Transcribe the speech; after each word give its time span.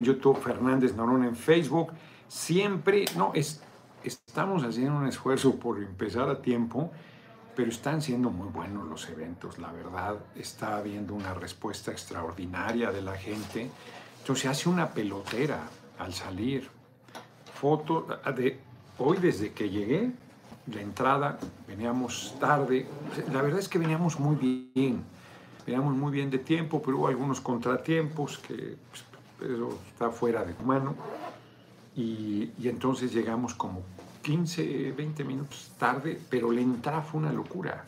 YouTube, 0.00 0.40
Fernández 0.40 0.94
Norón 0.94 1.24
en 1.24 1.34
Facebook. 1.34 1.92
Siempre, 2.28 3.04
no, 3.16 3.32
es, 3.34 3.60
estamos 4.04 4.62
haciendo 4.62 4.96
un 4.96 5.08
esfuerzo 5.08 5.56
por 5.56 5.78
empezar 5.78 6.28
a 6.28 6.40
tiempo, 6.40 6.92
pero 7.56 7.68
están 7.70 8.00
siendo 8.00 8.30
muy 8.30 8.48
buenos 8.48 8.86
los 8.86 9.08
eventos, 9.08 9.58
la 9.58 9.72
verdad. 9.72 10.16
Está 10.36 10.76
habiendo 10.76 11.14
una 11.14 11.34
respuesta 11.34 11.90
extraordinaria 11.90 12.92
de 12.92 13.02
la 13.02 13.16
gente. 13.16 13.68
Entonces 14.20 14.42
se 14.42 14.48
hace 14.48 14.68
una 14.68 14.90
pelotera 14.90 15.62
al 15.98 16.14
salir. 16.14 16.68
Foto 17.54 18.06
de 18.36 18.60
hoy 18.98 19.18
desde 19.18 19.52
que 19.52 19.68
llegué, 19.68 20.12
la 20.72 20.80
entrada, 20.80 21.38
veníamos 21.66 22.36
tarde. 22.38 22.86
La 23.32 23.42
verdad 23.42 23.58
es 23.58 23.68
que 23.68 23.78
veníamos 23.78 24.20
muy 24.20 24.70
bien. 24.72 25.02
Veníamos 25.66 25.96
muy 25.96 26.12
bien 26.12 26.30
de 26.30 26.38
tiempo, 26.38 26.80
pero 26.80 26.98
hubo 26.98 27.08
algunos 27.08 27.40
contratiempos 27.40 28.38
que 28.38 28.76
pues, 28.90 29.07
eso 29.40 29.78
está 29.88 30.10
fuera 30.10 30.44
de 30.44 30.54
mano. 30.64 30.94
Y, 31.96 32.52
y, 32.58 32.68
entonces 32.68 33.12
llegamos 33.12 33.54
como 33.54 33.82
15, 34.22 34.92
20 34.92 35.24
minutos 35.24 35.72
tarde, 35.78 36.20
pero 36.30 36.52
la 36.52 36.60
entrada 36.60 37.02
fue 37.02 37.20
una 37.20 37.32
locura. 37.32 37.84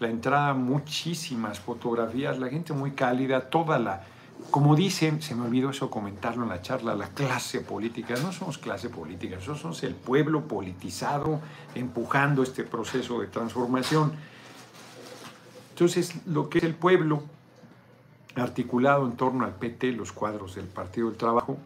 La 0.00 0.08
entrada, 0.08 0.54
muchísimas 0.54 1.60
fotografías, 1.60 2.38
la 2.38 2.48
gente 2.48 2.72
muy 2.72 2.92
cálida, 2.92 3.48
toda 3.50 3.78
la, 3.78 4.04
como 4.50 4.76
dicen, 4.76 5.22
se 5.22 5.34
me 5.34 5.44
olvidó 5.44 5.70
eso 5.70 5.90
comentarlo 5.90 6.44
en 6.44 6.50
la 6.50 6.62
charla, 6.62 6.94
la 6.94 7.08
clase 7.08 7.60
política, 7.60 8.14
no 8.22 8.32
somos 8.32 8.58
clase 8.58 8.88
política, 8.88 9.38
somos 9.40 9.82
el 9.82 9.94
pueblo 9.94 10.46
politizado 10.46 11.40
empujando 11.74 12.42
este 12.42 12.64
proceso 12.64 13.20
de 13.20 13.26
transformación. 13.28 14.12
Entonces, 15.70 16.14
lo 16.26 16.48
que 16.48 16.58
es 16.58 16.64
el 16.64 16.74
pueblo 16.74 17.22
articulado 18.36 19.06
en 19.06 19.16
torno 19.16 19.44
al 19.44 19.54
PT, 19.54 19.92
los 19.92 20.12
cuadros 20.12 20.56
del 20.56 20.66
Partido 20.66 21.08
del 21.08 21.16
Trabajo, 21.16 21.56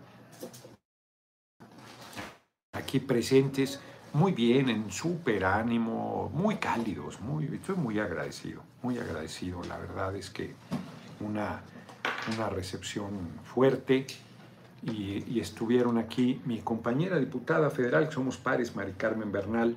aquí 2.72 3.00
presentes, 3.00 3.80
muy 4.12 4.32
bien, 4.32 4.70
en 4.70 4.90
súper 4.90 5.44
ánimo, 5.44 6.30
muy 6.32 6.56
cálidos, 6.56 7.20
muy, 7.20 7.44
estoy 7.46 7.76
muy 7.76 7.98
agradecido, 7.98 8.62
muy 8.82 8.98
agradecido. 8.98 9.62
La 9.64 9.76
verdad 9.76 10.16
es 10.16 10.30
que 10.30 10.54
una, 11.20 11.60
una 12.34 12.48
recepción 12.48 13.10
fuerte 13.44 14.06
y, 14.82 15.38
estuvieron 15.40 15.98
aquí 15.98 16.40
mi 16.44 16.60
compañera 16.60 17.18
diputada 17.18 17.70
federal, 17.70 18.08
que 18.08 18.14
somos 18.14 18.36
pares, 18.36 18.74
Mari 18.74 18.92
Carmen 18.92 19.32
Bernal, 19.32 19.76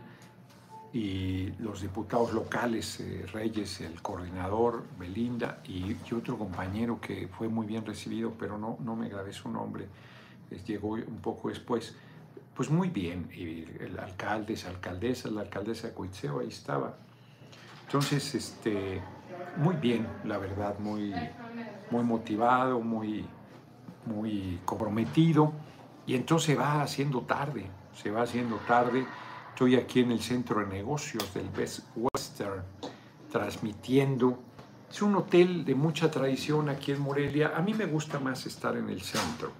y 0.94 1.52
los 1.60 1.82
diputados 1.82 2.34
locales, 2.34 3.00
eh, 3.00 3.26
Reyes, 3.32 3.80
el 3.82 4.02
coordinador, 4.02 4.84
Belinda, 5.00 5.62
y, 5.66 5.96
otro 6.14 6.38
compañero 6.38 7.00
que 7.00 7.30
fue 7.30 7.48
muy 7.48 7.66
bien 7.66 7.86
recibido, 7.86 8.34
pero 8.38 8.58
no, 8.58 8.78
no 8.82 8.96
me 8.96 9.08
grabé 9.08 9.32
su 9.32 9.50
nombre, 9.50 9.88
llegó 10.68 10.92
un 10.92 11.20
poco 11.22 11.50
después. 11.50 11.96
Pues 12.54 12.70
muy 12.70 12.90
bien, 12.90 13.30
y 13.34 13.64
el 13.82 13.98
alcalde, 13.98 14.54
esa 14.54 14.70
alcaldesa, 14.70 15.30
la 15.30 15.42
alcaldesa 15.42 15.88
de 15.88 15.94
Coitzeo, 15.94 16.42
ahí 16.42 16.50
estaba. 16.50 16.98
Entonces, 17.86 18.36
este, 18.36 19.02
muy 19.56 19.76
bien, 19.76 20.06
la 20.26 20.38
verdad, 20.38 20.78
muy, 20.80 21.14
muy 21.90 22.04
motivado, 22.04 22.82
muy, 22.82 23.26
muy 24.06 24.60
comprometido, 24.66 25.54
y 26.06 26.16
entonces 26.16 26.60
va 26.60 26.82
haciendo 26.82 27.22
tarde, 27.22 27.66
se 27.96 28.12
va 28.12 28.24
haciendo 28.24 28.58
tarde 28.68 29.06
Estoy 29.54 29.76
aquí 29.76 30.00
en 30.00 30.12
el 30.12 30.22
centro 30.22 30.62
de 30.62 30.66
negocios 30.66 31.34
del 31.34 31.50
Best 31.50 31.86
Western, 31.96 32.64
transmitiendo. 33.32 34.40
Es 34.90 35.02
un 35.02 35.16
hotel 35.16 35.64
de 35.66 35.76
mucha 35.76 36.10
tradición 36.10 36.70
aquí 36.70 36.94
en 36.94 37.02
Morelia. 37.02 37.54
A 37.56 37.62
mí 37.62 37.74
me 37.74 37.86
gusta 37.86 38.20
más 38.20 38.46
estar 38.48 38.76
en 38.76 38.90
el 38.90 39.02
centro 39.02 39.52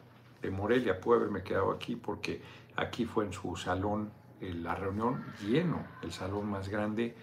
de 0.42 0.50
Morelia. 0.50 1.00
Puedo 1.00 1.20
haberme 1.20 1.44
quedado 1.44 1.72
aquí 1.72 1.96
porque 1.96 2.42
aquí 2.78 3.06
fue 3.06 3.26
en 3.26 3.34
su 3.34 3.56
salón 3.56 4.12
eh, 4.40 4.54
la 4.54 4.74
reunión 4.74 5.24
lleno, 5.46 5.86
el 6.02 6.12
salón 6.12 6.50
más 6.50 6.68
grande, 6.68 7.16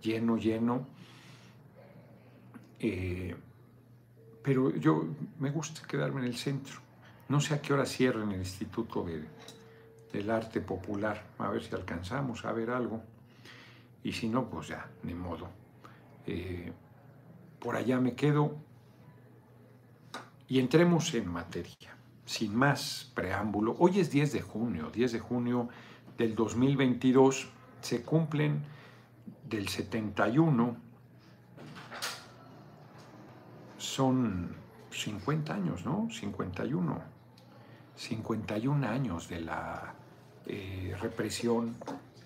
lleno, 0.00 0.38
lleno. 0.38 0.86
Eh, 2.78 3.36
pero 4.42 4.74
yo 4.76 5.04
me 5.40 5.50
gusta 5.50 5.86
quedarme 5.86 6.20
en 6.20 6.28
el 6.28 6.36
centro. 6.36 6.80
No 7.28 7.40
sé 7.40 7.54
a 7.54 7.60
qué 7.60 7.74
hora 7.74 7.84
cierran 7.84 8.32
el 8.32 8.38
Instituto 8.38 9.04
de, 9.04 9.24
del 10.14 10.30
arte 10.30 10.60
popular, 10.60 11.26
a 11.38 11.48
ver 11.48 11.60
si 11.60 11.74
alcanzamos 11.74 12.44
a 12.44 12.52
ver 12.52 12.70
algo. 12.70 13.02
Y 14.04 14.12
si 14.12 14.28
no, 14.28 14.48
pues 14.48 14.68
ya, 14.68 14.88
ni 15.02 15.12
modo. 15.12 15.48
Eh, 16.26 16.72
por 17.58 17.74
allá 17.74 17.98
me 18.00 18.14
quedo 18.14 18.54
y 20.46 20.60
entremos 20.60 21.12
en 21.14 21.28
materia, 21.28 21.96
sin 22.24 22.54
más 22.54 23.10
preámbulo. 23.12 23.74
Hoy 23.80 23.98
es 23.98 24.10
10 24.10 24.32
de 24.32 24.40
junio, 24.40 24.90
10 24.90 25.12
de 25.12 25.18
junio 25.18 25.68
del 26.16 26.36
2022, 26.36 27.48
se 27.80 28.02
cumplen 28.02 28.62
del 29.48 29.66
71, 29.68 30.76
son 33.78 34.54
50 34.92 35.54
años, 35.54 35.84
¿no? 35.84 36.08
51, 36.08 37.02
51 37.96 38.86
años 38.86 39.28
de 39.28 39.40
la 39.40 39.94
eh, 40.46 40.94
represión 41.00 41.76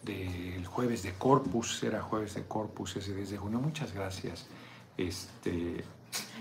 del 0.03 0.67
jueves 0.67 1.03
de 1.03 1.15
Corpus, 1.15 1.83
era 1.83 2.03
jueves 2.03 2.35
de 2.35 2.45
Corpus 2.45 2.97
ese 2.97 3.15
10 3.15 3.31
de 3.31 3.37
junio. 3.39 3.61
Muchas 3.61 3.93
gracias. 3.93 4.47
Este... 4.97 5.85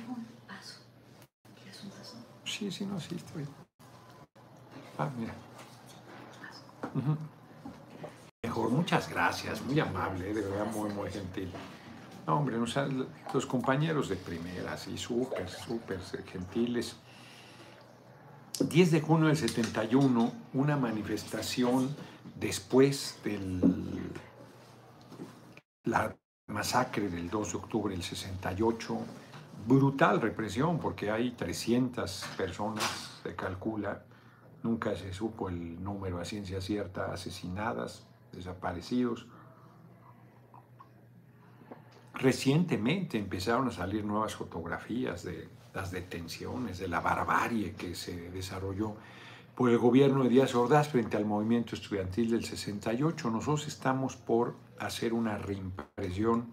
un 0.07 0.25
vaso? 0.47 0.79
¿Quieres 1.61 1.83
un 1.83 1.89
vaso? 1.89 2.17
Sí, 2.45 2.71
sí, 2.71 2.85
no, 2.85 2.99
sí, 2.99 3.15
estoy. 3.15 3.45
Ah, 4.97 5.09
mira. 5.17 5.33
Mejor, 8.43 8.69
muchas 8.71 9.09
gracias, 9.09 9.61
muy 9.61 9.79
amable, 9.79 10.33
de 10.33 10.41
verdad, 10.41 10.65
muy, 10.73 10.89
muy 10.91 11.11
gentil. 11.11 11.51
No, 12.25 12.37
hombre, 12.37 12.57
los 12.57 13.45
compañeros 13.45 14.09
de 14.09 14.15
primera, 14.15 14.77
sí, 14.77 14.97
súper, 14.97 15.49
súper 15.49 15.99
gentiles. 16.25 16.95
10 18.59 18.91
de 18.91 19.01
junio 19.01 19.27
del 19.27 19.37
71, 19.37 20.31
una 20.53 20.77
manifestación 20.77 21.95
después 22.39 23.19
de 23.23 23.39
la 25.83 26.15
masacre 26.47 27.09
del 27.09 27.29
2 27.29 27.51
de 27.51 27.57
octubre 27.57 27.93
del 27.93 28.03
68, 28.03 28.97
brutal 29.67 30.21
represión 30.21 30.79
porque 30.79 31.11
hay 31.11 31.31
300 31.31 32.25
personas, 32.35 33.19
se 33.21 33.35
calcula, 33.35 34.03
nunca 34.63 34.95
se 34.95 35.13
supo 35.13 35.49
el 35.49 35.83
número 35.83 36.19
a 36.19 36.25
ciencia 36.25 36.59
cierta, 36.59 37.13
asesinadas, 37.13 38.07
desaparecidos. 38.31 39.27
Recientemente 42.15 43.19
empezaron 43.19 43.67
a 43.67 43.71
salir 43.71 44.03
nuevas 44.03 44.35
fotografías 44.35 45.23
de 45.23 45.47
las 45.77 45.91
detenciones, 45.91 46.79
de 46.79 46.87
la 46.87 47.01
barbarie 47.01 47.73
que 47.73 47.93
se 47.93 48.31
desarrolló 48.31 48.95
por 49.53 49.69
el 49.69 49.77
gobierno 49.77 50.23
de 50.23 50.29
Díaz 50.29 50.55
Ordaz 50.55 50.89
frente 50.89 51.17
al 51.17 51.25
movimiento 51.25 51.75
estudiantil 51.75 52.31
del 52.31 52.43
68. 52.43 53.29
Nosotros 53.29 53.67
estamos 53.67 54.15
por 54.15 54.55
hacer 54.79 55.13
una 55.13 55.37
reimpresión 55.37 56.47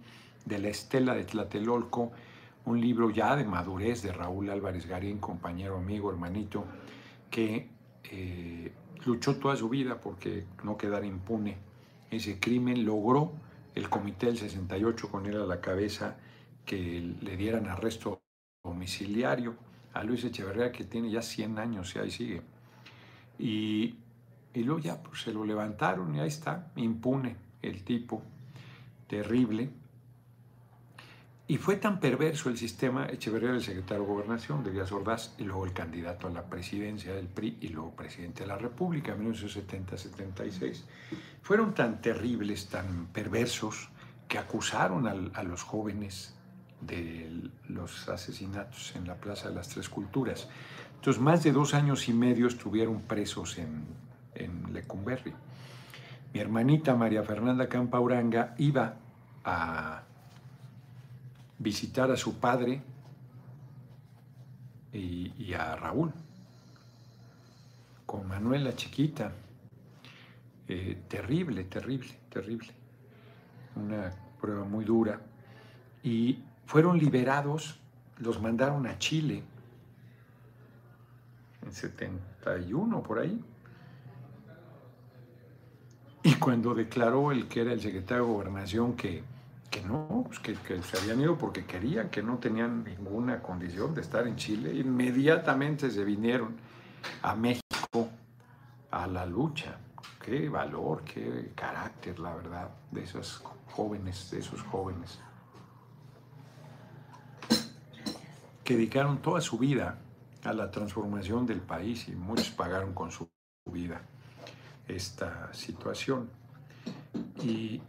de 0.44 0.58
La 0.58 0.68
Estela 0.68 1.14
de 1.14 1.24
Tlatelolco, 1.24 2.12
un 2.66 2.78
libro 2.78 3.08
ya 3.08 3.34
de 3.34 3.44
madurez 3.44 4.02
de 4.02 4.12
Raúl 4.12 4.50
Álvarez 4.50 4.84
Garín, 4.86 5.18
compañero, 5.18 5.78
amigo, 5.78 6.10
hermanito, 6.10 6.66
que 7.30 7.70
eh, 8.10 8.72
luchó 9.06 9.36
toda 9.36 9.56
su 9.56 9.70
vida 9.70 10.02
porque 10.02 10.44
no 10.62 10.76
quedara 10.76 11.06
impune 11.06 11.56
ese 12.10 12.38
crimen, 12.38 12.84
logró 12.84 13.32
el 13.74 13.88
comité 13.88 14.26
del 14.26 14.36
68 14.36 15.08
con 15.10 15.24
él 15.24 15.40
a 15.40 15.46
la 15.46 15.62
cabeza 15.62 16.18
que 16.66 17.16
le 17.22 17.36
dieran 17.38 17.68
arresto 17.68 18.23
domiciliario 18.64 19.54
a 19.92 20.02
Luis 20.02 20.24
Echeverría, 20.24 20.72
que 20.72 20.84
tiene 20.84 21.10
ya 21.10 21.22
100 21.22 21.58
años 21.58 21.94
y 21.94 21.98
ahí 21.98 22.10
sigue. 22.10 22.42
Y, 23.38 23.96
y 24.54 24.64
luego 24.64 24.80
ya 24.80 25.02
pues, 25.02 25.20
se 25.20 25.32
lo 25.32 25.44
levantaron 25.44 26.14
y 26.14 26.20
ahí 26.20 26.28
está, 26.28 26.72
impune 26.76 27.36
el 27.60 27.84
tipo, 27.84 28.22
terrible. 29.06 29.68
Y 31.46 31.58
fue 31.58 31.76
tan 31.76 32.00
perverso 32.00 32.48
el 32.48 32.56
sistema, 32.56 33.06
Echeverría 33.06 33.50
el 33.50 33.62
secretario 33.62 34.04
de 34.04 34.08
Gobernación 34.08 34.64
de 34.64 34.70
Díaz 34.70 34.90
Ordaz 34.92 35.34
y 35.36 35.44
luego 35.44 35.66
el 35.66 35.74
candidato 35.74 36.26
a 36.26 36.30
la 36.30 36.44
presidencia 36.44 37.14
del 37.14 37.26
PRI 37.26 37.58
y 37.60 37.68
luego 37.68 37.94
presidente 37.94 38.44
de 38.44 38.48
la 38.48 38.56
República 38.56 39.12
en 39.12 39.30
1970-76. 39.30 40.84
Fueron 41.42 41.74
tan 41.74 42.00
terribles, 42.00 42.68
tan 42.68 43.08
perversos, 43.12 43.90
que 44.26 44.38
acusaron 44.38 45.06
a 45.06 45.42
los 45.42 45.62
jóvenes 45.62 46.33
de 46.86 47.50
los 47.68 48.08
asesinatos 48.08 48.94
en 48.96 49.06
la 49.06 49.14
Plaza 49.14 49.48
de 49.48 49.54
las 49.54 49.68
Tres 49.68 49.88
Culturas. 49.88 50.48
Entonces, 50.96 51.22
más 51.22 51.42
de 51.42 51.52
dos 51.52 51.74
años 51.74 52.08
y 52.08 52.12
medio 52.12 52.46
estuvieron 52.46 53.02
presos 53.02 53.58
en, 53.58 53.84
en 54.34 54.72
Lecumberri. 54.72 55.32
Mi 56.32 56.40
hermanita 56.40 56.94
María 56.94 57.22
Fernanda 57.22 57.68
Campauranga 57.68 58.54
iba 58.58 58.96
a 59.44 60.02
visitar 61.58 62.10
a 62.10 62.16
su 62.16 62.38
padre 62.40 62.82
y, 64.92 65.52
a 65.52 65.76
Raúl. 65.76 66.12
con 68.06 68.26
Manuela 68.28 68.74
Chiquita. 68.74 69.32
Eh, 70.66 71.02
terrible, 71.08 71.64
terrible, 71.64 72.14
terrible. 72.28 72.68
Una 73.76 74.10
prueba 74.40 74.64
muy 74.64 74.84
dura. 74.84 75.20
Y 76.02 76.38
fueron 76.66 76.98
liberados, 76.98 77.80
los 78.18 78.40
mandaron 78.40 78.86
a 78.86 78.98
Chile 78.98 79.42
en 81.64 81.72
71 81.72 83.02
por 83.02 83.18
ahí. 83.18 83.42
Y 86.22 86.34
cuando 86.36 86.74
declaró 86.74 87.32
el 87.32 87.48
que 87.48 87.60
era 87.62 87.72
el 87.72 87.80
secretario 87.80 88.24
de 88.24 88.32
Gobernación 88.32 88.94
que, 88.94 89.22
que 89.70 89.82
no, 89.82 90.24
pues 90.26 90.38
que, 90.38 90.54
que, 90.54 90.82
se 90.82 90.98
habían 90.98 91.20
ido 91.20 91.36
porque 91.36 91.66
querían, 91.66 92.08
que 92.08 92.22
no 92.22 92.38
tenían 92.38 92.84
ninguna 92.84 93.42
condición 93.42 93.94
de 93.94 94.00
estar 94.00 94.26
en 94.26 94.36
Chile, 94.36 94.72
inmediatamente 94.74 95.90
se 95.90 96.02
vinieron 96.02 96.56
a 97.22 97.34
México 97.34 98.08
a 98.90 99.06
la 99.06 99.26
lucha. 99.26 99.76
Qué 100.24 100.48
valor, 100.48 101.02
qué 101.04 101.52
carácter, 101.54 102.18
la 102.18 102.34
verdad, 102.34 102.70
de 102.90 103.02
esos 103.02 103.42
jóvenes, 103.72 104.30
de 104.30 104.38
esos 104.38 104.62
jóvenes. 104.62 105.18
Que 108.64 108.74
dedicaron 108.74 109.18
toda 109.18 109.40
su 109.40 109.58
vida 109.58 109.98
a 110.42 110.52
la 110.52 110.70
transformación 110.70 111.46
del 111.46 111.60
país 111.60 112.08
y 112.08 112.12
muchos 112.12 112.50
pagaron 112.50 112.94
con 112.94 113.10
su 113.10 113.28
vida 113.70 114.02
esta 114.88 115.52
situación. 115.52 116.30
Y 117.42 117.80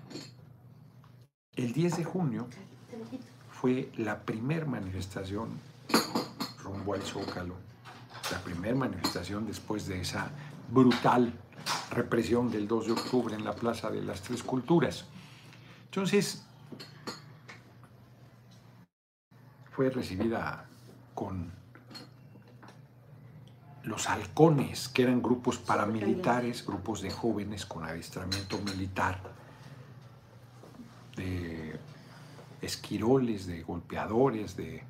el 1.55 1.73
10 1.73 1.97
de 1.97 2.03
junio 2.03 2.47
fue 3.49 3.89
la 3.97 4.19
primera 4.19 4.65
manifestación 4.65 5.49
rumbo 6.61 6.93
al 6.93 7.01
Zócalo, 7.01 7.55
la 8.31 8.39
primera 8.39 8.75
manifestación 8.75 9.45
después 9.45 9.87
de 9.87 10.01
esa 10.01 10.29
brutal 10.71 11.33
represión 11.91 12.51
del 12.51 12.67
2 12.67 12.87
de 12.87 12.91
octubre 12.91 13.35
en 13.35 13.43
la 13.43 13.55
Plaza 13.55 13.89
de 13.89 14.01
las 14.03 14.21
Tres 14.21 14.43
Culturas. 14.43 15.05
Entonces, 15.85 16.44
fue 19.75 19.89
recibida 19.89 20.65
con 21.13 21.51
los 23.83 24.09
halcones, 24.09 24.87
que 24.87 25.03
eran 25.03 25.21
grupos 25.21 25.57
paramilitares, 25.57 26.65
grupos 26.65 27.01
de 27.01 27.11
jóvenes 27.11 27.65
con 27.65 27.83
adiestramiento 27.83 28.57
militar, 28.59 29.19
de 31.17 31.77
esquiroles, 32.61 33.47
de 33.47 33.63
golpeadores, 33.63 34.55
de 34.55 34.81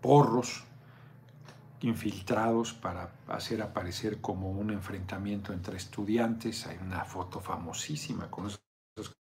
porros, 0.00 0.62
infiltrados 1.80 2.72
para 2.72 3.10
hacer 3.26 3.62
aparecer 3.62 4.20
como 4.20 4.52
un 4.52 4.70
enfrentamiento 4.70 5.52
entre 5.52 5.76
estudiantes. 5.76 6.68
Hay 6.68 6.78
una 6.78 7.04
foto 7.04 7.40
famosísima 7.40 8.30
con 8.30 8.46
esos 8.46 8.62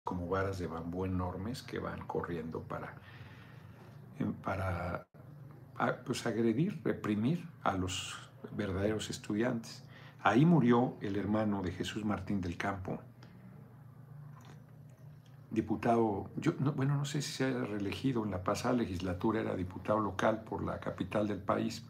como 0.04 0.28
varas 0.28 0.58
de 0.58 0.66
bambú 0.66 1.04
enormes 1.04 1.62
que 1.62 1.78
van 1.78 2.04
corriendo 2.08 2.60
para, 2.60 2.96
para 4.42 5.06
pues, 6.04 6.26
agredir, 6.26 6.80
reprimir 6.84 7.46
a 7.62 7.76
los 7.76 8.16
verdaderos 8.56 9.10
estudiantes. 9.10 9.84
Ahí 10.22 10.44
murió 10.44 10.94
el 11.00 11.16
hermano 11.16 11.62
de 11.62 11.72
Jesús 11.72 12.04
Martín 12.04 12.40
del 12.40 12.56
Campo, 12.56 13.00
diputado, 15.50 16.30
yo, 16.36 16.52
bueno, 16.76 16.96
no 16.96 17.04
sé 17.04 17.20
si 17.20 17.32
se 17.32 17.44
haya 17.44 17.64
reelegido 17.64 18.24
en 18.24 18.30
la 18.30 18.42
pasada 18.42 18.74
legislatura, 18.74 19.40
era 19.40 19.54
diputado 19.54 20.00
local 20.00 20.44
por 20.44 20.62
la 20.62 20.80
capital 20.80 21.28
del 21.28 21.38
país. 21.38 21.84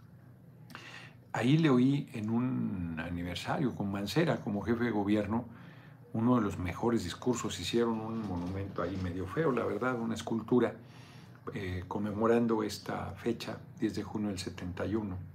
Ahí 1.32 1.58
le 1.58 1.70
oí 1.70 2.08
en 2.12 2.30
un 2.30 3.00
aniversario 3.00 3.74
con 3.74 3.90
Mancera 3.90 4.40
como 4.40 4.62
jefe 4.62 4.84
de 4.84 4.90
gobierno, 4.90 5.44
uno 6.12 6.36
de 6.36 6.42
los 6.42 6.58
mejores 6.58 7.04
discursos, 7.04 7.58
hicieron 7.58 8.00
un 8.00 8.26
monumento 8.26 8.82
ahí 8.82 8.98
medio 9.02 9.26
feo, 9.26 9.52
la 9.52 9.64
verdad, 9.64 9.98
una 9.98 10.14
escultura 10.14 10.74
eh, 11.54 11.84
conmemorando 11.88 12.62
esta 12.62 13.12
fecha, 13.16 13.58
10 13.80 13.94
de 13.94 14.02
junio 14.02 14.28
del 14.28 14.38
71 14.38 15.32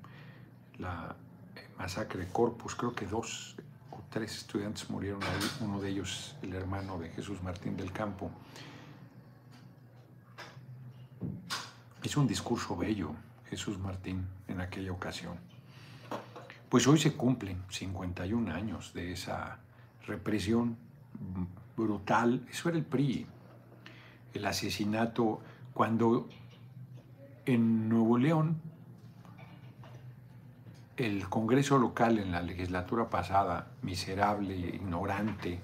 la 0.79 1.15
eh, 1.55 1.67
masacre 1.77 2.25
de 2.25 2.31
Corpus, 2.31 2.75
creo 2.75 2.93
que 2.93 3.05
dos 3.05 3.55
o 3.91 4.01
tres 4.09 4.37
estudiantes 4.37 4.89
murieron 4.89 5.23
ahí, 5.23 5.51
uno 5.61 5.79
de 5.79 5.89
ellos 5.89 6.35
el 6.41 6.53
hermano 6.53 6.97
de 6.99 7.09
Jesús 7.09 7.41
Martín 7.41 7.75
del 7.75 7.91
Campo. 7.91 8.31
Hizo 12.03 12.21
un 12.21 12.27
discurso 12.27 12.75
bello 12.77 13.11
Jesús 13.49 13.77
Martín 13.79 14.27
en 14.47 14.61
aquella 14.61 14.91
ocasión. 14.91 15.37
Pues 16.69 16.85
hoy 16.87 16.99
se 16.99 17.13
cumplen 17.13 17.63
51 17.69 18.53
años 18.53 18.93
de 18.93 19.13
esa 19.13 19.59
represión 20.05 20.77
brutal. 21.75 22.45
Eso 22.51 22.69
era 22.69 22.77
el 22.77 22.85
PRI, 22.85 23.25
el 24.33 24.45
asesinato 24.45 25.41
cuando 25.77 26.27
en 27.45 27.87
Nuevo 27.87 28.17
León 28.17 28.59
el 30.95 31.29
Congreso 31.29 31.77
local 31.77 32.17
en 32.17 32.31
la 32.31 32.41
legislatura 32.41 33.11
pasada, 33.11 33.67
miserable, 33.83 34.57
ignorante, 34.57 35.59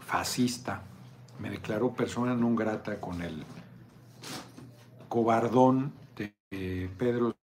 fascista, 0.00 0.82
me 1.38 1.50
declaró 1.50 1.92
persona 1.92 2.34
no 2.34 2.52
grata 2.56 3.00
con 3.00 3.22
el 3.22 3.44
cobardón 5.08 5.92
de 6.16 6.90
Pedro 6.98 7.36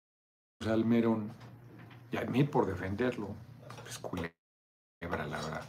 Salmerón 0.62 1.32
y 2.12 2.18
a 2.18 2.26
mí 2.26 2.44
por 2.44 2.66
defenderlo, 2.66 3.30
pues 3.84 3.98
culebra 4.00 4.34
la 5.02 5.42
verdad. 5.42 5.66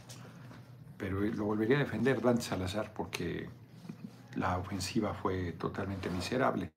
Pero 0.97 1.21
lo 1.21 1.45
volvería 1.45 1.77
a 1.77 1.79
defender 1.85 2.21
Dante 2.21 2.41
Salazar 2.41 2.93
porque 2.93 3.60
la 4.35 4.57
ofensiva 4.57 5.13
fue 5.13 5.53
totalmente 5.53 6.09
miserable 6.09 6.71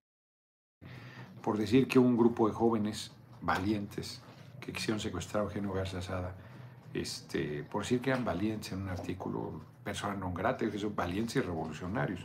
por 1.45 1.59
decir 1.59 1.87
que 1.87 1.99
un 1.99 2.17
grupo 2.17 2.49
de 2.49 2.55
jóvenes 2.55 3.13
valientes 3.43 4.23
que 4.61 4.73
quisieron 4.73 4.99
secuestrar 4.99 5.43
a 5.43 5.45
Eugenio 5.45 5.75
Garza 5.75 6.01
Sada, 6.01 6.35
este, 6.95 7.63
por 7.65 7.83
decir 7.83 8.01
que 8.01 8.09
eran 8.09 8.25
valientes 8.25 8.73
en 8.73 8.81
un 8.81 8.89
artículo, 8.89 9.61
persona 9.85 10.17
non 10.17 10.33
grata, 10.33 10.65
que 10.65 10.81
son 10.81 10.97
valientes 10.97 11.37
y 11.37 11.41
revolucionarios. 11.45 12.25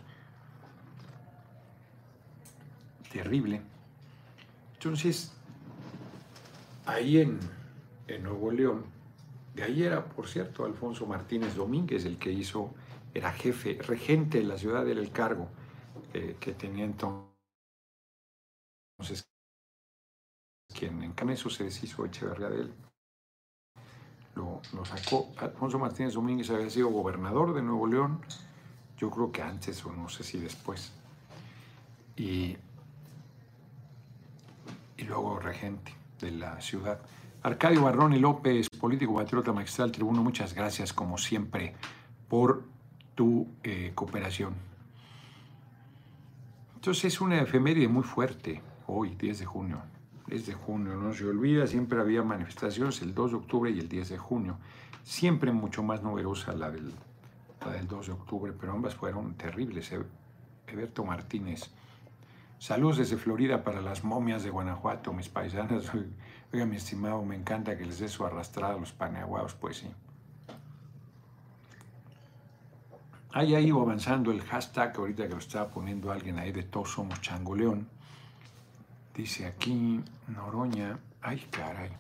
Terrible. 3.12 3.60
Entonces, 4.76 5.36
ahí 6.86 7.20
en, 7.20 7.40
en 8.08 8.24
Nuevo 8.24 8.52
León, 8.52 8.86
de 9.54 9.64
ahí 9.64 9.84
era, 9.84 10.06
por 10.06 10.30
cierto, 10.30 10.64
Alfonso 10.64 11.06
Martínez 11.06 11.56
Domínguez, 11.56 12.06
el 12.06 12.18
que 12.18 12.32
hizo, 12.32 12.72
era 13.20 13.34
jefe, 13.34 13.78
regente 13.82 14.38
de 14.38 14.46
la 14.46 14.58
ciudad, 14.58 14.88
era 14.88 15.02
el 15.02 15.12
cargo 15.12 15.50
eh, 16.14 16.38
que 16.40 16.54
tenía 16.54 16.86
entonces 16.86 17.30
quien 20.74 21.04
en 21.04 21.30
eso 21.30 21.50
se 21.50 21.66
deshizo 21.66 22.06
Echeverría 22.06 22.50
de 22.50 22.62
él, 22.62 22.74
lo, 24.36 24.62
sacó. 24.86 25.34
Alfonso 25.38 25.78
Martínez 25.78 26.14
Domínguez 26.14 26.50
había 26.50 26.70
sido 26.70 26.88
gobernador 26.90 27.54
de 27.54 27.62
Nuevo 27.62 27.88
León, 27.88 28.22
yo 28.98 29.10
creo 29.10 29.32
que 29.32 29.42
antes 29.42 29.86
o 29.86 29.92
no 29.92 30.08
sé 30.08 30.24
si 30.24 30.40
después. 30.40 30.94
Y, 32.16 32.56
y 34.96 35.04
luego 35.04 35.40
regente 35.40 35.94
de 36.22 36.32
la 36.32 36.62
ciudad. 36.62 37.02
Arcadio 37.44 37.84
Barrón 37.84 38.20
López, 38.22 38.70
político 38.70 39.16
patriota 39.16 39.52
magistral 39.52 39.92
tribuno, 39.92 40.24
muchas 40.24 40.54
gracias 40.54 40.94
como 40.94 41.18
siempre 41.18 41.76
por 42.30 42.64
tu 43.20 43.46
eh, 43.64 43.92
cooperación. 43.96 44.54
Entonces 46.76 47.04
es 47.04 47.20
una 47.20 47.42
efeméride 47.42 47.90
muy 47.90 48.04
fuerte 48.04 48.62
hoy, 48.88 49.14
10 49.16 49.40
de 49.40 49.46
junio. 49.46 49.82
10 50.28 50.46
de 50.46 50.54
junio, 50.54 50.96
no 50.96 51.12
se 51.12 51.26
olvida, 51.26 51.68
siempre 51.68 52.00
había 52.00 52.24
manifestaciones 52.24 53.02
el 53.02 53.14
2 53.14 53.32
de 53.32 53.38
octubre 53.38 53.72
y 53.72 53.80
el 53.80 53.90
10 53.90 54.08
de 54.08 54.18
junio. 54.18 54.58
Siempre 55.04 55.52
mucho 55.52 55.84
más 55.84 56.02
numerosa 56.02 56.54
la 56.54 56.72
del, 56.72 56.94
la 57.60 57.74
del 57.74 57.90
2 57.90 58.08
de 58.08 58.14
octubre, 58.14 58.54
pero 58.58 58.72
ambas 58.72 58.96
fueron 58.96 59.34
terribles. 59.34 59.92
Eberto 60.66 61.04
Martínez. 61.04 61.70
Saludos 62.58 63.00
desde 63.00 63.18
Florida 63.18 63.66
para 63.66 63.82
las 63.82 64.06
momias 64.06 64.44
de 64.44 64.50
Guanajuato, 64.50 65.12
mis 65.12 65.28
paisanas. 65.28 65.92
Oiga, 66.54 66.66
mi 66.66 66.78
estimado, 66.78 67.22
me 67.26 67.36
encanta 67.36 67.78
que 67.78 67.86
les 67.86 68.00
dé 68.00 68.08
su 68.08 68.26
arrastrada 68.26 68.76
a 68.76 68.80
los 68.80 68.94
paneaguados, 68.94 69.56
pues 69.56 69.80
sí. 69.80 69.92
Ahí 73.32 73.56
ha 73.56 73.60
ido 73.60 73.82
avanzando 73.82 74.32
el 74.32 74.42
hashtag, 74.42 74.98
ahorita 74.98 75.28
que 75.28 75.34
lo 75.34 75.40
estaba 75.40 75.70
poniendo 75.70 76.12
alguien 76.12 76.40
ahí 76.40 76.52
de 76.52 76.64
todos 76.64 76.92
somos 76.92 77.22
changoleón. 77.22 77.88
Dice 79.16 79.46
aquí 79.46 80.02
Noroña, 80.28 80.98
ay 81.22 81.46
caray, 81.52 81.92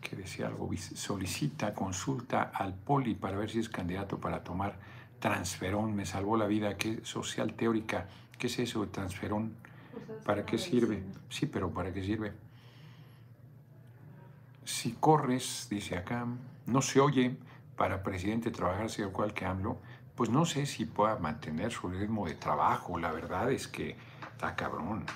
que 0.00 0.16
decía 0.16 0.46
algo, 0.46 0.70
solicita 0.94 1.74
consulta 1.74 2.50
al 2.54 2.74
poli 2.74 3.14
para 3.14 3.36
ver 3.36 3.50
si 3.50 3.58
es 3.58 3.68
candidato 3.68 4.18
para 4.18 4.42
tomar 4.42 4.78
transferón, 5.18 5.94
me 5.94 6.06
salvó 6.06 6.36
la 6.36 6.46
vida, 6.46 6.76
¿qué 6.76 7.04
social 7.04 7.52
teórica? 7.54 8.08
¿Qué 8.38 8.46
es 8.46 8.58
eso 8.58 8.80
de 8.82 8.86
transferón? 8.86 9.54
¿Para 10.24 10.46
qué 10.46 10.56
sirve? 10.56 11.02
Sí, 11.28 11.46
pero 11.46 11.70
¿para 11.70 11.92
qué 11.92 12.02
sirve? 12.02 12.32
si 14.70 14.92
corres, 14.92 15.66
dice 15.68 15.96
acá, 15.96 16.26
no 16.66 16.80
se 16.80 17.00
oye 17.00 17.36
para 17.80 18.02
presidente 18.02 18.50
trabajar 18.50 18.88
al 18.98 19.10
cual 19.10 19.32
que 19.32 19.46
AMLO, 19.46 19.78
pues 20.14 20.28
no 20.28 20.44
sé 20.44 20.66
si 20.66 20.84
pueda 20.84 21.16
mantener 21.16 21.72
su 21.72 21.88
ritmo 21.88 22.26
de 22.26 22.34
trabajo. 22.34 22.98
La 22.98 23.10
verdad 23.10 23.50
es 23.50 23.68
que 23.68 23.96
está 24.32 24.54
cabrón, 24.54 25.06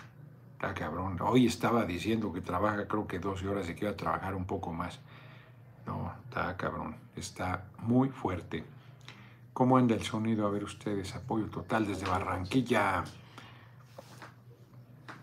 está 0.55 0.73
cabrón. 0.73 1.19
Hoy 1.21 1.45
estaba 1.45 1.85
diciendo 1.85 2.33
que 2.33 2.41
trabaja 2.41 2.89
creo 2.89 3.07
que 3.07 3.19
12 3.19 3.49
horas 3.49 3.69
y 3.69 3.75
que 3.75 3.85
iba 3.85 3.93
a 3.93 3.97
trabajar 3.99 4.35
un 4.35 4.47
poco 4.47 4.73
más. 4.73 4.99
No, 5.85 6.11
está 6.25 6.57
cabrón, 6.57 6.97
está 7.17 7.65
muy 7.81 8.09
fuerte. 8.09 8.65
¿Cómo 9.53 9.77
anda 9.77 9.95
el 9.95 10.03
sonido? 10.03 10.47
A 10.47 10.51
ver 10.51 10.65
ustedes, 10.65 11.15
apoyo 11.15 11.51
total 11.51 11.87
desde 11.87 12.07
Barranquilla. 12.07 13.05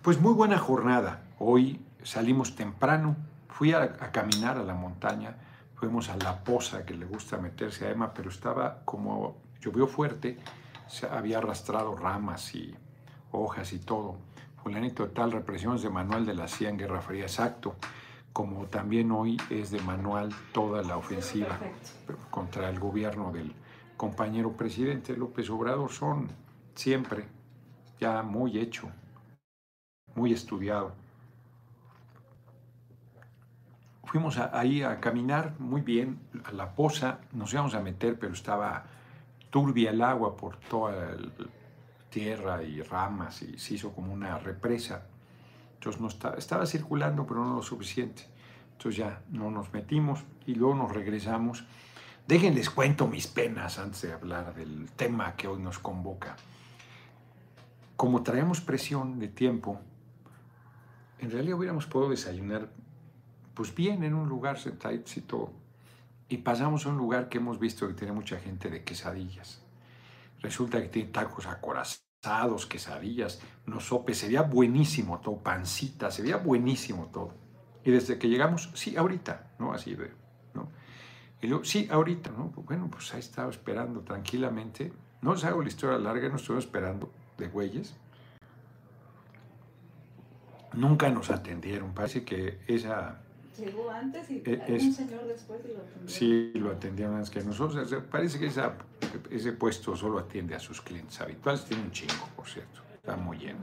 Pues 0.03 0.21
muy 0.21 0.33
buena 0.33 0.60
jornada. 0.60 1.24
Hoy 1.39 1.83
salimos 2.03 2.55
temprano, 2.55 3.15
fui 3.50 3.74
a, 3.74 3.93
caminar 4.12 4.60
a 4.60 4.63
la 4.63 4.75
montaña, 4.75 5.38
fuimos 5.81 6.07
a 6.09 6.15
la 6.15 6.41
poza 6.43 6.85
que 6.85 6.93
le 6.93 7.05
gusta 7.05 7.38
meterse 7.38 7.88
a 7.88 7.89
Emma, 7.89 8.13
pero 8.13 8.29
estaba 8.29 8.83
como 8.85 9.41
llovió 9.59 9.88
fuerte, 9.88 10.38
se 10.88 11.07
había 11.07 11.39
arrastrado 11.39 11.95
ramas 11.95 12.55
y 12.55 12.73
hojas 13.31 13.73
y 13.73 13.79
todo. 13.79 14.15
Fulanito 14.63 15.09
tal, 15.09 15.33
represiones 15.33 15.81
de 15.81 15.89
Manuel 15.89 16.25
de 16.25 16.35
la 16.35 16.47
CIA 16.47 16.69
en 16.69 16.77
Guerra 16.77 17.01
Fría, 17.01 17.23
exacto 17.23 17.75
como 18.33 18.65
también 18.67 19.11
hoy 19.11 19.38
es 19.50 19.71
de 19.71 19.81
manual 19.81 20.33
toda 20.53 20.81
la 20.83 20.97
ofensiva 20.97 21.59
contra 22.29 22.69
el 22.69 22.79
gobierno 22.79 23.31
del 23.31 23.53
compañero 23.97 24.53
presidente 24.53 25.17
López 25.17 25.50
Obrador, 25.50 25.91
son 25.91 26.29
siempre 26.73 27.25
ya 28.00 28.23
muy 28.23 28.57
hecho, 28.57 28.89
muy 30.15 30.31
estudiado. 30.31 31.00
Fuimos 34.12 34.38
ahí 34.38 34.84
a 34.84 35.00
caminar 35.00 35.53
muy 35.58 35.80
bien 35.80 36.20
a 36.44 36.51
la 36.51 36.75
poza, 36.75 37.20
nos 37.32 37.53
íbamos 37.53 37.75
a 37.75 37.80
meter, 37.80 38.20
pero 38.20 38.34
estaba 38.34 38.84
turbia 39.50 39.91
el 39.91 40.01
agua 40.01 40.36
por 40.36 40.58
toda 40.58 41.15
la 41.15 41.46
tierra 42.10 42.62
y 42.62 42.82
ramas 42.82 43.41
y 43.41 43.58
se 43.58 43.75
hizo 43.75 43.94
como 43.94 44.12
una 44.12 44.38
represa. 44.38 45.06
Entonces 45.75 46.01
no 46.01 46.10
estaba, 46.10 46.36
estaba 46.36 46.65
circulando, 46.65 47.25
pero 47.25 47.46
no 47.46 47.56
lo 47.56 47.63
suficiente. 47.63 48.24
Entonces 48.74 48.98
ya 48.98 49.22
no 49.30 49.50
nos 49.50 49.72
metimos 49.72 50.25
y 50.46 50.56
luego 50.56 50.75
nos 50.75 50.91
regresamos. 50.91 51.63
Déjenles 52.27 52.70
cuento 52.70 53.08
mis 53.08 53.27
penas 53.27 53.80
antes 53.80 54.01
de 54.01 54.12
hablar 54.12 54.53
del 54.56 54.91
tema 54.91 55.38
que 55.38 55.48
hoy 55.48 55.62
nos 55.62 55.80
convoca. 55.80 56.36
Como 57.96 58.24
traemos 58.24 58.60
presión 58.60 59.20
de 59.20 59.30
tiempo, 59.30 59.80
en 61.20 61.32
realidad 61.32 61.58
hubiéramos 61.58 61.86
podido 61.86 62.10
desayunar 62.10 62.68
pues 63.53 63.74
bien 63.74 64.03
en 64.03 64.13
un 64.13 64.29
lugar 64.29 64.60
sentaditos 64.60 65.17
y 66.29 66.38
pasamos 66.38 66.86
a 66.86 66.89
un 66.89 66.98
lugar 66.98 67.29
que 67.29 67.39
hemos 67.39 67.60
visto 67.60 67.88
que 67.88 67.93
tiene 67.93 68.13
mucha 68.13 68.39
gente 68.39 68.70
de 68.70 68.84
quesadillas. 68.84 69.62
Resulta 70.39 70.81
que 70.81 70.88
tiene 70.88 71.10
tacos 71.10 71.46
acorazados 71.46 72.65
quesadillas, 72.67 73.41
unos 73.67 73.86
sopes, 73.86 74.17
se 74.20 74.27
veía 74.27 74.43
buenísimo 74.43 75.20
todo, 75.20 75.38
pancita, 75.38 76.10
se 76.12 76.22
veía 76.22 76.38
buenísimo 76.38 77.08
todo. 77.08 77.34
Y 77.84 77.91
desde 77.91 78.17
que 78.17 78.29
llegamos, 78.29 78.72
sí, 78.75 78.96
ahorita, 78.96 79.51
¿no? 79.60 79.74
Así 79.74 79.96
de, 79.96 80.12
¿no? 80.53 80.70
Y 81.41 81.48
luego, 81.48 81.65
sí, 81.65 81.88
ahorita, 81.91 82.29
¿no? 82.31 82.51
Pues 82.51 82.65
bueno, 82.67 82.89
pues 82.89 83.13
ahí 83.13 83.20
estaba 83.20 83.50
esperando 83.50 84.01
tranquilamente. 84.01 84.93
No 85.22 85.31
os 85.31 85.43
hago 85.43 85.62
la 85.62 85.67
historia 85.67 85.98
larga, 85.98 86.29
nos 86.29 86.41
estuvo 86.41 86.60
esperando 86.60 87.12
de 87.38 87.48
güeyes. 87.48 87.96
Nunca 90.74 91.10
nos 91.10 91.29
atendieron, 91.29 91.93
parece 91.93 92.24
que 92.24 92.62
esa... 92.67 93.22
Llegó 93.58 93.91
antes 93.91 94.29
y 94.31 94.41
e, 94.46 94.79
un 94.81 94.93
señor 94.93 95.25
después 95.25 95.60
y 95.65 95.70
lo 95.70 95.79
atendieron. 95.79 96.08
Sí, 96.08 96.51
lo 96.55 96.72
atendieron 96.72 97.15
antes 97.15 97.29
que 97.29 97.43
nosotros. 97.43 97.93
Parece 98.10 98.39
que 98.39 98.48
esa 98.48 98.75
ese 99.29 99.53
puesto 99.53 99.96
solo 99.96 100.20
atiende 100.20 100.55
a 100.55 100.60
sus 100.60 100.81
clientes 100.81 101.20
habituales, 101.22 101.65
tiene 101.65 101.84
un 101.84 101.91
chingo, 101.91 102.27
por 102.36 102.48
cierto, 102.48 102.81
está 102.93 103.15
muy 103.15 103.38
lleno. 103.38 103.60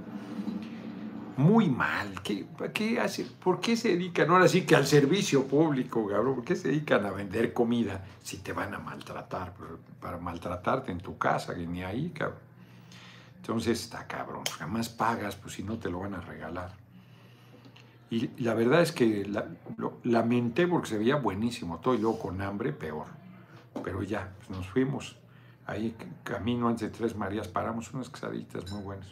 Muy 1.36 1.68
mal, 1.68 2.20
¿Qué, 2.22 2.46
qué 2.74 2.98
hace? 2.98 3.24
¿por 3.24 3.60
qué 3.60 3.76
se 3.76 3.90
dedican 3.90 4.28
ahora 4.28 4.48
sí 4.48 4.62
que 4.62 4.74
al 4.74 4.86
servicio 4.86 5.46
público, 5.46 6.04
cabrón? 6.08 6.34
¿Por 6.34 6.44
qué 6.44 6.56
se 6.56 6.68
dedican 6.68 7.06
a 7.06 7.12
vender 7.12 7.52
comida 7.52 8.04
si 8.24 8.38
te 8.38 8.52
van 8.52 8.74
a 8.74 8.78
maltratar? 8.80 9.54
Para 10.00 10.18
maltratarte 10.18 10.90
en 10.90 10.98
tu 10.98 11.16
casa, 11.16 11.54
que 11.54 11.64
ni 11.64 11.84
ahí, 11.84 12.10
cabrón. 12.10 12.40
Entonces 13.36 13.80
está 13.80 14.06
cabrón, 14.08 14.42
jamás 14.58 14.88
pagas, 14.88 15.36
pues 15.36 15.54
si 15.54 15.62
no 15.62 15.78
te 15.78 15.88
lo 15.88 16.00
van 16.00 16.14
a 16.14 16.20
regalar. 16.20 16.72
Y 18.10 18.42
la 18.42 18.54
verdad 18.54 18.80
es 18.80 18.92
que 18.92 19.30
lo 19.76 19.98
lamenté 20.04 20.66
porque 20.66 20.88
se 20.88 20.98
veía 20.98 21.16
buenísimo 21.16 21.78
todo 21.80 21.94
y 21.94 21.98
luego 21.98 22.18
con 22.18 22.40
hambre 22.40 22.72
peor. 22.72 23.06
Pero 23.84 24.02
ya, 24.02 24.32
pues 24.38 24.50
nos 24.50 24.66
fuimos. 24.68 25.16
Ahí 25.66 25.94
camino 26.24 26.70
entre 26.70 26.88
Tres 26.88 27.14
Marías 27.14 27.48
paramos 27.48 27.92
unas 27.92 28.08
quesaditas 28.08 28.70
muy 28.72 28.82
buenas. 28.82 29.08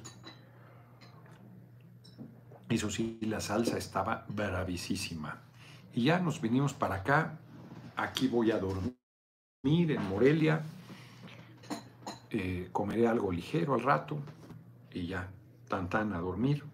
Eso 2.69 2.91
sí, 2.91 3.19
la 3.23 3.41
salsa 3.41 3.77
estaba 3.77 4.25
bravísima. 4.29 5.43
Y 5.93 6.05
ya 6.05 6.19
nos 6.19 6.41
vinimos 6.41 6.73
para 6.73 6.97
acá. 6.97 7.39
Aquí 7.97 8.29
voy 8.29 8.51
a 8.51 8.59
dormir 8.59 8.97
en 9.63 10.09
Morelia. 10.09 10.63
Eh, 12.31 12.71
comeré 12.73 13.07
algo 13.07 13.31
ligero 13.31 13.75
al 13.75 13.83
rato 13.83 14.19
y 14.93 15.07
ya, 15.07 15.29
tan 15.69 15.89
tan 15.89 16.13
a 16.13 16.19
dormir. 16.19 16.65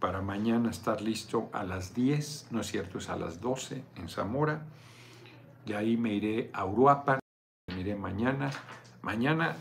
Para 0.00 0.22
mañana 0.22 0.70
estar 0.70 1.00
listo 1.00 1.50
a 1.52 1.64
las 1.64 1.94
10, 1.94 2.48
no 2.50 2.60
es 2.60 2.68
cierto, 2.68 2.98
es 2.98 3.08
a 3.08 3.16
las 3.16 3.40
12 3.40 3.82
en 3.96 4.08
Zamora. 4.08 4.62
De 5.66 5.76
ahí 5.76 5.96
me 5.96 6.14
iré 6.14 6.50
a 6.52 6.64
Uruapan, 6.64 7.18
me 7.66 7.80
iré 7.80 7.94
mañana 7.96 8.50
Mañana 9.02 9.56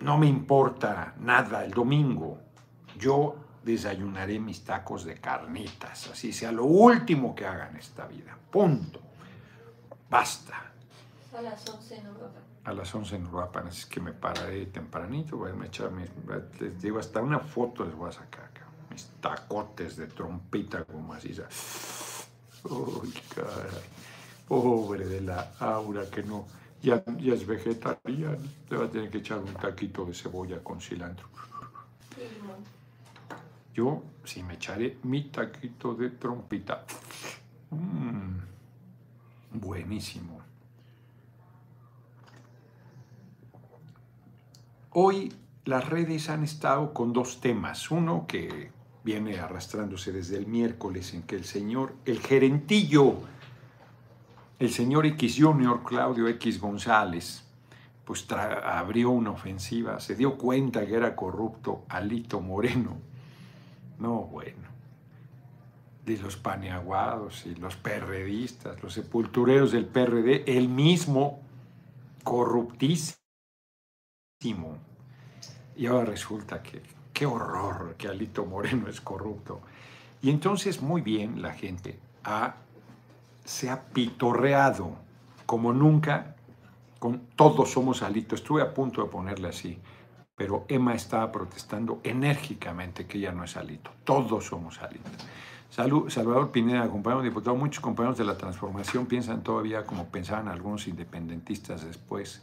no 0.00 0.18
me 0.18 0.26
importa 0.26 1.14
nada, 1.18 1.64
el 1.64 1.72
domingo 1.72 2.38
yo 2.98 3.36
desayunaré 3.62 4.38
mis 4.38 4.64
tacos 4.64 5.04
de 5.04 5.16
carnitas, 5.16 6.08
así 6.08 6.32
sea 6.32 6.52
lo 6.52 6.64
último 6.64 7.34
que 7.34 7.44
haga 7.44 7.68
en 7.68 7.76
esta 7.76 8.06
vida. 8.06 8.34
Punto. 8.50 9.00
Basta. 10.08 10.72
A 11.36 11.42
las 11.42 11.68
11 11.68 11.96
en 11.96 12.06
Europa. 12.06 12.40
A 12.64 12.72
las 12.72 12.94
11 12.94 13.16
en 13.16 13.24
Europa, 13.26 13.64
así 13.66 13.88
que 13.88 14.00
me 14.00 14.12
pararé 14.12 14.66
tempranito, 14.66 15.36
voy 15.36 15.50
a 15.50 15.66
echar 15.66 15.90
mis, 15.90 16.08
les 16.60 16.80
digo, 16.80 16.98
hasta 16.98 17.20
una 17.20 17.40
foto 17.40 17.84
les 17.84 17.94
voy 17.94 18.08
a 18.08 18.12
sacar 18.12 18.50
tacotes 19.28 19.96
de 19.96 20.06
trompita 20.06 20.84
como 20.84 21.14
así. 21.14 21.34
Uy, 22.64 23.12
caray. 23.34 23.82
Pobre 24.46 25.06
de 25.06 25.20
la 25.20 25.52
aura 25.58 26.08
que 26.08 26.22
no 26.22 26.46
ya, 26.82 27.02
es 27.18 27.46
vegetariano, 27.46 28.38
le 28.70 28.76
va 28.76 28.84
a 28.84 28.88
tener 28.88 29.10
que 29.10 29.18
echar 29.18 29.38
un 29.38 29.52
taquito 29.54 30.04
de 30.04 30.14
cebolla 30.14 30.62
con 30.62 30.80
cilantro. 30.80 31.28
Yo 33.74 34.02
sí 34.24 34.42
me 34.42 34.54
echaré 34.54 34.98
mi 35.02 35.24
taquito 35.24 35.94
de 35.94 36.10
trompita. 36.10 36.84
Mm, 37.70 38.38
buenísimo. 39.58 40.40
Hoy 44.90 45.32
las 45.64 45.88
redes 45.88 46.30
han 46.30 46.44
estado 46.44 46.94
con 46.94 47.12
dos 47.12 47.40
temas. 47.40 47.90
Uno 47.90 48.26
que 48.26 48.70
viene 49.06 49.38
arrastrándose 49.38 50.10
desde 50.10 50.36
el 50.36 50.48
miércoles 50.48 51.14
en 51.14 51.22
que 51.22 51.36
el 51.36 51.44
señor, 51.44 51.94
el 52.06 52.18
gerentillo 52.18 53.20
el 54.58 54.70
señor 54.70 55.06
X 55.06 55.36
Junior, 55.38 55.82
Claudio 55.84 56.28
X 56.28 56.60
González, 56.60 57.44
pues 58.04 58.26
abrió 58.30 59.10
una 59.10 59.30
ofensiva, 59.30 60.00
se 60.00 60.14
dio 60.14 60.38
cuenta 60.38 60.86
que 60.86 60.94
era 60.94 61.14
corrupto 61.14 61.84
Alito 61.88 62.40
Moreno. 62.40 62.96
No, 63.98 64.22
bueno, 64.22 64.68
de 66.04 66.16
los 66.18 66.36
paneaguados 66.36 67.46
y 67.46 67.54
los 67.56 67.76
perredistas, 67.76 68.82
los 68.82 68.94
sepultureros 68.94 69.72
del 69.72 69.86
PRD, 69.86 70.44
el 70.46 70.68
mismo 70.68 71.40
corruptísimo. 72.24 73.18
Y 75.76 75.86
ahora 75.86 76.06
resulta 76.06 76.62
que, 76.62 76.80
qué 77.16 77.24
horror 77.24 77.94
que 77.96 78.08
Alito 78.08 78.44
Moreno 78.44 78.88
es 78.88 79.00
corrupto. 79.00 79.60
Y 80.20 80.28
entonces 80.28 80.82
muy 80.82 81.00
bien 81.00 81.40
la 81.40 81.54
gente 81.54 81.98
se 83.42 83.70
ha 83.70 83.84
pitorreado 83.84 84.90
como 85.46 85.72
nunca 85.72 86.36
con 86.98 87.22
todos 87.34 87.70
somos 87.70 88.02
Alito. 88.02 88.34
Estuve 88.34 88.60
a 88.60 88.74
punto 88.74 89.02
de 89.02 89.08
ponerle 89.08 89.48
así, 89.48 89.78
pero 90.36 90.66
Emma 90.68 90.94
estaba 90.94 91.32
protestando 91.32 92.00
enérgicamente 92.04 93.06
que 93.06 93.16
ella 93.16 93.32
no 93.32 93.44
es 93.44 93.56
Alito. 93.56 93.92
Todos 94.04 94.44
somos 94.44 94.82
Alito. 94.82 95.08
Salvador 95.70 96.50
Pineda, 96.50 96.86
compañero 96.90 97.22
diputado, 97.22 97.56
muchos 97.56 97.80
compañeros 97.80 98.18
de 98.18 98.24
la 98.24 98.36
transformación 98.36 99.06
piensan 99.06 99.42
todavía 99.42 99.86
como 99.86 100.04
pensaban 100.04 100.48
algunos 100.48 100.86
independentistas 100.86 101.82
después. 101.82 102.42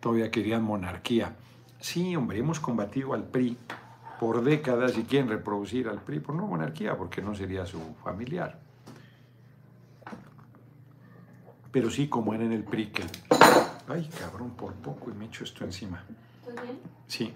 Todavía 0.00 0.30
querían 0.30 0.62
monarquía. 0.62 1.36
Sí, 1.80 2.16
hombre, 2.16 2.38
hemos 2.38 2.60
combatido 2.60 3.14
al 3.14 3.24
PRI 3.24 3.56
por 4.18 4.42
décadas 4.42 4.98
y 4.98 5.04
quieren 5.04 5.28
reproducir 5.28 5.88
al 5.88 6.00
PRI 6.00 6.20
por 6.20 6.34
no 6.34 6.46
monarquía, 6.46 6.96
porque 6.96 7.22
no 7.22 7.34
sería 7.34 7.64
su 7.66 7.80
familiar 8.02 8.58
Pero 11.70 11.90
sí, 11.90 12.08
como 12.08 12.34
era 12.34 12.44
en 12.44 12.52
el 12.52 12.64
PRI, 12.64 12.86
que... 12.86 13.04
Ay, 13.86 14.08
cabrón, 14.18 14.50
por 14.50 14.74
poco 14.74 15.10
y 15.10 15.14
me 15.14 15.26
echo 15.26 15.44
esto 15.44 15.64
encima. 15.64 16.02
¿Estás 16.46 16.62
bien? 16.62 16.78
Sí, 17.06 17.32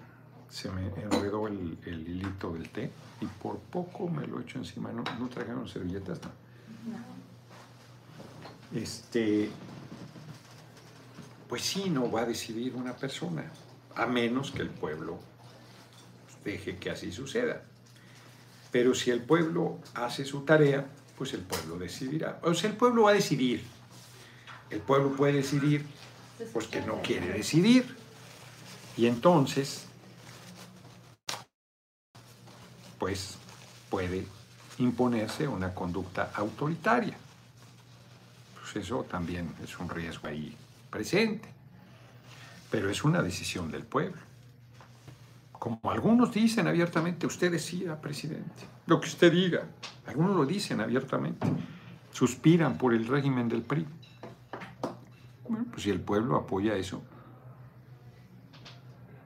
se 0.49 0.69
me 0.71 0.87
enredó 0.87 1.47
el, 1.47 1.77
el, 1.85 2.07
hilito 2.07 2.51
del 2.51 2.69
té 2.69 2.91
y 3.21 3.25
por 3.25 3.57
poco 3.59 4.07
me 4.07 4.27
lo 4.27 4.39
echo 4.39 4.59
encima. 4.59 4.91
¿No, 4.91 5.03
no 5.19 5.29
trajeron 5.29 5.67
servilletas? 5.67 6.19
No. 6.21 6.29
no. 6.91 8.79
Este... 8.79 9.49
Pues 11.47 11.61
sí, 11.61 11.89
no 11.89 12.11
va 12.11 12.21
a 12.21 12.25
decidir 12.25 12.75
una 12.75 12.93
persona, 12.93 13.45
a 13.95 14.05
menos 14.05 14.51
que 14.51 14.61
el 14.61 14.69
pueblo 14.69 15.19
deje 16.43 16.77
que 16.77 16.89
así 16.89 17.11
suceda. 17.11 17.63
Pero 18.71 18.95
si 18.95 19.11
el 19.11 19.21
pueblo 19.21 19.79
hace 19.93 20.25
su 20.25 20.41
tarea, 20.41 20.87
pues 21.17 21.33
el 21.33 21.41
pueblo 21.41 21.77
decidirá. 21.77 22.39
O 22.43 22.53
sea, 22.53 22.69
el 22.69 22.75
pueblo 22.75 23.03
va 23.03 23.11
a 23.11 23.13
decidir. 23.13 23.63
El 24.69 24.79
pueblo 24.79 25.15
puede 25.15 25.33
decidir, 25.33 25.85
pues 26.51 26.67
que 26.67 26.81
no 26.81 27.01
quiere 27.01 27.27
decidir. 27.27 27.95
Y 28.97 29.05
entonces, 29.05 29.85
pues 32.97 33.37
puede 33.89 34.25
imponerse 34.79 35.47
una 35.47 35.73
conducta 35.73 36.31
autoritaria. 36.33 37.15
Pues 38.59 38.83
eso 38.85 39.03
también 39.03 39.53
es 39.63 39.77
un 39.77 39.89
riesgo 39.89 40.27
ahí 40.27 40.57
presente. 40.89 41.47
Pero 42.73 42.89
es 42.89 43.03
una 43.03 43.21
decisión 43.21 43.69
del 43.69 43.83
pueblo. 43.83 44.19
Como 45.51 45.79
algunos 45.91 46.33
dicen 46.33 46.67
abiertamente, 46.67 47.27
usted 47.27 47.51
decida, 47.51 48.01
presidente, 48.01 48.63
lo 48.87 48.99
que 48.99 49.09
usted 49.09 49.31
diga. 49.31 49.67
Algunos 50.07 50.35
lo 50.35 50.43
dicen 50.43 50.81
abiertamente. 50.81 51.45
Suspiran 52.09 52.79
por 52.79 52.95
el 52.95 53.05
régimen 53.05 53.47
del 53.47 53.61
PRI. 53.61 53.85
Bueno, 55.47 55.67
pues 55.69 55.83
si 55.83 55.91
el 55.91 56.01
pueblo 56.01 56.35
apoya 56.35 56.75
eso, 56.75 57.03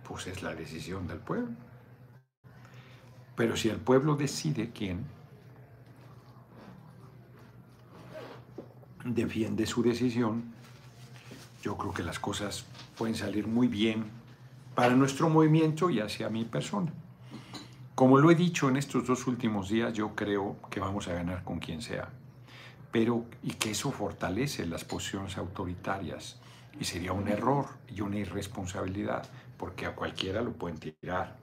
pues 0.05 0.27
es 0.27 0.43
la 0.43 0.53
decisión 0.53 1.07
del 1.07 1.19
pueblo. 1.19 1.55
Pero 3.37 3.55
si 3.55 3.69
el 3.69 3.77
pueblo 3.77 4.17
decide 4.17 4.71
quién 4.71 5.05
defiende 9.05 9.65
su 9.65 9.81
decisión, 9.81 10.56
yo 11.67 11.75
creo 11.75 11.93
que 11.93 12.01
las 12.01 12.17
cosas 12.17 12.63
pueden 12.97 13.13
salir 13.13 13.45
muy 13.45 13.67
bien 13.67 14.05
para 14.73 14.95
nuestro 14.95 15.27
movimiento 15.27 15.89
y 15.89 15.99
hacia 15.99 16.29
mi 16.29 16.45
persona. 16.45 16.93
Como 17.93 18.19
lo 18.19 18.31
he 18.31 18.35
dicho 18.35 18.69
en 18.69 18.77
estos 18.77 19.05
dos 19.05 19.27
últimos 19.27 19.67
días, 19.67 19.91
yo 19.91 20.15
creo 20.15 20.55
que 20.69 20.79
vamos 20.79 21.09
a 21.09 21.13
ganar 21.13 21.43
con 21.43 21.59
quien 21.59 21.81
sea, 21.81 22.07
pero 22.89 23.25
y 23.43 23.51
que 23.51 23.71
eso 23.71 23.91
fortalece 23.91 24.65
las 24.65 24.85
posiciones 24.85 25.37
autoritarias 25.37 26.39
y 26.79 26.85
sería 26.85 27.11
un 27.11 27.27
error 27.27 27.65
y 27.93 27.99
una 27.99 28.15
irresponsabilidad, 28.15 29.27
porque 29.57 29.85
a 29.87 29.93
cualquiera 29.93 30.41
lo 30.41 30.53
pueden 30.53 30.77
tirar. 30.77 31.35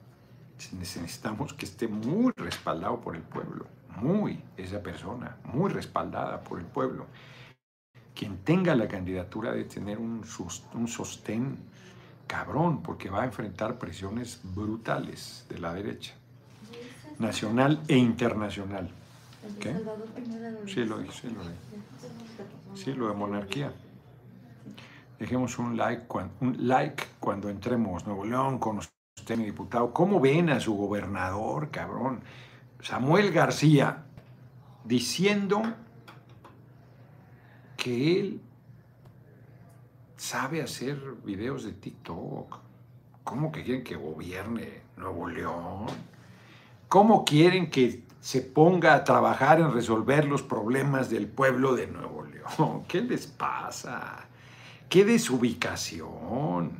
Necesitamos 0.71 1.53
que 1.53 1.65
esté 1.65 1.87
muy 1.87 2.33
respaldado 2.35 2.99
por 2.99 3.15
el 3.15 3.21
pueblo, 3.21 3.67
muy 4.01 4.41
esa 4.57 4.81
persona, 4.81 5.37
muy 5.43 5.69
respaldada 5.69 6.43
por 6.43 6.57
el 6.57 6.65
pueblo. 6.65 7.05
Quien 8.15 8.37
tenga 8.37 8.73
la 8.75 8.87
candidatura 8.87 9.51
de 9.51 9.65
tener 9.65 9.97
un, 9.99 10.23
un 10.73 10.87
sostén 10.87 11.57
cabrón, 12.27 12.81
porque 12.81 13.09
va 13.09 13.21
a 13.23 13.25
enfrentar 13.25 13.77
presiones 13.77 14.39
brutales 14.43 15.45
de 15.49 15.59
la 15.59 15.73
derecha, 15.73 16.13
nacional 17.19 17.81
e 17.87 17.97
internacional. 17.97 18.89
¿Qué? 19.59 19.75
Sí, 20.65 20.85
lo 20.85 20.97
dije, 20.99 21.13
sí, 21.21 21.27
lo 21.29 21.41
dije. 21.41 21.55
Sí, 22.73 22.93
lo 22.93 23.09
de 23.09 23.13
monarquía. 23.13 23.71
Dejemos 25.19 25.57
un 25.59 25.77
like, 25.77 26.03
cuando, 26.07 26.33
un 26.41 26.67
like 26.67 27.03
cuando 27.19 27.49
entremos 27.49 28.05
Nuevo 28.05 28.25
León 28.25 28.59
con 28.59 28.79
usted, 28.79 29.37
mi 29.37 29.45
diputado. 29.45 29.93
¿Cómo 29.93 30.19
ven 30.19 30.49
a 30.49 30.59
su 30.59 30.75
gobernador, 30.75 31.69
cabrón? 31.69 32.21
Samuel 32.81 33.31
García, 33.31 34.03
diciendo 34.83 35.61
que 37.85 38.19
él 38.19 38.41
sabe 40.17 40.63
hacer 40.63 40.97
videos 41.23 41.65
de 41.65 41.71
TikTok. 41.71 42.57
¿Cómo 43.23 43.51
que 43.51 43.63
quieren 43.63 43.83
que 43.83 43.95
gobierne 43.95 44.81
Nuevo 44.97 45.27
León? 45.27 45.85
¿Cómo 46.87 47.23
quieren 47.23 47.69
que 47.69 48.01
se 48.21 48.41
ponga 48.41 48.95
a 48.95 49.03
trabajar 49.03 49.59
en 49.59 49.71
resolver 49.71 50.25
los 50.25 50.41
problemas 50.41 51.11
del 51.11 51.27
pueblo 51.27 51.75
de 51.75 51.85
Nuevo 51.85 52.23
León? 52.23 52.85
¿Qué 52.87 53.01
les 53.01 53.27
pasa? 53.27 54.29
¿Qué 54.89 55.05
desubicación? 55.05 56.71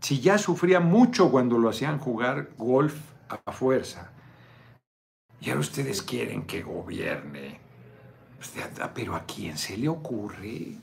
Si 0.00 0.20
ya 0.20 0.38
sufría 0.38 0.80
mucho 0.80 1.30
cuando 1.30 1.58
lo 1.58 1.68
hacían 1.68 1.98
jugar 1.98 2.52
golf 2.56 2.98
a 3.28 3.52
fuerza. 3.52 4.12
Y 5.42 5.50
ahora 5.50 5.60
ustedes 5.60 6.00
quieren 6.00 6.44
que 6.44 6.62
gobierne. 6.62 7.61
Pero 8.94 9.14
¿a 9.14 9.24
quién 9.24 9.56
se 9.56 9.76
le 9.76 9.88
ocurre? 9.88 10.76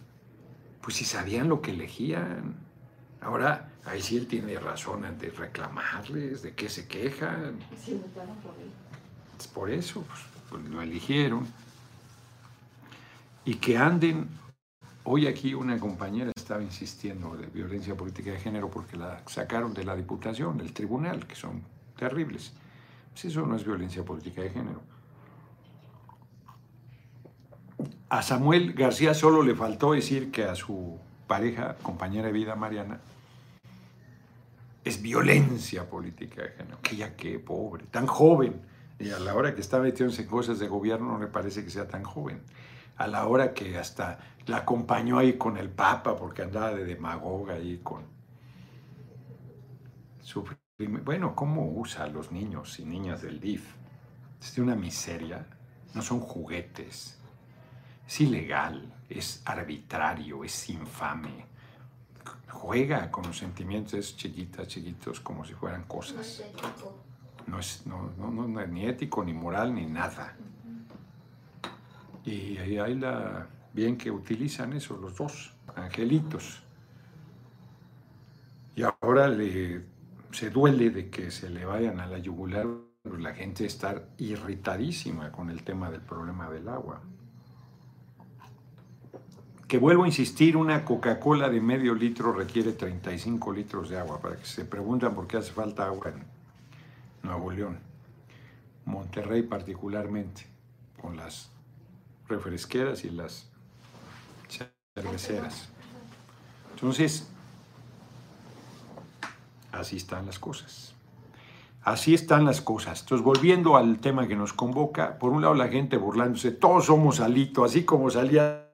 pues 0.82 0.98
si 0.98 1.06
sabían 1.06 1.50
lo 1.50 1.62
que 1.62 1.72
elegían. 1.72 2.56
Ahora, 3.22 3.70
ahí 3.86 4.02
sí 4.02 4.18
él 4.18 4.28
tiene 4.28 4.58
razón 4.60 5.06
de 5.18 5.30
reclamarles, 5.30 6.42
de 6.42 6.54
qué 6.56 6.70
se 6.70 6.88
quejan. 6.88 7.60
Sí, 7.84 7.94
votaron 7.94 8.36
por 8.38 8.54
él. 8.56 8.72
Es 9.38 9.48
por 9.48 9.70
eso, 9.70 10.02
pues, 10.02 10.20
pues, 10.50 10.64
lo 10.70 10.82
eligieron. 10.82 11.46
Y 13.46 13.56
que 13.56 13.78
anden, 13.78 14.30
hoy 15.04 15.28
aquí 15.28 15.54
una 15.54 15.78
compañera 15.80 16.32
estaba 16.36 16.62
insistiendo 16.62 17.36
de 17.36 17.48
violencia 17.48 17.96
política 17.96 18.32
de 18.32 18.40
género 18.40 18.70
porque 18.70 18.98
la 18.98 19.22
sacaron 19.28 19.74
de 19.74 19.84
la 19.84 19.96
diputación, 19.96 20.58
del 20.58 20.74
tribunal, 20.74 21.28
que 21.28 21.36
son 21.36 21.64
terribles. 21.98 22.54
Pues 23.12 23.26
eso 23.26 23.46
no 23.46 23.56
es 23.56 23.66
violencia 23.66 24.04
política 24.04 24.42
de 24.42 24.50
género. 24.50 24.82
A 28.10 28.24
Samuel 28.24 28.74
García 28.74 29.14
solo 29.14 29.44
le 29.44 29.54
faltó 29.54 29.92
decir 29.92 30.32
que 30.32 30.44
a 30.46 30.56
su 30.56 30.98
pareja, 31.28 31.76
compañera 31.84 32.26
de 32.26 32.34
vida, 32.34 32.56
Mariana, 32.56 33.00
es 34.84 35.00
violencia 35.00 35.88
política 35.88 36.42
de 36.42 36.50
género. 36.50 36.80
Que 36.82 36.96
ya 36.96 37.16
qué 37.16 37.38
pobre, 37.38 37.86
tan 37.86 38.08
joven. 38.08 38.62
Y 38.98 39.12
a 39.12 39.20
la 39.20 39.36
hora 39.36 39.54
que 39.54 39.62
está 39.62 39.80
metiéndose 39.80 40.24
en 40.24 40.28
cosas 40.28 40.58
de 40.58 40.68
gobierno 40.68 41.12
no 41.12 41.20
le 41.20 41.28
parece 41.28 41.64
que 41.64 41.70
sea 41.70 41.88
tan 41.88 42.04
joven. 42.04 42.42
A 42.98 43.06
la 43.06 43.28
hora 43.28 43.54
que 43.54 43.78
hasta 43.78 44.18
la 44.48 44.58
acompañó 44.58 45.20
ahí 45.20 45.34
con 45.34 45.58
el 45.58 45.70
Papa 45.70 46.18
porque 46.18 46.42
andaba 46.42 46.74
de 46.74 46.86
demagoga 46.86 47.54
ahí 47.54 47.80
con 47.84 48.02
su 50.24 50.44
Bueno, 51.06 51.36
¿cómo 51.36 51.72
usa 51.76 52.06
a 52.06 52.08
los 52.08 52.32
niños 52.32 52.80
y 52.80 52.86
niñas 52.86 53.22
del 53.22 53.40
DIF? 53.40 53.68
Es 54.42 54.56
de 54.56 54.64
una 54.64 54.76
miseria. 54.76 55.46
No 55.94 56.02
son 56.02 56.20
juguetes 56.20 57.19
es 58.10 58.22
ilegal, 58.22 58.92
es 59.08 59.44
arbitrario, 59.46 60.44
es 60.44 60.68
infame. 60.72 61.46
Juega 62.48 63.12
con 63.12 63.28
los 63.28 63.38
sentimientos 63.38 64.18
chiquitas, 64.18 64.68
chiquitos, 64.68 65.20
como 65.20 65.46
si 65.46 65.54
fueran 65.54 65.84
cosas. 65.84 66.44
No 67.46 67.60
es, 67.60 67.86
no, 67.86 68.12
no, 68.18 68.66
ni 68.66 68.88
ético, 68.88 69.24
ni 69.24 69.32
moral, 69.32 69.76
ni 69.76 69.86
nada. 69.86 70.36
Y 72.26 72.58
ahí 72.58 72.80
hay 72.80 72.96
la, 72.96 73.48
bien 73.74 73.96
que 73.96 74.10
utilizan 74.10 74.74
eso, 74.74 74.98
los 74.98 75.16
dos, 75.16 75.54
angelitos. 75.76 76.64
Y 78.76 78.82
ahora 78.82 79.28
le, 79.28 79.86
se 80.32 80.50
duele 80.50 80.90
de 80.90 81.12
que 81.12 81.30
se 81.30 81.52
le 81.52 81.64
vayan 81.64 82.00
a 82.00 82.08
la 82.08 82.18
yugular, 82.18 82.66
la 83.04 83.36
gente 83.36 83.68
está 83.68 84.04
irritadísima 84.18 85.32
con 85.32 85.52
el 85.52 85.64
tema 85.64 85.92
del 85.92 86.02
problema 86.02 86.50
del 86.50 86.68
agua 86.70 87.04
que 89.70 89.78
vuelvo 89.78 90.04
a 90.04 90.08
insistir, 90.08 90.58
una 90.58 90.84
Coca-Cola 90.84 91.48
de 91.48 91.62
medio 91.62 91.94
litro 91.94 92.34
requiere 92.34 92.72
35 92.72 93.54
litros 93.54 93.88
de 93.88 94.00
agua, 94.00 94.20
para 94.20 94.36
que 94.36 94.46
se 94.46 94.66
preguntan 94.66 95.14
por 95.14 95.28
qué 95.28 95.38
hace 95.38 95.52
falta 95.52 95.86
agua 95.86 96.10
en 96.10 96.26
Nuevo 97.22 97.52
León, 97.52 97.78
Monterrey 98.86 99.44
particularmente, 99.44 100.48
con 101.00 101.16
las 101.16 101.52
refresqueras 102.28 103.06
y 103.06 103.12
las 103.12 103.48
cerveceras. 104.96 105.70
Entonces, 106.74 107.30
así 109.72 109.98
están 109.98 110.26
las 110.26 110.40
cosas. 110.40 110.96
Así 111.84 112.16
están 112.16 112.44
las 112.44 112.60
cosas. 112.60 113.02
Entonces, 113.02 113.24
volviendo 113.24 113.78
al 113.78 114.00
tema 114.00 114.28
que 114.28 114.36
nos 114.36 114.52
convoca, 114.52 115.20
por 115.20 115.32
un 115.32 115.44
lado 115.44 115.54
la 115.54 115.68
gente 115.68 115.96
burlándose, 115.98 116.50
todos 116.50 116.86
somos 116.88 117.20
alito, 117.20 117.64
así 117.64 117.86
como 117.86 118.10
salía 118.10 118.69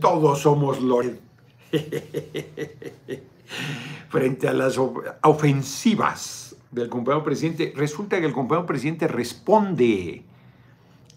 todos 0.00 0.40
somos 0.40 0.80
Loret. 0.80 1.20
Frente 4.08 4.48
a 4.48 4.52
las 4.52 4.78
ofensivas 4.78 6.56
del 6.70 6.88
compañero 6.88 7.24
presidente, 7.24 7.72
resulta 7.74 8.20
que 8.20 8.26
el 8.26 8.32
compañero 8.32 8.66
presidente 8.66 9.08
responde, 9.08 10.22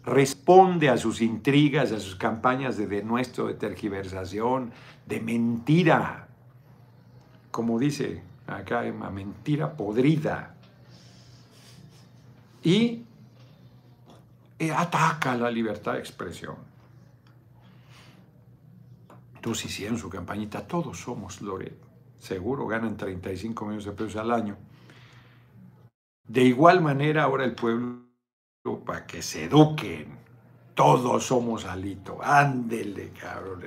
responde 0.05 0.89
a 0.89 0.97
sus 0.97 1.21
intrigas, 1.21 1.91
a 1.91 1.99
sus 1.99 2.15
campañas 2.15 2.77
de 2.77 2.87
denuestro, 2.87 3.47
de 3.47 3.53
tergiversación, 3.53 4.71
de 5.05 5.19
mentira. 5.19 6.27
Como 7.51 7.79
dice 7.79 8.21
acá, 8.47 8.81
una 8.81 9.09
mentira 9.09 9.73
podrida. 9.73 10.55
Y 12.63 13.03
ataca 14.75 15.35
la 15.35 15.51
libertad 15.51 15.93
de 15.93 15.99
expresión. 15.99 16.55
Entonces 19.45 19.65
hicieron 19.65 19.99
su 19.99 20.09
campañita, 20.09 20.65
todos 20.65 20.97
somos 21.01 21.39
Loret. 21.39 21.77
Seguro 22.17 22.65
ganan 22.65 22.97
35 22.97 23.63
millones 23.63 23.85
de 23.85 23.91
pesos 23.91 24.15
al 24.15 24.31
año. 24.31 24.57
De 26.27 26.41
igual 26.41 26.81
manera, 26.81 27.25
ahora 27.25 27.45
el 27.45 27.53
pueblo, 27.53 28.07
para 28.83 29.05
que 29.05 29.21
se 29.21 29.43
eduquen, 29.43 30.17
todos 30.73 31.25
somos 31.27 31.65
Alito. 31.65 32.17
Ándele, 32.23 33.11
cabrón. 33.11 33.61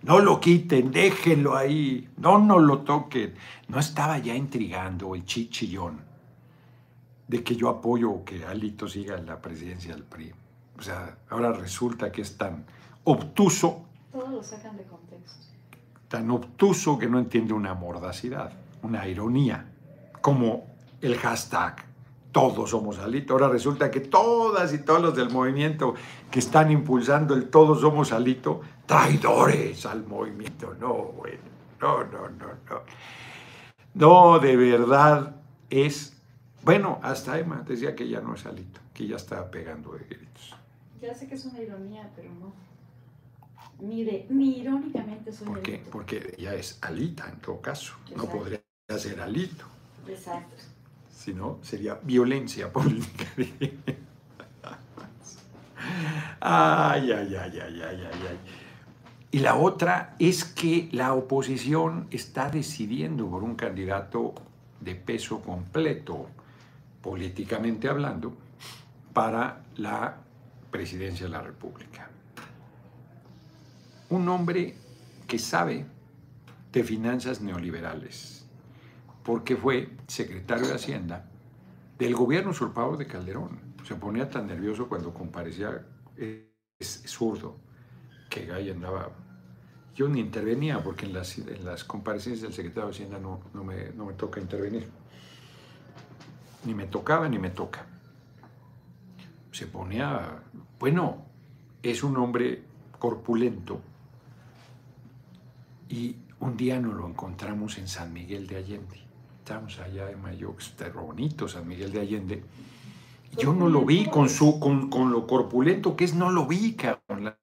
No 0.00 0.18
lo 0.18 0.40
quiten, 0.40 0.90
déjenlo 0.90 1.58
ahí. 1.58 2.08
No 2.16 2.38
nos 2.38 2.62
lo 2.62 2.78
toquen. 2.78 3.34
No 3.68 3.80
estaba 3.80 4.16
ya 4.16 4.34
intrigando 4.34 5.14
el 5.14 5.26
chichillón 5.26 6.00
de 7.28 7.44
que 7.44 7.54
yo 7.54 7.68
apoyo 7.68 8.24
que 8.24 8.46
Alito 8.46 8.88
siga 8.88 9.18
en 9.18 9.26
la 9.26 9.42
presidencia 9.42 9.92
del 9.92 10.04
PRI. 10.04 10.32
O 10.78 10.80
sea, 10.80 11.18
ahora 11.28 11.52
resulta 11.52 12.10
que 12.10 12.22
es 12.22 12.38
tan 12.38 12.64
obtuso. 13.04 13.91
Todos 14.12 14.30
lo 14.30 14.42
sacan 14.42 14.76
de 14.76 14.84
contexto. 14.84 15.46
Tan 16.08 16.30
obtuso 16.30 16.98
que 16.98 17.08
no 17.08 17.18
entiende 17.18 17.54
una 17.54 17.74
mordacidad, 17.74 18.52
una 18.82 19.08
ironía, 19.08 19.72
como 20.20 20.66
el 21.00 21.16
hashtag 21.16 21.84
todos 22.32 22.70
somos 22.70 22.98
Alito. 22.98 23.34
Ahora 23.34 23.48
resulta 23.48 23.90
que 23.90 24.00
todas 24.00 24.72
y 24.72 24.78
todos 24.78 25.02
los 25.02 25.14
del 25.14 25.30
movimiento 25.30 25.94
que 26.30 26.38
están 26.38 26.70
impulsando 26.70 27.34
el 27.34 27.50
todos 27.50 27.80
somos 27.80 28.10
Alito, 28.12 28.62
traidores 28.86 29.86
al 29.86 30.04
movimiento. 30.06 30.74
No, 30.80 30.94
bueno, 30.94 31.42
no, 31.80 32.04
no, 32.04 32.28
no, 32.30 32.46
no. 32.70 32.82
No, 33.94 34.38
de 34.38 34.56
verdad 34.56 35.36
es, 35.68 36.16
bueno, 36.62 36.98
hasta 37.02 37.38
Emma 37.38 37.62
decía 37.66 37.94
que 37.94 38.08
ya 38.08 38.20
no 38.20 38.34
es 38.34 38.46
Alito, 38.46 38.80
que 38.94 39.06
ya 39.06 39.16
estaba 39.16 39.50
pegando 39.50 39.92
de 39.92 40.04
gritos. 40.04 40.56
Ya 41.00 41.14
sé 41.14 41.28
que 41.28 41.34
es 41.34 41.44
una 41.44 41.60
ironía, 41.60 42.10
pero 42.16 42.30
no. 42.40 42.52
Mire, 43.82 44.26
ni 44.30 44.58
irónicamente 44.58 45.32
soy 45.32 45.46
¿Por 45.46 45.62
qué? 45.62 45.82
Porque 45.90 46.34
ya 46.38 46.54
es 46.54 46.78
Alita 46.80 47.28
en 47.28 47.40
todo 47.40 47.60
caso. 47.60 47.94
No 48.16 48.26
podría 48.26 48.60
ser 48.96 49.20
Alito. 49.20 49.66
Exacto 50.08 50.56
si 51.22 51.32
no 51.34 51.58
sería 51.62 51.98
violencia 52.02 52.72
política. 52.72 53.24
ay, 56.40 57.12
ay, 57.12 57.36
ay, 57.36 57.60
ay, 57.60 57.82
ay, 57.82 58.02
ay, 58.04 58.38
Y 59.30 59.38
la 59.38 59.54
otra 59.54 60.16
es 60.18 60.44
que 60.44 60.88
la 60.90 61.14
oposición 61.14 62.08
está 62.10 62.50
decidiendo 62.50 63.30
por 63.30 63.44
un 63.44 63.54
candidato 63.54 64.34
de 64.80 64.96
peso 64.96 65.40
completo, 65.40 66.26
políticamente 67.00 67.88
hablando, 67.88 68.36
para 69.12 69.62
la 69.76 70.16
presidencia 70.72 71.26
de 71.26 71.32
la 71.32 71.42
República. 71.42 72.10
Un 74.12 74.28
hombre 74.28 74.74
que 75.26 75.38
sabe 75.38 75.86
de 76.70 76.84
finanzas 76.84 77.40
neoliberales 77.40 78.44
porque 79.22 79.56
fue 79.56 79.88
secretario 80.06 80.68
de 80.68 80.74
Hacienda 80.74 81.30
del 81.98 82.14
gobierno 82.14 82.50
usurpador 82.50 82.98
de 82.98 83.06
Calderón. 83.06 83.58
Se 83.88 83.94
ponía 83.94 84.28
tan 84.28 84.48
nervioso 84.48 84.86
cuando 84.86 85.14
comparecía, 85.14 85.86
es 86.18 87.02
zurdo, 87.06 87.56
que 88.28 88.44
Gay 88.44 88.68
andaba... 88.68 89.08
Yo 89.94 90.10
ni 90.10 90.20
intervenía 90.20 90.84
porque 90.84 91.06
en 91.06 91.14
las, 91.14 91.38
en 91.38 91.64
las 91.64 91.82
comparecencias 91.82 92.42
del 92.42 92.52
secretario 92.52 92.88
de 92.88 92.94
Hacienda 92.94 93.18
no, 93.18 93.40
no, 93.54 93.64
me, 93.64 93.92
no 93.96 94.04
me 94.04 94.12
toca 94.12 94.42
intervenir. 94.42 94.90
Ni 96.66 96.74
me 96.74 96.86
tocaba 96.86 97.30
ni 97.30 97.38
me 97.38 97.48
toca. 97.48 97.86
Se 99.52 99.66
ponía, 99.68 100.42
bueno, 100.78 101.24
es 101.82 102.02
un 102.02 102.18
hombre 102.18 102.62
corpulento 102.98 103.80
y 105.92 106.16
un 106.40 106.56
día 106.56 106.80
nos 106.80 106.94
lo 106.94 107.06
encontramos 107.06 107.78
en 107.78 107.86
San 107.86 108.12
Miguel 108.12 108.48
de 108.48 108.56
Allende 108.56 109.12
estamos 109.42 109.80
allá 109.80 110.08
en 110.08 110.22
Mayo, 110.22 110.54
está 110.56 110.88
bonito 110.90 111.48
San 111.48 111.66
Miguel 111.66 111.90
de 111.90 112.00
Allende. 112.00 112.42
Yo 113.36 113.52
no 113.52 113.68
lo 113.68 113.84
vi 113.84 114.06
con, 114.06 114.28
su, 114.28 114.60
con, 114.60 114.88
con 114.88 115.10
lo 115.10 115.26
corpulento 115.26 115.96
que 115.96 116.04
es, 116.04 116.14
no 116.14 116.30
lo 116.30 116.46
vi, 116.46 116.74
cabrón. 116.74 117.24
La, 117.24 117.36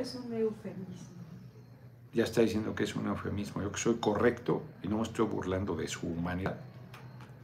es 0.00 0.14
un 0.14 0.32
eufemismo. 0.32 1.12
Ya 2.14 2.24
está 2.24 2.40
diciendo 2.40 2.74
que 2.74 2.84
es 2.84 2.96
un 2.96 3.06
eufemismo. 3.06 3.60
Yo 3.60 3.70
que 3.70 3.78
soy 3.78 3.96
correcto 3.96 4.62
y 4.82 4.88
no 4.88 4.96
me 4.96 5.02
estoy 5.02 5.26
burlando 5.26 5.76
de 5.76 5.88
su 5.88 6.06
humanidad. 6.06 6.58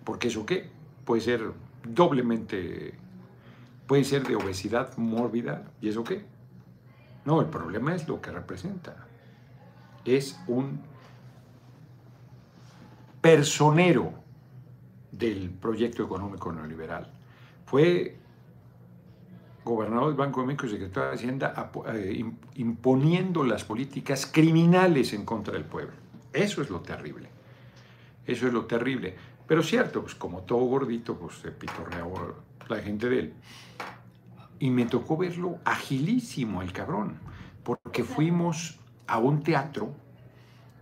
Porque 0.05 0.29
eso 0.29 0.47
qué? 0.47 0.71
Puede 1.05 1.21
ser 1.21 1.53
doblemente, 1.87 2.95
puede 3.87 4.05
ser 4.05 4.27
de 4.27 4.37
obesidad 4.37 4.97
mórbida. 4.97 5.71
¿Y 5.83 5.91
eso 5.91 6.03
qué? 6.03 6.25
No, 7.27 7.43
el 7.43 7.49
problema 7.49 7.95
es 7.95 8.09
lo 8.09 8.23
que 8.23 8.31
representa. 8.31 9.08
Es 10.17 10.41
un 10.47 10.81
personero 13.21 14.15
del 15.13 15.51
proyecto 15.51 16.03
económico 16.05 16.51
neoliberal. 16.51 17.13
Fue 17.67 18.17
gobernador 19.65 20.09
del 20.09 20.17
Banco 20.17 20.41
de 20.41 20.47
México 20.47 20.67
y 20.67 20.71
secretario 20.71 21.11
de 21.11 21.15
Hacienda 21.15 21.71
eh, 21.93 22.25
imponiendo 22.55 23.45
las 23.45 23.65
políticas 23.65 24.25
criminales 24.25 25.13
en 25.13 25.27
contra 25.27 25.53
del 25.53 25.65
pueblo. 25.65 25.93
Eso 26.33 26.63
es 26.63 26.71
lo 26.71 26.81
terrible. 26.81 27.29
Eso 28.27 28.47
es 28.47 28.53
lo 28.53 28.65
terrible. 28.65 29.15
Pero 29.47 29.63
cierto, 29.63 30.03
pues 30.03 30.15
como 30.15 30.43
todo 30.43 30.61
gordito, 30.61 31.19
pues 31.19 31.37
se 31.37 31.51
pitorreaba 31.51 32.35
la 32.69 32.77
gente 32.79 33.09
de 33.09 33.19
él. 33.19 33.33
Y 34.59 34.71
me 34.71 34.87
tocó 34.87 35.17
verlo 35.17 35.59
agilísimo 35.65 36.63
el 36.63 36.73
cabrón, 36.73 37.19
porque 37.63 38.05
fuimos 38.05 38.79
a 39.09 39.19
un 39.19 39.43
teatro 39.43 39.93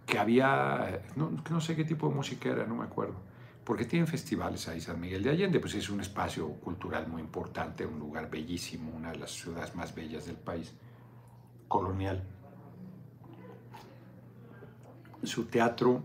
que 0.05 0.19
había, 0.19 1.03
no, 1.17 1.61
sé 1.61 1.75
qué 1.75 1.85
tipo 1.85 2.09
de 2.09 2.15
música 2.15 2.51
era, 2.51 2.67
no 2.67 2.77
me 2.77 2.85
acuerdo, 2.85 3.15
porque 3.65 3.85
tienen 3.85 4.07
festivales 4.07 4.69
ahí, 4.69 4.81
San 4.81 5.01
Miguel 5.01 5.23
de 5.23 5.31
Allende, 5.31 5.59
pues 5.59 5.75
es 5.75 5.89
un 5.89 6.01
espacio 6.01 6.49
cultural 6.49 7.09
muy 7.09 7.23
importante, 7.23 7.87
un 7.87 7.99
lugar 7.99 8.31
bellísimo, 8.31 8.93
una 8.95 9.11
de 9.11 9.19
las 9.19 9.33
ciudades 9.33 9.75
más 9.75 9.95
bellas 9.95 10.27
del 10.27 10.37
país, 10.37 10.73
colonial. 11.67 12.23
Su 15.25 15.47
teatro, 15.47 16.03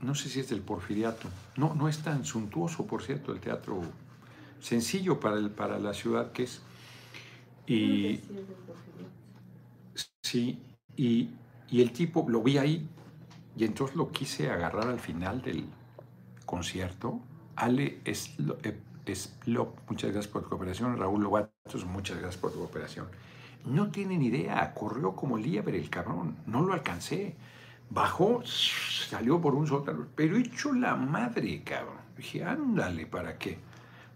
no 0.00 0.14
sé 0.14 0.28
si 0.28 0.40
es 0.40 0.48
del 0.48 0.60
Porfiriato, 0.60 1.28
no, 1.56 1.74
no 1.74 1.88
es 1.88 1.98
tan 1.98 2.24
suntuoso, 2.24 2.86
por 2.86 3.02
cierto, 3.02 3.32
el 3.32 3.40
teatro 3.40 3.82
sencillo 4.60 5.20
para, 5.20 5.36
el, 5.36 5.50
para 5.50 5.78
la 5.78 5.92
ciudad 5.92 6.32
que 6.32 6.44
es. 6.44 6.62
Y, 7.66 8.20
sí, 10.22 10.58
y, 10.96 11.30
y 11.70 11.80
el 11.80 11.92
tipo, 11.92 12.26
lo 12.28 12.42
vi 12.42 12.58
ahí, 12.58 12.88
y 13.56 13.64
entonces 13.64 13.96
lo 13.96 14.10
quise 14.10 14.50
agarrar 14.50 14.88
al 14.88 15.00
final 15.00 15.42
del 15.42 15.66
concierto. 16.46 17.20
Ale 17.56 18.00
Esplop, 18.04 19.78
muchas 19.88 20.12
gracias 20.12 20.32
por 20.32 20.42
tu 20.42 20.48
cooperación. 20.48 20.96
Raúl 20.96 21.22
Lobatos, 21.22 21.84
muchas 21.84 22.18
gracias 22.18 22.40
por 22.40 22.52
tu 22.52 22.58
cooperación. 22.58 23.08
No 23.66 23.90
tienen 23.90 24.22
idea, 24.22 24.72
corrió 24.74 25.14
como 25.14 25.38
liebre 25.38 25.78
el 25.78 25.90
cabrón, 25.90 26.36
no 26.46 26.62
lo 26.62 26.72
alcancé. 26.72 27.36
Bajó, 27.90 28.42
salió 28.44 29.40
por 29.40 29.54
un 29.54 29.66
sótano, 29.66 30.06
pero 30.14 30.36
hecho 30.36 30.72
la 30.72 30.96
madre, 30.96 31.62
cabrón. 31.62 31.98
Dije, 32.16 32.42
ándale, 32.42 33.06
¿para 33.06 33.36
qué? 33.36 33.58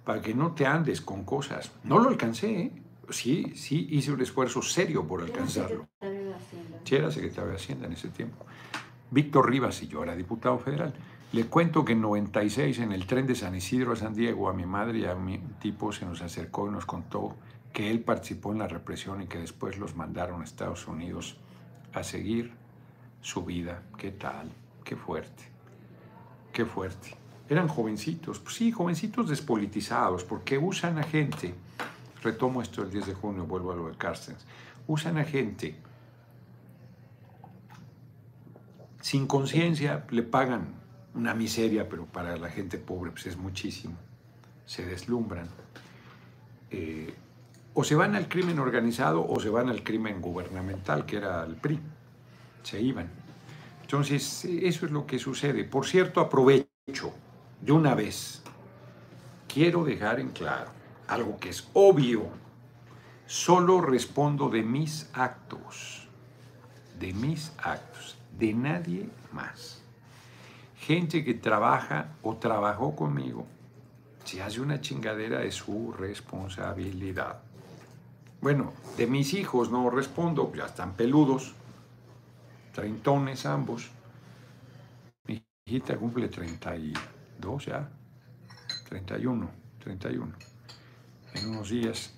Para 0.03 0.23
que 0.23 0.35
no 0.35 0.53
te 0.53 0.65
andes 0.65 1.03
con 1.03 1.25
cosas. 1.25 1.71
No 1.85 1.99
lo 1.99 2.09
alcancé, 2.09 2.61
¿eh? 2.61 2.73
Sí, 3.11 3.53
sí, 3.55 3.87
hice 3.91 4.13
un 4.13 4.21
esfuerzo 4.21 4.63
serio 4.63 5.07
por 5.07 5.23
alcanzarlo. 5.23 5.89
Era 6.95 7.11
secretario 7.11 7.51
de 7.51 7.57
Hacienda 7.57 7.87
en 7.87 7.95
ese 7.95 8.09
tiempo. 8.09 8.47
Víctor 9.11 9.51
Rivas 9.51 9.83
y 9.83 9.89
yo 9.89 10.03
era 10.03 10.15
diputado 10.15 10.59
federal. 10.59 10.95
Le 11.33 11.47
cuento 11.47 11.85
que 11.85 11.93
en 11.93 12.01
96 12.01 12.79
en 12.79 12.93
el 12.93 13.07
tren 13.07 13.27
de 13.27 13.35
San 13.35 13.55
Isidro 13.55 13.93
a 13.93 13.97
San 13.97 14.15
Diego 14.15 14.49
a 14.49 14.53
mi 14.53 14.65
madre 14.65 14.99
y 14.99 15.05
a 15.05 15.15
mi 15.15 15.39
tipo 15.61 15.93
se 15.93 16.07
nos 16.07 16.23
acercó 16.23 16.69
y 16.69 16.71
nos 16.71 16.87
contó 16.87 17.35
que 17.73 17.91
él 17.91 18.01
participó 18.01 18.53
en 18.53 18.59
la 18.59 18.69
represión 18.69 19.23
y 19.23 19.27
que 19.27 19.39
después 19.39 19.79
los 19.79 19.97
mandaron 19.97 20.41
a 20.41 20.45
Estados 20.45 20.87
Unidos 20.87 21.37
a 21.93 22.03
seguir 22.05 22.53
su 23.21 23.45
vida. 23.45 23.83
¿Qué 23.99 24.13
tal? 24.13 24.51
Qué 24.85 24.97
fuerte. 24.97 25.45
Qué 26.53 26.65
fuerte. 26.65 27.17
Eran 27.49 27.69
jovencitos, 27.69 28.39
pues 28.39 28.57
sí, 28.57 28.73
jovencitos 28.73 29.29
despolitizados, 29.29 30.25
porque 30.25 30.59
usan 30.59 30.99
a 30.99 31.03
gente, 31.03 31.55
retomo 32.23 32.63
esto 32.63 32.83
el 32.83 32.91
10 32.91 33.07
de 33.07 33.15
junio, 33.15 33.45
vuelvo 33.47 33.73
a 33.73 33.77
lo 33.77 33.89
de 33.89 33.97
Carstens, 33.97 34.47
usan 34.87 35.19
a 35.19 35.25
gente 35.25 35.77
sin 39.07 39.29
conciencia 39.29 40.05
le 40.11 40.25
pagan 40.25 40.67
una 41.15 41.33
miseria, 41.33 41.89
pero 41.89 42.07
para 42.07 42.37
la 42.37 42.49
gente 42.49 42.77
pobre 42.77 43.13
pues 43.13 43.27
es 43.27 43.37
muchísimo. 43.37 43.95
Se 44.65 44.85
deslumbran. 44.85 45.47
Eh, 46.73 47.15
o 47.75 47.85
se 47.85 47.95
van 47.95 48.17
al 48.17 48.27
crimen 48.27 48.59
organizado 48.59 49.25
o 49.25 49.39
se 49.39 49.49
van 49.49 49.69
al 49.69 49.85
crimen 49.85 50.21
gubernamental, 50.21 51.07
que 51.07 51.19
era 51.19 51.45
el 51.45 51.55
PRI. 51.55 51.79
Se 52.65 52.81
iban. 52.81 53.09
Entonces, 53.83 54.45
eso 54.45 54.87
es 54.87 54.91
lo 54.91 55.07
que 55.07 55.21
sucede. 55.21 55.63
Por 55.63 55.87
cierto, 55.87 56.21
aprovecho 56.21 57.15
de 57.61 57.71
una 57.71 57.95
vez. 57.95 58.43
Quiero 59.47 59.85
dejar 59.85 60.19
en 60.19 60.31
claro 60.31 60.73
algo 61.07 61.39
que 61.39 61.51
es 61.51 61.69
obvio. 61.75 62.29
Solo 63.27 63.81
respondo 63.81 64.49
de 64.49 64.65
mis 64.65 65.09
actos. 65.13 66.09
De 66.99 67.13
mis 67.13 67.53
actos. 67.59 68.16
De 68.39 68.53
nadie 68.53 69.09
más. 69.33 69.83
Gente 70.79 71.25
que 71.25 71.35
trabaja 71.35 72.09
o 72.23 72.37
trabajó 72.37 72.95
conmigo. 72.95 73.47
Si 74.25 74.41
hace 74.41 74.61
una 74.61 74.81
chingadera 74.81 75.43
es 75.45 75.55
su 75.55 75.93
responsabilidad. 75.93 77.41
Bueno, 78.41 78.73
de 78.97 79.07
mis 79.07 79.33
hijos 79.35 79.71
no 79.71 79.89
respondo, 79.89 80.53
ya 80.55 80.67
están 80.67 80.93
peludos, 80.93 81.55
treintones 82.75 83.47
ambos. 83.47 83.91
Mi 85.27 85.43
hijita 85.65 85.97
cumple 85.97 86.29
32 86.29 87.65
ya, 87.65 87.89
31, 88.89 89.51
31. 89.83 90.33
En 91.35 91.49
unos 91.51 91.71
días, 91.71 92.13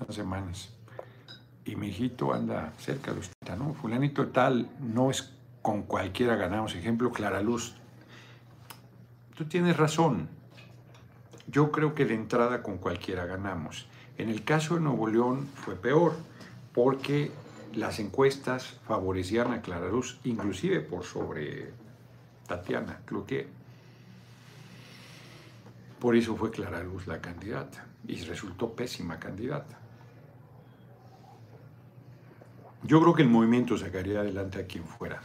unas 0.00 0.14
semanas. 0.14 0.70
Y 1.64 1.76
mi 1.76 1.88
hijito 1.88 2.34
anda 2.34 2.72
cerca 2.78 3.12
de 3.12 3.20
¿no? 3.56 3.74
Fulanito 3.74 4.28
tal, 4.28 4.68
no 4.80 5.10
es 5.10 5.32
con 5.62 5.82
cualquiera 5.82 6.36
ganamos. 6.36 6.74
Ejemplo, 6.74 7.10
Clara 7.10 7.40
Luz. 7.40 7.74
Tú 9.34 9.46
tienes 9.46 9.76
razón. 9.76 10.28
Yo 11.46 11.70
creo 11.72 11.94
que 11.94 12.04
de 12.04 12.14
entrada 12.14 12.62
con 12.62 12.78
cualquiera 12.78 13.24
ganamos. 13.24 13.86
En 14.18 14.28
el 14.28 14.44
caso 14.44 14.74
de 14.74 14.80
Nuevo 14.80 15.08
León 15.08 15.48
fue 15.54 15.74
peor, 15.74 16.14
porque 16.72 17.30
las 17.74 17.98
encuestas 17.98 18.78
favorecían 18.86 19.52
a 19.52 19.62
Clara 19.62 19.88
Luz, 19.88 20.20
inclusive 20.24 20.80
por 20.80 21.04
sobre 21.04 21.72
Tatiana 22.46 23.00
Cloutier. 23.06 23.48
Por 25.98 26.14
eso 26.14 26.36
fue 26.36 26.50
Clara 26.50 26.82
Luz 26.82 27.06
la 27.06 27.20
candidata 27.20 27.86
y 28.06 28.16
resultó 28.24 28.74
pésima 28.74 29.18
candidata. 29.18 29.78
Yo 32.86 33.00
creo 33.00 33.14
que 33.14 33.22
el 33.22 33.30
movimiento 33.30 33.78
sacaría 33.78 34.20
adelante 34.20 34.60
a 34.60 34.66
quien 34.66 34.84
fuera, 34.84 35.22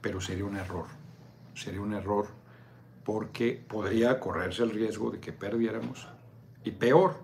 pero 0.00 0.20
sería 0.20 0.44
un 0.44 0.56
error. 0.56 0.86
Sería 1.52 1.80
un 1.80 1.94
error 1.94 2.28
porque 3.04 3.60
podría 3.68 4.20
correrse 4.20 4.62
el 4.62 4.70
riesgo 4.70 5.10
de 5.10 5.18
que 5.18 5.32
perdiéramos. 5.32 6.06
Y 6.62 6.70
peor, 6.70 7.16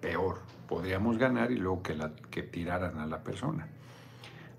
peor. 0.00 0.40
Podríamos 0.68 1.18
ganar 1.18 1.52
y 1.52 1.56
luego 1.56 1.84
que, 1.84 2.42
tiraran 2.42 2.98
a 2.98 3.06
la 3.06 3.22
persona. 3.22 3.68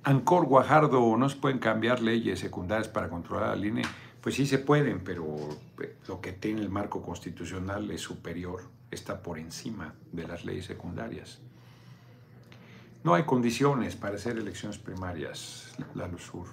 Ancor, 0.03 0.45
Guajardo, 0.45 1.17
¿no 1.17 1.27
se 1.27 1.35
pueden 1.35 1.59
cambiar 1.59 2.01
leyes 2.01 2.39
secundarias 2.39 2.87
para 2.87 3.09
controlar 3.09 3.49
la 3.49 3.55
línea? 3.57 3.85
Pues 4.21 4.35
sí 4.35 4.45
se 4.45 4.59
pueden, 4.59 5.01
pero 5.03 5.25
eh, 5.81 5.97
lo 6.07 6.21
que 6.21 6.31
tiene 6.31 6.61
el 6.61 6.69
marco 6.69 7.01
constitucional 7.01 7.91
es 7.91 7.99
superior, 7.99 8.61
está 8.91 9.21
por 9.21 9.37
encima 9.37 9.93
de 10.13 10.25
las 10.25 10.45
leyes 10.45 10.65
secundarias. 10.67 11.41
No 13.03 13.15
hay 13.15 13.23
condiciones 13.23 13.95
para 13.95 14.15
hacer 14.15 14.37
elecciones 14.37 14.77
primarias, 14.77 15.73
la 15.95 16.07
Lusur, 16.07 16.47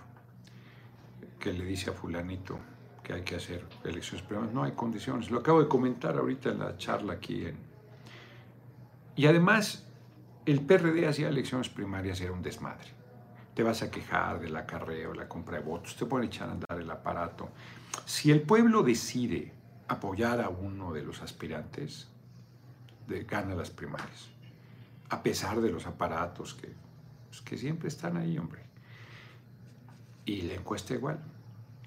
que 1.39 1.53
le 1.53 1.65
dice 1.65 1.91
a 1.91 1.93
fulanito 1.93 2.59
que 3.03 3.13
hay 3.13 3.23
que 3.23 3.37
hacer 3.37 3.67
elecciones 3.85 4.27
primarias. 4.27 4.55
No 4.55 4.65
hay 4.65 4.73
condiciones. 4.73 5.31
Lo 5.31 5.39
acabo 5.39 5.61
de 5.63 5.69
comentar 5.69 6.17
ahorita 6.17 6.51
en 6.51 6.59
la 6.61 6.77
charla 6.77 7.15
aquí 7.15 7.47
y 9.19 9.27
además, 9.27 9.85
el 10.47 10.61
PRD 10.61 11.09
hacía 11.09 11.29
elecciones 11.29 11.69
primarias 11.69 12.21
era 12.21 12.31
un 12.31 12.41
desmadre. 12.41 12.87
Te 13.53 13.65
vas 13.65 13.83
a 13.83 13.91
quejar 13.91 14.39
del 14.39 14.55
acarreo, 14.55 15.13
la 15.13 15.29
compra 15.29 15.59
de 15.59 15.65
votos, 15.65 15.97
te 15.97 16.07
pueden 16.07 16.29
echar 16.29 16.49
a 16.49 16.53
andar 16.53 16.81
el 16.81 16.89
aparato. 16.89 17.49
Si 18.05 18.31
el 18.31 18.43
pueblo 18.43 18.85
decide 18.85 19.53
apoyar 19.89 20.41
a 20.41 20.49
uno 20.49 20.93
de 20.93 21.03
los 21.03 21.21
aspirantes, 21.21 22.07
de, 23.09 23.25
gana 23.25 23.57
las 23.57 23.71
primarias, 23.71 24.29
a 25.11 25.23
pesar 25.23 25.61
de 25.61 25.71
los 25.71 25.87
aparatos 25.87 26.55
que, 26.55 26.73
pues, 27.29 27.41
que 27.43 27.57
siempre 27.57 27.89
están 27.89 28.17
ahí, 28.17 28.39
hombre. 28.39 28.63
Y 30.25 30.43
la 30.43 30.55
encuesta 30.55 30.95
igual. 30.95 31.19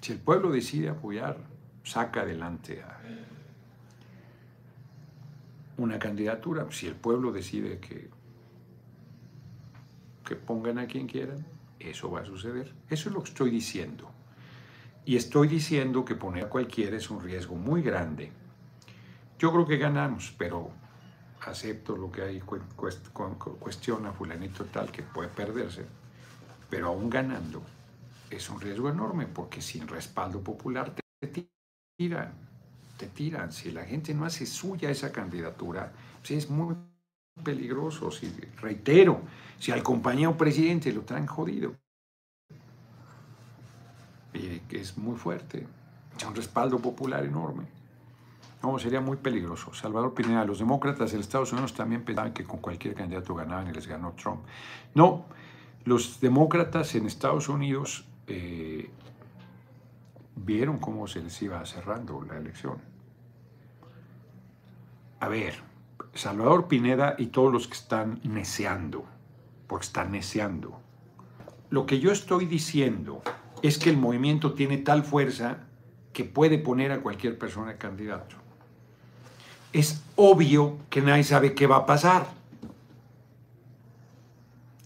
Si 0.00 0.12
el 0.12 0.18
pueblo 0.18 0.50
decide 0.50 0.88
apoyar, 0.88 1.38
saca 1.84 2.22
adelante 2.22 2.82
a, 2.82 3.00
una 5.76 5.98
candidatura. 5.98 6.66
Si 6.70 6.86
el 6.86 6.94
pueblo 6.94 7.32
decide 7.32 7.78
que, 7.78 8.10
que 10.24 10.36
pongan 10.36 10.78
a 10.78 10.86
quien 10.86 11.06
quieran, 11.06 11.44
eso 11.78 12.10
va 12.10 12.20
a 12.20 12.24
suceder. 12.24 12.72
Eso 12.88 13.08
es 13.08 13.14
lo 13.14 13.22
que 13.22 13.30
estoy 13.30 13.50
diciendo. 13.50 14.10
Y 15.04 15.16
estoy 15.16 15.48
diciendo 15.48 16.04
que 16.04 16.14
poner 16.14 16.44
a 16.44 16.48
cualquiera 16.48 16.96
es 16.96 17.10
un 17.10 17.20
riesgo 17.20 17.56
muy 17.56 17.82
grande. 17.82 18.30
Yo 19.38 19.50
creo 19.52 19.66
que 19.66 19.76
ganamos, 19.76 20.32
pero 20.38 20.70
acepto 21.46 21.96
lo 21.96 22.10
que 22.10 22.22
hay, 22.22 22.40
cuestiona 22.40 24.12
fulanito 24.12 24.64
tal 24.66 24.90
que 24.90 25.02
puede 25.02 25.28
perderse, 25.28 25.84
pero 26.70 26.88
aún 26.88 27.10
ganando 27.10 27.62
es 28.30 28.48
un 28.48 28.60
riesgo 28.60 28.88
enorme 28.88 29.26
porque 29.26 29.60
sin 29.60 29.86
respaldo 29.86 30.40
popular 30.40 30.94
te 30.94 31.28
tiran 31.98 32.52
tiran. 33.08 33.52
Si 33.52 33.70
la 33.70 33.84
gente 33.84 34.14
no 34.14 34.24
hace 34.24 34.46
suya 34.46 34.90
esa 34.90 35.12
candidatura, 35.12 35.92
pues 36.20 36.32
es 36.32 36.50
muy 36.50 36.74
peligroso. 37.42 38.10
Si, 38.10 38.32
reitero, 38.60 39.22
si 39.58 39.72
al 39.72 39.82
compañero 39.82 40.36
presidente 40.36 40.92
lo 40.92 41.02
traen 41.02 41.26
jodido, 41.26 41.74
y 44.34 44.60
que 44.60 44.80
es 44.80 44.96
muy 44.96 45.16
fuerte, 45.16 45.66
es 46.16 46.24
un 46.24 46.34
respaldo 46.34 46.78
popular 46.78 47.24
enorme. 47.24 47.64
No, 48.62 48.78
sería 48.78 49.00
muy 49.00 49.16
peligroso. 49.16 49.74
Salvador 49.74 50.14
Pineda, 50.14 50.44
los 50.44 50.58
demócratas 50.58 51.12
en 51.14 51.20
Estados 51.20 51.52
Unidos 51.52 51.74
también 51.74 52.04
pensaban 52.04 52.32
que 52.32 52.44
con 52.44 52.60
cualquier 52.60 52.94
candidato 52.94 53.34
ganaban 53.34 53.68
y 53.68 53.72
les 53.72 53.86
ganó 53.86 54.12
Trump. 54.12 54.40
No, 54.94 55.26
los 55.84 56.20
demócratas 56.20 56.94
en 56.94 57.06
Estados 57.06 57.48
Unidos 57.48 58.04
eh, 58.28 58.88
vieron 60.36 60.78
cómo 60.78 61.06
se 61.08 61.20
les 61.20 61.42
iba 61.42 61.64
cerrando 61.66 62.22
la 62.22 62.38
elección 62.38 62.92
a 65.22 65.28
ver, 65.28 65.54
Salvador 66.14 66.66
Pineda 66.66 67.14
y 67.16 67.26
todos 67.26 67.52
los 67.52 67.68
que 67.68 67.74
están 67.74 68.18
neceando, 68.24 69.04
porque 69.68 69.86
están 69.86 70.10
neceando. 70.10 70.80
Lo 71.70 71.86
que 71.86 72.00
yo 72.00 72.10
estoy 72.10 72.44
diciendo 72.44 73.22
es 73.62 73.78
que 73.78 73.88
el 73.88 73.96
movimiento 73.96 74.54
tiene 74.54 74.78
tal 74.78 75.04
fuerza 75.04 75.58
que 76.12 76.24
puede 76.24 76.58
poner 76.58 76.90
a 76.90 77.02
cualquier 77.02 77.38
persona 77.38 77.76
candidato. 77.76 78.34
Es 79.72 80.02
obvio 80.16 80.78
que 80.90 81.00
nadie 81.00 81.24
sabe 81.24 81.54
qué 81.54 81.66
va 81.66 81.76
a 81.76 81.86
pasar. 81.86 82.26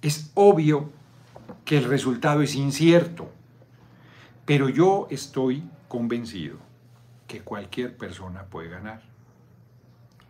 Es 0.03 0.31
obvio 0.35 0.91
que 1.65 1.79
el 1.79 1.85
resultado 1.85 2.43
es 2.43 2.55
incierto. 2.55 3.31
Pero 4.45 4.69
yo 4.69 5.09
estoy 5.11 5.69
convencido 5.89 6.59
que 7.27 7.41
cualquier 7.41 7.97
persona 7.97 8.45
puede 8.45 8.69
ganar 8.69 9.03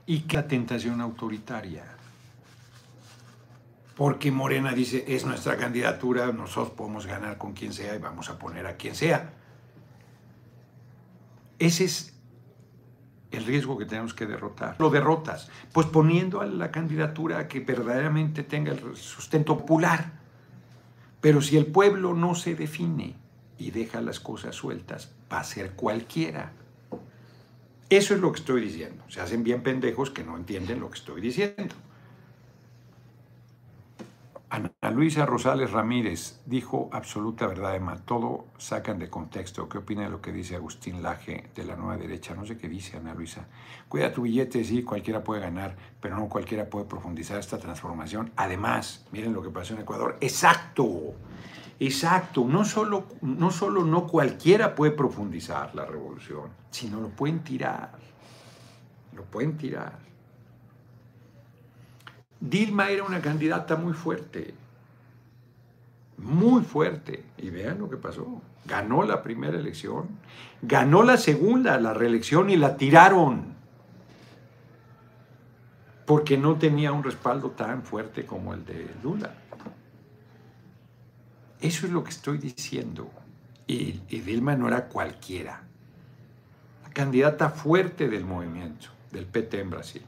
y 0.07 0.21
que 0.21 0.39
la 0.39 0.49
tentación 0.49 1.01
autoritaria. 1.03 1.85
Porque 3.97 4.31
Morena 4.31 4.73
dice, 4.73 5.05
es 5.07 5.25
nuestra 5.25 5.57
candidatura, 5.57 6.33
nosotros 6.33 6.71
podemos 6.71 7.07
ganar 7.07 7.39
con 7.39 7.53
quien 7.53 7.73
sea 7.73 7.95
y 7.95 7.99
vamos 7.99 8.31
a 8.31 8.39
poner 8.39 8.67
a 8.67 8.77
quien 8.77 8.95
sea. 8.95 9.31
Ese 11.59 11.85
es 11.85 12.16
el 13.37 13.45
riesgo 13.45 13.79
que 13.79 13.85
tenemos 13.85 14.15
que 14.15 14.27
derrotar. 14.27 14.77
Lo 14.79 14.91
derrotas, 14.91 15.51
pues 15.73 15.87
poniendo 15.87 16.41
a 16.41 16.47
la 16.47 16.71
candidatura 16.71 17.49
que 17.49 17.61
verdaderamente 17.61 18.43
tenga 18.43 18.73
el 18.73 18.97
sustento 18.97 19.59
popular. 19.59 20.13
Pero 21.21 21.41
si 21.43 21.57
el 21.57 21.67
pueblo 21.67 22.15
no 22.15 22.35
se 22.35 22.55
define 22.55 23.15
y 23.59 23.71
deja 23.71 24.01
las 24.01 24.21
cosas 24.21 24.55
sueltas, 24.55 25.13
va 25.33 25.41
a 25.41 25.45
ser 25.45 25.73
cualquiera. 25.73 26.53
Eso 27.89 28.15
es 28.15 28.21
lo 28.21 28.33
que 28.33 28.41
estoy 28.41 28.61
diciendo. 28.61 29.05
Se 29.09 29.21
hacen 29.21 29.45
bien 29.45 29.63
pendejos 29.63 30.11
que 30.11 30.25
no 30.25 30.37
entienden 30.37 30.81
lo 30.81 30.91
que 30.91 30.99
estoy 30.99 31.21
diciendo. 31.21 31.75
Ana 34.49 34.71
Luisa 34.93 35.27
Rosales 35.27 35.73
Ramírez 35.73 36.41
dijo 36.47 36.89
absoluta 36.93 37.49
verdad, 37.49 37.75
Emma. 37.75 37.97
Todo 37.97 38.47
sacan 38.59 39.01
de 39.01 39.11
contexto. 39.11 39.69
¿Qué 39.69 39.79
opina 39.79 40.05
de 40.05 40.11
lo 40.11 40.21
que 40.21 40.31
dice 40.31 40.55
Agustín 40.55 41.03
Laje 41.03 41.51
de 41.55 41.65
la 41.65 41.75
nueva 41.75 41.97
derecha? 41.97 42.35
No 42.35 42.47
sé 42.47 42.57
qué 42.57 42.69
dice 42.69 42.97
Ana 42.97 43.13
Luisa. 43.13 43.49
Cuida 43.89 44.13
tu 44.13 44.23
billete, 44.23 44.63
sí, 44.63 44.85
cualquiera 44.85 45.25
puede 45.25 45.41
ganar, 45.41 45.77
pero 46.01 46.17
no 46.17 46.29
cualquiera 46.29 46.71
puede 46.71 46.85
profundizar 46.85 47.41
esta 47.41 47.59
transformación. 47.59 48.31
Además, 48.37 49.05
miren 49.11 49.33
lo 49.33 49.43
que 49.43 49.51
pasó 49.51 49.75
en 49.75 49.81
Ecuador. 49.81 50.17
Exacto. 50.21 51.15
Exacto, 51.79 52.45
no 52.47 52.65
solo, 52.65 53.05
no 53.21 53.51
solo 53.51 53.85
no 53.85 54.07
cualquiera 54.07 54.75
puede 54.75 54.93
profundizar 54.93 55.75
la 55.75 55.85
revolución, 55.85 56.51
sino 56.71 57.03
lo 57.03 57.11
pueden 57.11 57.41
tirar, 57.41 57.99
lo 59.13 59.25
pueden 59.25 59.59
tirar. 59.59 60.06
Dilma 62.41 62.91
era 62.91 63.05
una 63.05 63.21
candidata 63.21 63.77
muy 63.77 63.93
fuerte, 63.93 64.55
muy 66.19 66.63
fuerte. 66.63 67.25
Y 67.39 67.51
vean 67.51 67.79
lo 67.79 67.89
que 67.89 67.97
pasó. 67.97 68.41
Ganó 68.65 69.05
la 69.05 69.23
primera 69.23 69.59
elección, 69.59 70.09
ganó 70.61 71.03
la 71.03 71.17
segunda, 71.17 71.79
la 71.79 71.95
reelección 71.95 72.51
y 72.51 72.57
la 72.57 72.77
tiraron. 72.77 73.55
Porque 76.05 76.37
no 76.37 76.57
tenía 76.57 76.93
un 76.93 77.03
respaldo 77.03 77.51
tan 77.51 77.83
fuerte 77.83 78.27
como 78.27 78.55
el 78.55 78.65
de 78.65 78.89
Lula. 79.03 79.35
Eso 81.61 81.87
es 81.87 81.93
lo 81.93 82.05
que 82.05 82.11
estoy 82.11 82.39
diciendo. 82.39 83.11
Y, 83.67 83.93
Dilma 84.09 84.55
no 84.55 84.69
era 84.69 84.87
cualquiera. 84.87 85.63
Candidata 86.93 87.51
fuerte 87.51 88.09
del 88.09 88.25
movimiento, 88.25 88.89
del 89.11 89.27
PT 89.27 89.61
en 89.61 89.71
Brasil. 89.71 90.03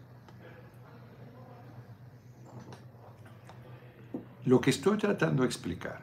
Lo 4.49 4.63
que 4.63 4.71
estoy 4.71 4.97
tratando 4.97 5.43
de 5.43 5.47
explicar 5.47 6.01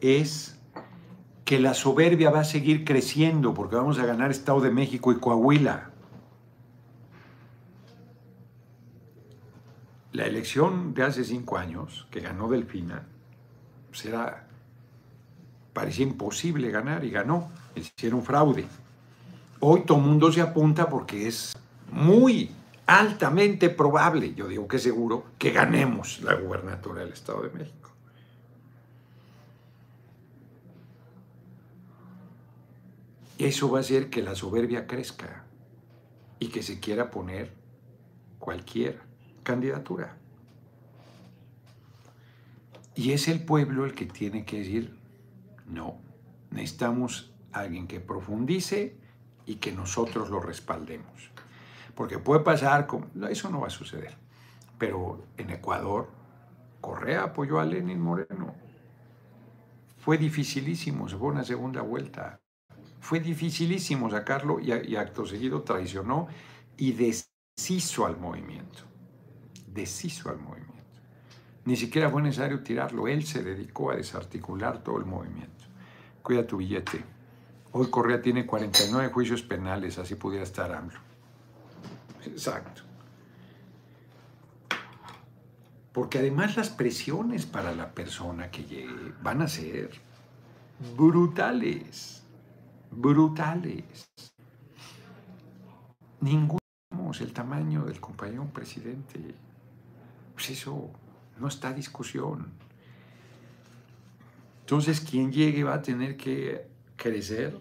es 0.00 0.56
que 1.44 1.58
la 1.58 1.74
soberbia 1.74 2.30
va 2.30 2.40
a 2.40 2.44
seguir 2.44 2.84
creciendo 2.84 3.52
porque 3.52 3.74
vamos 3.74 3.98
a 3.98 4.06
ganar 4.06 4.30
Estado 4.30 4.60
de 4.60 4.70
México 4.70 5.10
y 5.10 5.18
Coahuila. 5.18 5.90
La 10.12 10.26
elección 10.26 10.94
de 10.94 11.02
hace 11.02 11.24
cinco 11.24 11.58
años, 11.58 12.06
que 12.12 12.20
ganó 12.20 12.48
Delfina, 12.48 13.08
será, 13.90 14.46
parecía 15.72 16.06
imposible 16.06 16.70
ganar 16.70 17.04
y 17.04 17.10
ganó, 17.10 17.50
hicieron 17.74 18.22
fraude. 18.22 18.66
Hoy 19.58 19.80
todo 19.84 19.98
mundo 19.98 20.30
se 20.30 20.42
apunta 20.42 20.88
porque 20.88 21.26
es 21.26 21.56
muy 21.90 22.52
altamente 22.88 23.68
probable, 23.68 24.32
yo 24.34 24.48
digo 24.48 24.66
que 24.66 24.78
seguro, 24.78 25.26
que 25.36 25.50
ganemos 25.50 26.22
la 26.22 26.32
gubernatura 26.32 27.02
del 27.02 27.12
Estado 27.12 27.42
de 27.42 27.50
México. 27.50 27.90
Eso 33.36 33.70
va 33.70 33.78
a 33.78 33.80
hacer 33.82 34.08
que 34.08 34.22
la 34.22 34.34
soberbia 34.34 34.86
crezca 34.86 35.44
y 36.38 36.48
que 36.48 36.62
se 36.62 36.80
quiera 36.80 37.10
poner 37.10 37.52
cualquier 38.38 39.02
candidatura. 39.42 40.16
Y 42.94 43.12
es 43.12 43.28
el 43.28 43.44
pueblo 43.44 43.84
el 43.84 43.92
que 43.92 44.06
tiene 44.06 44.46
que 44.46 44.60
decir, 44.60 44.96
no, 45.66 45.98
necesitamos 46.50 47.32
alguien 47.52 47.86
que 47.86 48.00
profundice 48.00 48.96
y 49.44 49.56
que 49.56 49.72
nosotros 49.72 50.30
lo 50.30 50.40
respaldemos. 50.40 51.30
Porque 51.98 52.20
puede 52.20 52.42
pasar, 52.42 52.86
eso 53.28 53.50
no 53.50 53.62
va 53.62 53.66
a 53.66 53.70
suceder. 53.70 54.16
Pero 54.78 55.24
en 55.36 55.50
Ecuador, 55.50 56.08
Correa 56.80 57.24
apoyó 57.24 57.58
a 57.58 57.64
Lenin 57.64 58.00
Moreno. 58.00 58.54
Fue 59.96 60.16
dificilísimo, 60.16 61.08
se 61.08 61.16
fue 61.16 61.26
una 61.26 61.42
segunda 61.42 61.82
vuelta. 61.82 62.40
Fue 63.00 63.18
dificilísimo 63.18 64.08
sacarlo 64.08 64.60
y, 64.60 64.94
acto 64.94 65.26
seguido 65.26 65.62
traicionó 65.62 66.28
y 66.76 66.92
deshizo 66.92 68.06
al 68.06 68.16
movimiento. 68.16 68.84
Deshizo 69.66 70.30
al 70.30 70.38
movimiento. 70.38 71.00
Ni 71.64 71.74
siquiera 71.74 72.10
fue 72.10 72.22
necesario 72.22 72.62
tirarlo, 72.62 73.08
él 73.08 73.26
se 73.26 73.42
dedicó 73.42 73.90
a 73.90 73.96
desarticular 73.96 74.84
todo 74.84 74.98
el 74.98 75.04
movimiento. 75.04 75.64
Cuida 76.22 76.46
tu 76.46 76.58
billete. 76.58 77.04
Hoy 77.72 77.90
Correa 77.90 78.22
tiene 78.22 78.46
49 78.46 79.12
juicios 79.12 79.42
penales, 79.42 79.98
así 79.98 80.14
pudiera 80.14 80.44
estar 80.44 80.70
AMLO. 80.70 81.07
Exacto. 82.28 82.82
Porque 85.92 86.18
además 86.18 86.56
las 86.56 86.70
presiones 86.70 87.46
para 87.46 87.74
la 87.74 87.92
persona 87.92 88.50
que 88.50 88.64
llegue 88.64 89.12
van 89.22 89.42
a 89.42 89.48
ser 89.48 89.90
brutales 90.96 92.18
brutales. 92.90 94.10
Ninguno 96.20 96.58
el 97.20 97.32
tamaño 97.32 97.84
del 97.84 98.00
compañero 98.00 98.46
presidente. 98.52 99.34
Pues 100.34 100.50
eso 100.50 100.90
no 101.38 101.48
está 101.48 101.72
discusión. 101.72 102.46
Entonces, 104.60 105.00
quien 105.00 105.32
llegue 105.32 105.64
va 105.64 105.74
a 105.74 105.82
tener 105.82 106.16
que 106.16 106.68
crecer 106.96 107.58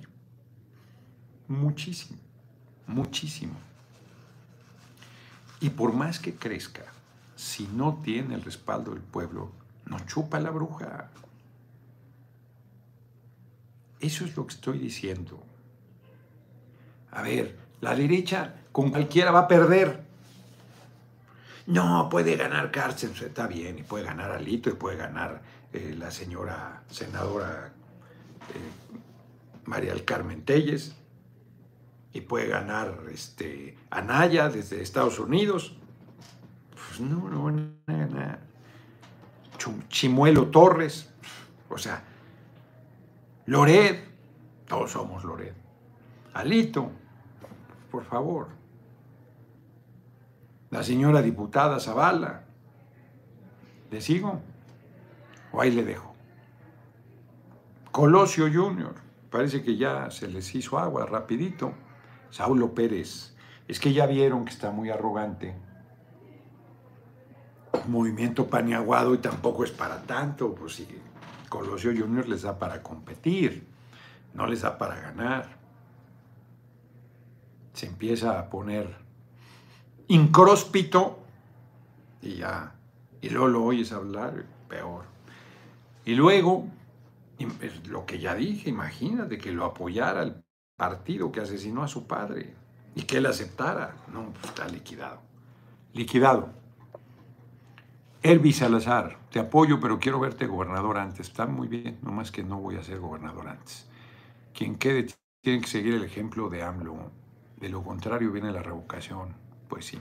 muchísimo, 1.47 2.19
muchísimo. 2.86 3.56
Y 5.60 5.70
por 5.70 5.93
más 5.93 6.20
que 6.20 6.36
crezca, 6.36 6.84
si 7.36 7.67
no 7.67 8.02
tiene 8.04 8.36
el 8.36 8.43
respaldo 8.43 8.91
del 8.91 9.02
pueblo, 9.02 9.52
no 9.86 10.00
chupa 10.06 10.39
la 10.39 10.52
bruja. 10.52 11.10
Eso 14.00 14.26
es 14.26 14.36
lo 14.36 14.46
que 14.46 14.54
estoy 14.54 14.78
diciendo. 14.78 15.41
A 17.12 17.22
ver, 17.22 17.58
la 17.82 17.96
derecha 17.96 18.56
con 18.72 18.91
cualquiera 18.91 19.32
va 19.32 19.39
a 19.41 19.48
perder. 19.48 20.06
No, 21.65 22.08
puede 22.10 22.36
ganar 22.38 22.72
cárcel, 22.72 23.12
está 23.20 23.48
bien, 23.48 23.80
y 23.80 23.84
puede 23.84 24.06
ganar 24.06 24.32
Alito, 24.32 24.70
y 24.70 24.74
puede 24.74 24.98
ganar 24.98 25.41
eh, 25.74 25.96
la 25.98 26.12
señora 26.12 26.84
senadora 26.89 27.74
eh, 28.50 29.65
María 29.65 29.93
del 29.93 30.06
Carmen 30.06 30.43
Telles, 30.46 30.96
puede 32.21 32.47
ganar 32.47 32.99
este, 33.12 33.77
Anaya 33.89 34.49
desde 34.49 34.82
Estados 34.82 35.19
Unidos. 35.19 35.77
Pues 36.71 36.99
no, 36.99 37.30
no 37.30 37.43
van 37.43 37.77
a 37.88 37.91
ganar. 37.93 38.47
Chimuelo 39.89 40.47
Torres, 40.47 41.10
o 41.69 41.77
sea, 41.77 42.03
Loret, 43.45 44.08
todos 44.67 44.91
somos 44.91 45.23
Loret. 45.23 45.56
Alito, 46.34 46.91
por 47.91 48.03
favor. 48.03 48.47
La 50.69 50.84
señora 50.84 51.21
diputada 51.21 51.80
Zavala. 51.80 52.43
¿Le 53.89 54.01
sigo? 54.01 54.41
¿O 55.51 55.62
ahí 55.62 55.71
le 55.71 55.84
dejo? 55.84 56.13
Colosio 57.91 58.45
Jr., 58.51 58.93
parece 59.32 59.63
que 59.63 59.77
ya 59.77 60.12
se 60.12 60.27
les 60.27 60.53
hizo 60.53 60.77
agua 60.77 61.06
rapidito. 61.06 61.73
Saulo 62.29 62.73
Pérez, 62.73 63.35
es 63.67 63.79
que 63.79 63.93
ya 63.93 64.05
vieron 64.05 64.45
que 64.45 64.51
está 64.51 64.71
muy 64.71 64.89
arrogante. 64.89 65.55
Movimiento 67.87 68.47
paniaguado 68.47 69.13
y 69.13 69.19
tampoco 69.19 69.63
es 69.63 69.71
para 69.71 70.01
tanto, 70.03 70.53
pues 70.53 70.75
sí, 70.75 70.87
Colosio 71.49 71.91
Junior 71.97 72.27
les 72.27 72.41
da 72.41 72.57
para 72.57 72.81
competir, 72.81 73.67
no 74.33 74.47
les 74.47 74.61
da 74.61 74.77
para 74.77 74.99
ganar. 74.99 75.57
Se 77.73 77.85
empieza 77.85 78.39
a 78.39 78.49
poner 78.49 78.95
incróspito 80.07 81.19
y 82.21 82.35
ya, 82.35 82.73
y 83.21 83.29
luego 83.29 83.47
lo 83.47 83.63
oyes 83.63 83.91
hablar, 83.91 84.45
peor. 84.67 85.05
Y 86.05 86.15
luego, 86.15 86.67
lo 87.89 88.05
que 88.05 88.19
ya 88.19 88.33
dije, 88.33 88.69
imagínate 88.69 89.37
que 89.37 89.51
lo 89.51 89.65
apoyara 89.65 90.23
el 90.23 90.43
partido 90.77 91.31
que 91.31 91.41
asesinó 91.41 91.83
a 91.83 91.87
su 91.87 92.05
padre 92.05 92.53
y 92.95 93.01
que 93.01 93.17
él 93.17 93.25
aceptara. 93.25 93.95
No, 94.13 94.31
pues 94.31 94.45
está 94.45 94.67
liquidado. 94.67 95.19
Liquidado. 95.93 96.49
Elvis 98.21 98.57
Salazar, 98.57 99.17
te 99.31 99.39
apoyo, 99.39 99.79
pero 99.79 99.99
quiero 99.99 100.19
verte 100.19 100.45
gobernador 100.45 100.97
antes. 100.97 101.27
Está 101.27 101.47
muy 101.47 101.67
bien, 101.67 101.97
nomás 102.03 102.31
que 102.31 102.43
no 102.43 102.59
voy 102.59 102.75
a 102.75 102.83
ser 102.83 102.99
gobernador 102.99 103.47
antes. 103.47 103.87
Quien 104.53 104.75
quede 104.75 105.07
tiene 105.41 105.61
que 105.61 105.67
seguir 105.67 105.95
el 105.95 106.03
ejemplo 106.03 106.49
de 106.49 106.63
AMLO. 106.63 107.11
De 107.57 107.69
lo 107.69 107.84
contrario 107.84 108.32
viene 108.32 108.51
la 108.51 108.61
revocación. 108.61 109.34
Pues 109.67 109.86
sí. 109.86 109.99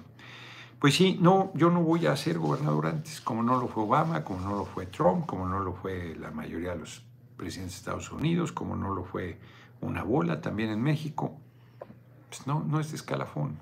Pues 0.78 0.94
sí, 0.94 1.16
no, 1.20 1.52
yo 1.54 1.70
no 1.70 1.80
voy 1.80 2.06
a 2.06 2.14
ser 2.16 2.38
gobernador 2.38 2.86
antes, 2.86 3.22
como 3.22 3.42
no 3.42 3.58
lo 3.58 3.66
fue 3.66 3.84
Obama, 3.84 4.24
como 4.24 4.40
no 4.40 4.56
lo 4.56 4.66
fue 4.66 4.84
Trump, 4.86 5.24
como 5.24 5.48
no 5.48 5.60
lo 5.60 5.72
fue 5.72 6.14
la 6.16 6.30
mayoría 6.30 6.72
de 6.72 6.80
los 6.80 7.02
presidentes 7.38 7.76
de 7.76 7.78
Estados 7.78 8.12
Unidos, 8.12 8.52
como 8.52 8.76
no 8.76 8.94
lo 8.94 9.04
fue 9.04 9.38
una 9.80 10.02
bola 10.02 10.40
también 10.40 10.70
en 10.70 10.82
México. 10.82 11.36
Pues 12.28 12.46
no, 12.46 12.64
no 12.64 12.80
es 12.80 12.90
de 12.90 12.96
escalafón. 12.96 13.58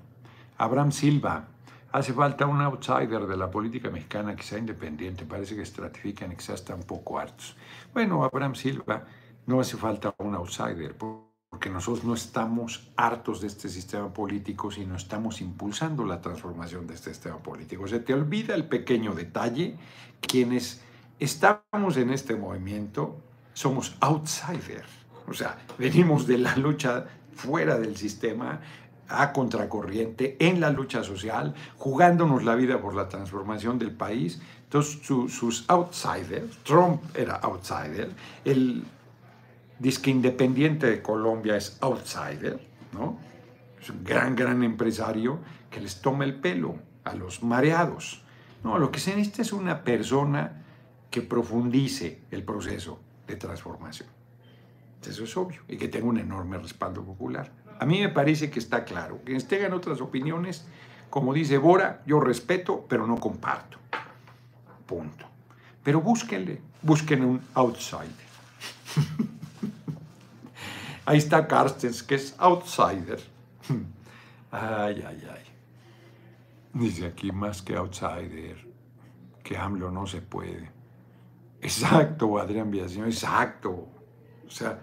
Abraham 0.57 0.91
Silva, 0.91 1.47
Hace 1.95 2.11
falta 2.11 2.45
un 2.45 2.59
outsider 2.59 3.25
de 3.25 3.37
la 3.37 3.49
política 3.49 3.89
mexicana 3.89 4.35
que 4.35 4.43
sea 4.43 4.57
independiente. 4.57 5.23
Parece 5.23 5.55
que 5.55 5.61
estratifican 5.61 6.29
y 6.29 6.35
quizás 6.35 6.55
están 6.55 6.83
poco 6.83 7.17
hartos. 7.17 7.55
Bueno, 7.93 8.25
Abraham 8.25 8.53
Silva, 8.53 9.05
no 9.45 9.61
hace 9.61 9.77
falta 9.77 10.13
un 10.17 10.35
outsider, 10.35 10.93
porque 10.97 11.69
nosotros 11.69 12.03
no 12.03 12.13
estamos 12.13 12.91
hartos 12.97 13.39
de 13.39 13.47
este 13.47 13.69
sistema 13.69 14.11
político, 14.11 14.71
sino 14.71 14.97
estamos 14.97 15.39
impulsando 15.39 16.03
la 16.03 16.19
transformación 16.19 16.85
de 16.85 16.95
este 16.95 17.11
sistema 17.11 17.37
político. 17.37 17.87
Se 17.87 18.01
te 18.01 18.13
olvida 18.13 18.55
el 18.55 18.65
pequeño 18.65 19.15
detalle, 19.15 19.77
quienes 20.19 20.81
estamos 21.17 21.95
en 21.95 22.09
este 22.09 22.35
movimiento 22.35 23.15
somos 23.53 23.95
outsiders. 24.01 25.04
O 25.27 25.33
sea, 25.33 25.57
venimos 25.77 26.27
de 26.27 26.37
la 26.37 26.55
lucha 26.55 27.05
fuera 27.33 27.77
del 27.77 27.95
sistema 27.95 28.59
a 29.07 29.31
contracorriente 29.31 30.35
en 30.39 30.59
la 30.59 30.71
lucha 30.71 31.03
social, 31.03 31.53
jugándonos 31.77 32.43
la 32.43 32.55
vida 32.55 32.81
por 32.81 32.95
la 32.95 33.07
transformación 33.07 33.77
del 33.77 33.91
país. 33.91 34.41
Entonces, 34.63 34.99
sus 35.05 35.65
outsiders, 35.69 36.57
Trump 36.63 37.01
era 37.15 37.35
outsider, 37.35 38.09
el 38.43 38.83
disque 39.79 40.09
independiente 40.09 40.87
de 40.87 41.01
Colombia 41.01 41.55
es 41.55 41.77
outsider, 41.81 42.59
¿no? 42.93 43.19
Es 43.79 43.89
un 43.89 44.03
gran, 44.03 44.35
gran 44.35 44.63
empresario 44.63 45.39
que 45.69 45.81
les 45.81 46.01
toma 46.01 46.23
el 46.23 46.35
pelo 46.35 46.75
a 47.03 47.13
los 47.13 47.43
mareados. 47.43 48.23
No, 48.63 48.79
lo 48.79 48.91
que 48.91 48.99
se 48.99 49.11
necesita 49.15 49.43
es 49.43 49.53
una 49.53 49.83
persona 49.83 50.63
que 51.11 51.21
profundice 51.21 52.21
el 52.31 52.43
proceso 52.43 52.99
de 53.27 53.35
transformación. 53.35 54.14
Eso 55.01 55.23
es 55.23 55.37
obvio 55.37 55.61
y 55.67 55.77
que 55.77 55.87
tenga 55.87 56.07
un 56.07 56.17
enorme 56.17 56.57
respaldo 56.57 57.03
popular. 57.03 57.51
A 57.79 57.85
mí 57.85 57.99
me 57.99 58.09
parece 58.09 58.49
que 58.49 58.59
está 58.59 58.85
claro. 58.85 59.21
Quienes 59.23 59.47
tengan 59.47 59.73
otras 59.73 60.01
opiniones, 60.01 60.65
como 61.09 61.33
dice 61.33 61.57
Bora, 61.57 62.01
yo 62.05 62.19
respeto, 62.19 62.85
pero 62.87 63.05
no 63.05 63.17
comparto. 63.17 63.77
Punto. 64.85 65.25
Pero 65.83 66.01
búsquenle, 66.01 66.61
busquen 66.81 67.23
un 67.23 67.41
outsider. 67.53 68.25
Ahí 71.05 71.19
está 71.19 71.47
Carstens, 71.47 72.01
que 72.01 72.15
es 72.15 72.35
outsider. 72.39 73.21
Ay, 74.51 75.03
ay, 75.05 75.27
ay. 75.33 75.43
Dice 76.73 77.07
aquí 77.07 77.31
más 77.31 77.61
que 77.61 77.75
outsider, 77.75 78.65
que 79.43 79.57
AMLO 79.57 79.91
no 79.91 80.07
se 80.07 80.21
puede. 80.21 80.71
Exacto, 81.61 82.37
Adrián 82.37 82.71
Villaseñor, 82.71 83.07
exacto. 83.07 83.87
O 84.47 84.51
sea, 84.51 84.79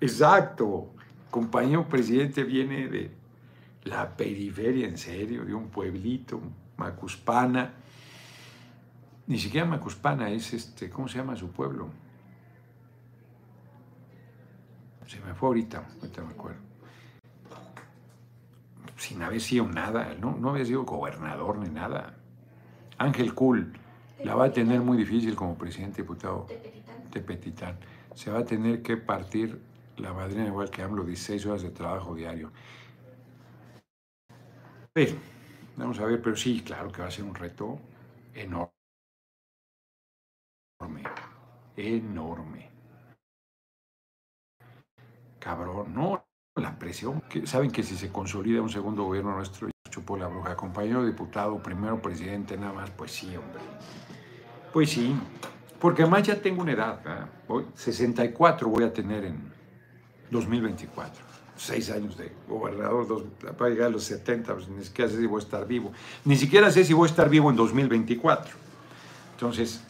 exacto. 0.00 0.94
Compañero 1.30 1.88
presidente 1.88 2.42
viene 2.42 2.88
de 2.88 3.10
la 3.84 4.16
periferia, 4.16 4.86
en 4.86 4.98
serio, 4.98 5.44
de 5.44 5.54
un 5.54 5.68
pueblito, 5.68 6.40
Macuspana. 6.76 7.74
Ni 9.26 9.38
siquiera 9.38 9.66
Macuspana 9.66 10.30
es 10.30 10.54
este, 10.54 10.88
¿cómo 10.88 11.06
se 11.08 11.18
llama 11.18 11.36
su 11.36 11.50
pueblo? 11.50 11.88
Se 15.06 15.20
me 15.20 15.34
fue 15.34 15.48
ahorita, 15.48 15.86
ahorita 16.00 16.22
me 16.22 16.30
acuerdo. 16.30 16.60
Sin 18.96 19.22
haber 19.22 19.40
sido 19.40 19.66
nada, 19.66 20.14
no, 20.20 20.36
no 20.36 20.50
había 20.50 20.64
sido 20.64 20.84
gobernador 20.84 21.58
ni 21.58 21.68
nada. 21.68 22.14
Ángel 22.98 23.34
Cool 23.34 23.72
la 24.24 24.34
va 24.34 24.46
a 24.46 24.52
tener 24.52 24.80
muy 24.80 24.98
difícil 24.98 25.34
como 25.34 25.56
presidente 25.56 26.02
diputado 26.02 26.46
de 27.12 27.20
Petitán. 27.20 27.76
Se 28.18 28.32
va 28.32 28.40
a 28.40 28.44
tener 28.44 28.82
que 28.82 28.96
partir 28.96 29.62
la 29.96 30.12
madrina 30.12 30.46
igual 30.46 30.70
que 30.70 30.82
AMLO, 30.82 31.04
16 31.04 31.46
horas 31.46 31.62
de 31.62 31.70
trabajo 31.70 32.16
diario. 32.16 32.50
Pero, 34.92 35.14
vamos 35.76 36.00
a 36.00 36.04
ver, 36.04 36.20
pero 36.20 36.34
sí, 36.34 36.60
claro 36.62 36.90
que 36.90 37.00
va 37.00 37.06
a 37.06 37.12
ser 37.12 37.24
un 37.24 37.36
reto 37.36 37.78
enorme. 38.34 38.72
Enorme. 41.76 42.70
Cabrón, 45.38 45.94
no, 45.94 46.26
la 46.56 46.76
presión. 46.76 47.20
Que, 47.20 47.46
Saben 47.46 47.70
que 47.70 47.84
si 47.84 47.96
se 47.96 48.10
consolida 48.10 48.60
un 48.60 48.68
segundo 48.68 49.04
gobierno 49.04 49.36
nuestro, 49.36 49.70
chupó 49.90 50.16
la 50.16 50.26
bruja. 50.26 50.56
Compañero 50.56 51.06
diputado, 51.06 51.62
primero 51.62 52.02
presidente, 52.02 52.56
nada 52.56 52.72
más, 52.72 52.90
pues 52.90 53.12
sí, 53.12 53.36
hombre. 53.36 53.62
Pues 54.72 54.90
sí, 54.90 55.14
porque 55.80 56.02
además 56.02 56.24
ya 56.24 56.40
tengo 56.40 56.62
una 56.62 56.72
edad, 56.72 57.00
Hoy, 57.46 57.64
64 57.74 58.68
voy 58.68 58.84
a 58.84 58.92
tener 58.92 59.24
en 59.24 59.40
2024. 60.30 61.24
Seis 61.56 61.90
años 61.90 62.16
de 62.16 62.30
gobernador, 62.48 63.06
dos, 63.08 63.24
para 63.56 63.70
llegar 63.70 63.88
a 63.88 63.90
los 63.90 64.04
70, 64.04 64.54
pues 64.54 64.68
ni 64.68 64.84
siquiera 64.84 65.10
sé 65.10 65.18
si 65.18 65.26
voy 65.26 65.40
a 65.40 65.44
estar 65.44 65.66
vivo. 65.66 65.92
Ni 66.24 66.36
siquiera 66.36 66.70
sé 66.70 66.84
si 66.84 66.92
voy 66.92 67.08
a 67.08 67.10
estar 67.10 67.28
vivo 67.28 67.50
en 67.50 67.56
2024. 67.56 68.54
Entonces, 69.32 69.80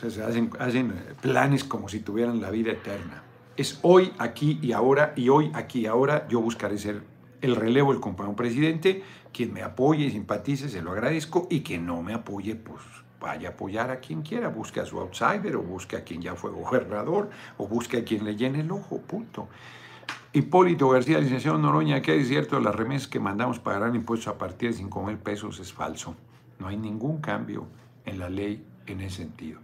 se 0.00 0.22
hacen, 0.22 0.50
hacen 0.58 0.92
planes 1.20 1.62
como 1.62 1.88
si 1.88 2.00
tuvieran 2.00 2.40
la 2.40 2.50
vida 2.50 2.72
eterna. 2.72 3.22
Es 3.56 3.78
hoy, 3.82 4.12
aquí 4.18 4.58
y 4.60 4.72
ahora, 4.72 5.12
y 5.16 5.28
hoy, 5.28 5.50
aquí 5.54 5.80
y 5.80 5.86
ahora, 5.86 6.26
yo 6.28 6.40
buscaré 6.40 6.78
ser 6.78 7.02
el 7.42 7.54
relevo 7.54 7.92
del 7.92 8.00
compañero 8.00 8.36
presidente. 8.36 9.04
Quien 9.32 9.52
me 9.52 9.62
apoye 9.62 10.06
y 10.06 10.10
simpatice, 10.10 10.68
se 10.68 10.82
lo 10.82 10.92
agradezco, 10.92 11.46
y 11.50 11.60
quien 11.60 11.86
no 11.86 12.02
me 12.02 12.14
apoye, 12.14 12.56
pues 12.56 12.82
vaya 13.20 13.48
a 13.48 13.52
apoyar 13.52 13.90
a 13.90 14.00
quien 14.00 14.22
quiera, 14.22 14.48
busque 14.48 14.80
a 14.80 14.86
su 14.86 14.98
outsider 14.98 15.56
o 15.56 15.62
busque 15.62 15.96
a 15.96 16.04
quien 16.04 16.22
ya 16.22 16.34
fue 16.34 16.50
gobernador 16.50 17.30
o 17.56 17.66
busque 17.66 17.98
a 17.98 18.04
quien 18.04 18.24
le 18.24 18.36
llene 18.36 18.60
el 18.60 18.70
ojo, 18.70 19.00
punto. 19.00 19.48
Hipólito 20.32 20.90
García, 20.90 21.18
licenciado 21.18 21.56
Noroña, 21.58 22.02
¿qué 22.02 22.20
es 22.20 22.28
cierto? 22.28 22.60
Las 22.60 22.74
remesas 22.74 23.08
que 23.08 23.18
mandamos 23.18 23.58
pagarán 23.58 23.94
impuestos 23.94 24.28
a 24.28 24.36
partir 24.36 24.70
de 24.70 24.76
5 24.76 25.02
mil 25.04 25.16
pesos 25.16 25.58
es 25.60 25.72
falso. 25.72 26.14
No 26.58 26.68
hay 26.68 26.76
ningún 26.76 27.20
cambio 27.20 27.66
en 28.04 28.18
la 28.18 28.28
ley 28.28 28.64
en 28.86 29.00
ese 29.00 29.16
sentido. 29.16 29.60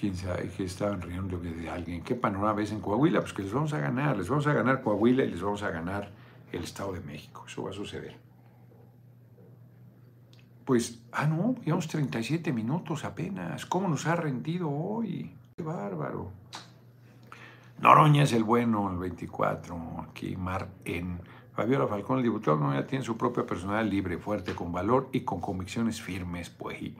quién 0.00 0.16
sabe 0.16 0.48
que 0.48 0.64
estaban 0.64 1.02
riendo 1.02 1.38
de 1.38 1.68
alguien. 1.68 2.02
¿Qué 2.02 2.14
panorama 2.14 2.54
ves 2.54 2.72
en 2.72 2.80
Coahuila? 2.80 3.20
Pues 3.20 3.34
que 3.34 3.42
les 3.42 3.52
vamos 3.52 3.74
a 3.74 3.80
ganar, 3.80 4.16
les 4.16 4.30
vamos 4.30 4.46
a 4.46 4.54
ganar 4.54 4.80
Coahuila 4.80 5.24
y 5.24 5.30
les 5.30 5.42
vamos 5.42 5.62
a 5.62 5.70
ganar 5.70 6.10
el 6.52 6.64
Estado 6.64 6.94
de 6.94 7.00
México. 7.00 7.44
Eso 7.46 7.64
va 7.64 7.70
a 7.70 7.74
suceder 7.74 8.29
pues, 10.64 11.02
ah, 11.12 11.26
no, 11.26 11.54
llevamos 11.64 11.88
37 11.88 12.52
minutos 12.52 13.04
apenas. 13.04 13.66
¿Cómo 13.66 13.88
nos 13.88 14.06
ha 14.06 14.16
rendido 14.16 14.70
hoy? 14.70 15.34
Qué 15.56 15.62
bárbaro. 15.62 16.32
Noroña 17.80 18.24
es 18.24 18.32
el 18.32 18.44
bueno, 18.44 18.90
el 18.90 18.98
24. 18.98 20.06
Aquí 20.08 20.36
Mar 20.36 20.68
en 20.84 21.20
Fabiola 21.54 21.86
Falcón, 21.86 22.18
el 22.18 22.24
diputado 22.24 22.58
Noroña 22.58 22.86
tiene 22.86 23.04
su 23.04 23.16
propia 23.16 23.46
personalidad 23.46 23.90
libre, 23.90 24.18
fuerte, 24.18 24.54
con 24.54 24.72
valor 24.72 25.08
y 25.12 25.20
con 25.20 25.40
convicciones 25.40 26.00
firmes, 26.00 26.50
pues. 26.50 26.92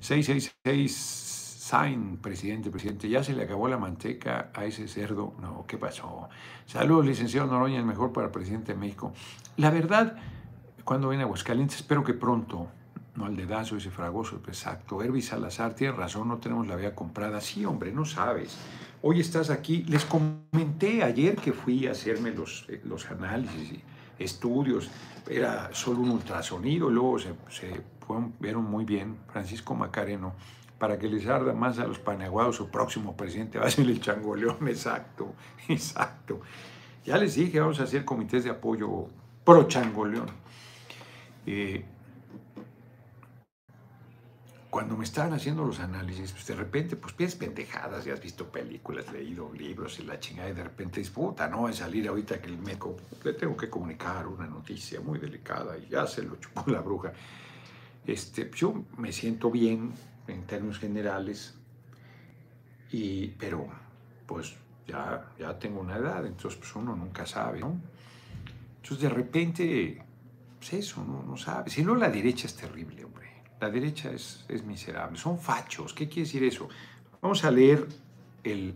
666 0.00 1.30
Sain, 1.70 2.16
presidente, 2.16 2.68
presidente, 2.68 3.08
ya 3.08 3.22
se 3.22 3.32
le 3.32 3.44
acabó 3.44 3.68
la 3.68 3.78
manteca 3.78 4.50
a 4.54 4.64
ese 4.64 4.88
cerdo. 4.88 5.34
No, 5.40 5.64
¿qué 5.68 5.78
pasó? 5.78 6.28
Saludos, 6.66 7.06
licenciado 7.06 7.46
Noroña, 7.46 7.78
el 7.78 7.84
mejor 7.84 8.12
para 8.12 8.26
el 8.26 8.32
presidente 8.32 8.72
de 8.72 8.78
México. 8.78 9.12
La 9.56 9.70
verdad, 9.70 10.16
cuando 10.84 11.10
viene 11.10 11.22
a 11.22 11.26
Aguascalientes, 11.26 11.76
espero 11.76 12.02
que 12.02 12.12
pronto 12.12 12.66
no 13.20 13.26
al 13.26 13.36
dedazo 13.36 13.76
ese 13.76 13.90
fragoso, 13.90 14.40
exacto. 14.48 15.02
Herbie 15.02 15.22
Salazar, 15.22 15.74
tiene 15.74 15.92
razón, 15.94 16.28
no 16.28 16.38
tenemos 16.38 16.66
la 16.66 16.76
vía 16.76 16.94
comprada. 16.94 17.40
Sí, 17.40 17.64
hombre, 17.64 17.92
no 17.92 18.04
sabes. 18.04 18.56
Hoy 19.02 19.20
estás 19.20 19.50
aquí. 19.50 19.84
Les 19.84 20.04
comenté 20.04 21.02
ayer 21.02 21.36
que 21.36 21.52
fui 21.52 21.86
a 21.86 21.92
hacerme 21.92 22.30
los, 22.30 22.66
eh, 22.68 22.80
los 22.84 23.10
análisis 23.10 23.72
y 23.72 23.82
estudios. 24.18 24.90
Era 25.28 25.70
solo 25.72 26.00
un 26.00 26.10
ultrasonido, 26.10 26.90
luego 26.90 27.18
se, 27.18 27.34
se 27.50 27.82
vieron 28.38 28.64
muy 28.64 28.84
bien. 28.84 29.18
Francisco 29.28 29.74
Macareno, 29.74 30.34
para 30.78 30.98
que 30.98 31.08
les 31.08 31.26
arda 31.26 31.52
más 31.52 31.78
a 31.78 31.86
los 31.86 31.98
paneaguados, 31.98 32.56
su 32.56 32.70
próximo 32.70 33.16
presidente 33.16 33.58
va 33.58 33.66
a 33.66 33.70
ser 33.70 33.86
el 33.86 34.00
changoleón. 34.00 34.66
Exacto, 34.66 35.34
exacto. 35.68 36.40
Ya 37.04 37.18
les 37.18 37.34
dije, 37.34 37.60
vamos 37.60 37.80
a 37.80 37.84
hacer 37.84 38.04
comités 38.04 38.44
de 38.44 38.50
apoyo 38.50 39.06
pro 39.44 39.64
changoleón. 39.64 40.28
Eh, 41.46 41.84
cuando 44.70 44.96
me 44.96 45.04
estaban 45.04 45.32
haciendo 45.32 45.64
los 45.64 45.80
análisis, 45.80 46.30
pues 46.30 46.46
de 46.46 46.54
repente, 46.54 46.94
pues 46.94 47.12
piensas 47.12 47.38
pendejadas, 47.38 48.04
ya 48.04 48.14
has 48.14 48.20
visto 48.20 48.46
películas, 48.46 49.12
leído 49.12 49.52
libros 49.52 49.98
y 49.98 50.04
la 50.04 50.20
chingada, 50.20 50.48
y 50.50 50.52
de 50.52 50.62
repente 50.62 51.00
dices, 51.00 51.12
puta, 51.12 51.48
no, 51.48 51.68
es 51.68 51.76
salir 51.76 52.08
ahorita 52.08 52.40
que 52.40 52.46
el 52.46 52.58
meco, 52.58 52.96
le 53.24 53.32
tengo 53.32 53.56
que 53.56 53.68
comunicar 53.68 54.28
una 54.28 54.46
noticia 54.46 55.00
muy 55.00 55.18
delicada 55.18 55.76
y 55.76 55.88
ya 55.88 56.06
se 56.06 56.22
lo 56.22 56.36
chupó 56.36 56.64
la 56.70 56.80
bruja. 56.80 57.12
Este, 58.06 58.48
yo 58.54 58.84
me 58.96 59.12
siento 59.12 59.50
bien 59.50 59.92
en 60.28 60.46
términos 60.46 60.78
generales, 60.78 61.54
y, 62.92 63.28
pero 63.28 63.66
pues 64.24 64.54
ya, 64.86 65.32
ya 65.36 65.58
tengo 65.58 65.80
una 65.80 65.96
edad, 65.96 66.24
entonces 66.24 66.60
pues 66.60 66.76
uno 66.76 66.94
nunca 66.94 67.26
sabe, 67.26 67.58
¿no? 67.58 67.80
Entonces 68.76 69.00
de 69.00 69.08
repente, 69.08 70.02
pues 70.58 70.72
eso, 70.74 71.04
no, 71.04 71.24
no 71.24 71.36
sabe. 71.36 71.70
Si 71.70 71.82
no, 71.82 71.96
la 71.96 72.08
derecha 72.08 72.46
es 72.46 72.54
terrible. 72.54 73.09
La 73.60 73.68
derecha 73.68 74.10
es, 74.10 74.64
miserable, 74.64 75.18
son 75.18 75.38
fachos. 75.38 75.92
¿Qué 75.92 76.08
quiere 76.08 76.22
decir 76.22 76.42
eso? 76.44 76.68
Vamos 77.20 77.44
a 77.44 77.50
leer 77.50 77.86
el 78.42 78.74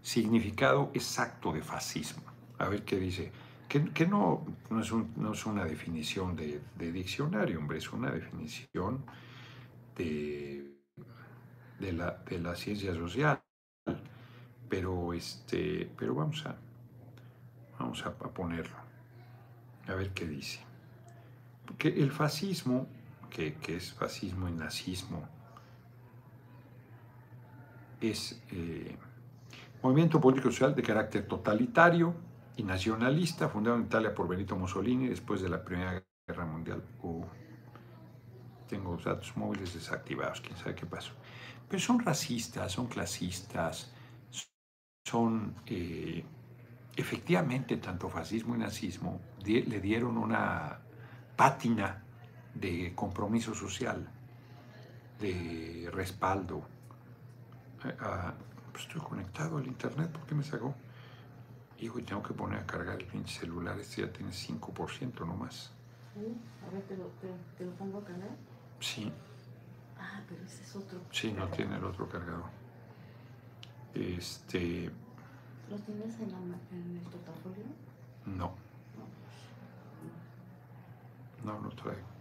significado 0.00 0.90
exacto 0.94 1.52
de 1.52 1.60
fascismo. 1.60 2.22
A 2.58 2.68
ver 2.68 2.84
qué 2.84 2.98
dice. 2.98 3.30
Que, 3.68 4.06
no, 4.06 4.46
no, 4.70 5.32
es 5.32 5.46
una 5.46 5.64
definición 5.64 6.36
de, 6.36 6.60
diccionario, 6.78 7.58
hombre, 7.58 7.78
es 7.78 7.92
una 7.92 8.10
definición 8.10 9.04
de, 9.96 10.78
de, 11.80 11.92
la, 11.92 12.22
de 12.28 12.38
la 12.38 12.54
ciencia 12.54 12.94
social. 12.94 13.42
Pero, 14.68 15.12
este, 15.12 15.90
pero 15.98 16.14
vamos, 16.14 16.46
a, 16.46 16.56
vamos 17.78 18.06
a 18.06 18.14
ponerlo. 18.14 18.76
A 19.88 19.94
ver 19.94 20.14
qué 20.14 20.26
dice. 20.26 20.60
Porque 21.66 21.88
el 21.88 22.10
fascismo 22.10 22.86
que, 23.34 23.76
es 23.76 23.92
fascismo 23.92 24.48
y 24.48 24.52
nazismo, 24.52 25.28
es 28.00 28.42
eh, 28.50 28.96
movimiento 29.82 30.20
político 30.20 30.50
social 30.50 30.74
de 30.74 30.82
carácter 30.82 31.26
totalitario, 31.26 32.14
y 32.56 32.62
nacionalista, 32.62 33.48
fundado 33.48 33.76
en 33.76 33.84
Italia 33.84 34.14
por 34.14 34.28
Benito 34.28 34.56
Mussolini 34.56 35.08
después 35.08 35.40
de 35.40 35.48
la 35.48 35.64
Primera 35.64 36.04
Guerra 36.26 36.46
Mundial. 36.46 36.82
Uh, 37.02 37.24
tengo 38.68 38.96
datos 38.96 39.36
móviles 39.36 39.74
desactivados, 39.74 40.40
quién 40.40 40.56
sabe 40.56 40.74
qué 40.74 40.86
pasó. 40.86 41.12
Pero 41.68 41.80
son 41.80 42.00
racistas, 42.00 42.72
son 42.72 42.86
clasistas, 42.86 43.92
son 45.04 45.54
eh, 45.66 46.24
efectivamente 46.96 47.76
tanto 47.78 48.08
fascismo 48.08 48.54
y 48.54 48.58
nazismo 48.58 49.20
le 49.44 49.80
dieron 49.80 50.16
una 50.16 50.78
pátina 51.36 52.03
de 52.54 52.92
compromiso 52.94 53.54
social, 53.54 54.06
de 55.20 55.90
respaldo. 55.92 56.62
Eh, 57.84 57.96
ah, 58.00 58.34
pues 58.72 58.84
estoy 58.84 59.00
conectado 59.00 59.58
al 59.58 59.66
internet, 59.66 60.10
¿por 60.10 60.26
qué 60.26 60.34
me 60.34 60.44
sacó? 60.44 60.74
Hijo, 61.78 61.98
y 61.98 62.02
tengo 62.02 62.22
que 62.22 62.32
poner 62.32 62.60
a 62.60 62.66
cargar 62.66 63.00
el 63.00 63.06
pinche 63.06 63.40
celular, 63.40 63.78
este 63.78 64.02
ya 64.02 64.12
tiene 64.12 64.32
5% 64.32 65.26
nomás. 65.26 65.72
A 66.16 66.72
ver, 66.72 66.82
¿te 66.84 66.96
lo, 66.96 67.06
te, 67.58 67.64
lo 67.64 67.72
pongo 67.72 67.98
a 67.98 68.04
cargar? 68.04 68.36
Sí. 68.80 69.12
Ah, 69.98 70.22
pero 70.28 70.42
ese 70.44 70.62
es 70.62 70.76
otro. 70.76 71.00
Sí, 71.10 71.32
no 71.32 71.48
tiene 71.48 71.76
el 71.76 71.84
otro 71.84 72.08
cargador. 72.08 72.44
Este. 73.94 74.90
¿Lo 75.70 75.76
tienes 75.78 76.18
en, 76.20 76.30
la, 76.30 76.38
en 76.70 76.96
el 76.98 77.02
portafolio? 77.10 77.64
No. 78.26 78.54
No 81.44 81.58
lo 81.60 81.70
traigo. 81.70 82.13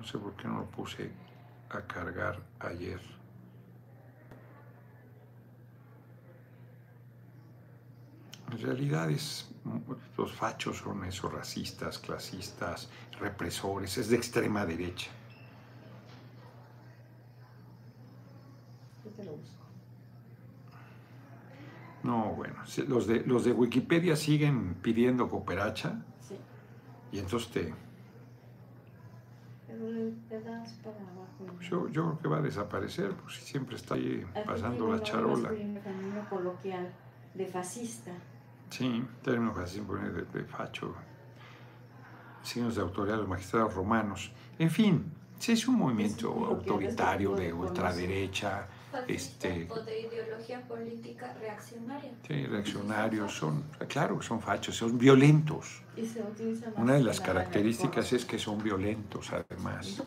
No 0.00 0.06
sé 0.06 0.16
por 0.16 0.34
qué 0.34 0.48
no 0.48 0.60
lo 0.60 0.66
puse 0.70 1.10
a 1.68 1.82
cargar 1.82 2.40
ayer. 2.60 2.98
En 8.50 8.58
realidad 8.62 9.10
es, 9.10 9.50
los 10.16 10.32
fachos 10.32 10.78
son 10.78 11.04
esos 11.04 11.30
racistas, 11.30 11.98
clasistas, 11.98 12.88
represores, 13.20 13.98
es 13.98 14.08
de 14.08 14.16
extrema 14.16 14.64
derecha. 14.64 15.10
Lo 19.18 19.32
busco. 19.32 19.66
No, 22.02 22.34
bueno, 22.36 22.54
los 22.88 23.06
de, 23.06 23.20
los 23.26 23.44
de 23.44 23.52
Wikipedia 23.52 24.16
siguen 24.16 24.76
pidiendo 24.76 25.28
cooperacha. 25.28 26.02
Sí. 26.26 26.36
Y 27.12 27.18
entonces 27.18 27.50
te... 27.50 27.89
Para 30.82 30.96
abajo. 30.96 31.60
Yo, 31.60 31.88
yo 31.88 32.02
creo 32.04 32.18
que 32.18 32.28
va 32.28 32.38
a 32.38 32.42
desaparecer, 32.42 33.12
pues 33.14 33.36
si 33.36 33.42
siempre 33.42 33.76
está 33.76 33.94
ahí 33.94 34.24
pasando 34.46 34.88
la 34.88 34.94
un 34.94 35.02
charola. 35.02 35.48
femenino 35.48 36.28
coloquial 36.28 36.92
de 37.34 37.46
fascista. 37.46 38.12
Sí, 38.70 39.04
término 39.22 39.52
pone 39.86 40.10
de, 40.10 40.22
de 40.22 40.44
facho. 40.44 40.94
Signos 42.42 42.76
de 42.76 42.82
autoridad 42.82 43.14
de 43.16 43.20
los 43.20 43.28
magistrados 43.28 43.74
romanos. 43.74 44.32
En 44.58 44.70
fin, 44.70 45.12
sí 45.38 45.52
es 45.52 45.66
un 45.68 45.76
movimiento 45.76 46.32
autoritario 46.46 47.34
de 47.34 47.52
ultraderecha. 47.52 48.66
Este- 49.06 49.68
o 49.70 49.80
de 49.80 50.00
ideología 50.00 50.60
política 50.62 51.34
reaccionaria. 51.40 52.10
Sí, 52.26 52.46
reaccionarios, 52.46 53.34
son, 53.34 53.64
claro, 53.88 54.20
son 54.22 54.40
fachos, 54.40 54.76
son 54.76 54.98
violentos. 54.98 55.82
Y 55.96 56.04
se 56.06 56.22
utiliza 56.22 56.66
más 56.70 56.78
Una 56.78 56.94
de 56.94 57.02
las 57.02 57.20
características 57.20 58.12
es 58.12 58.24
que 58.24 58.38
son 58.38 58.62
violentos, 58.62 59.30
además. 59.32 60.02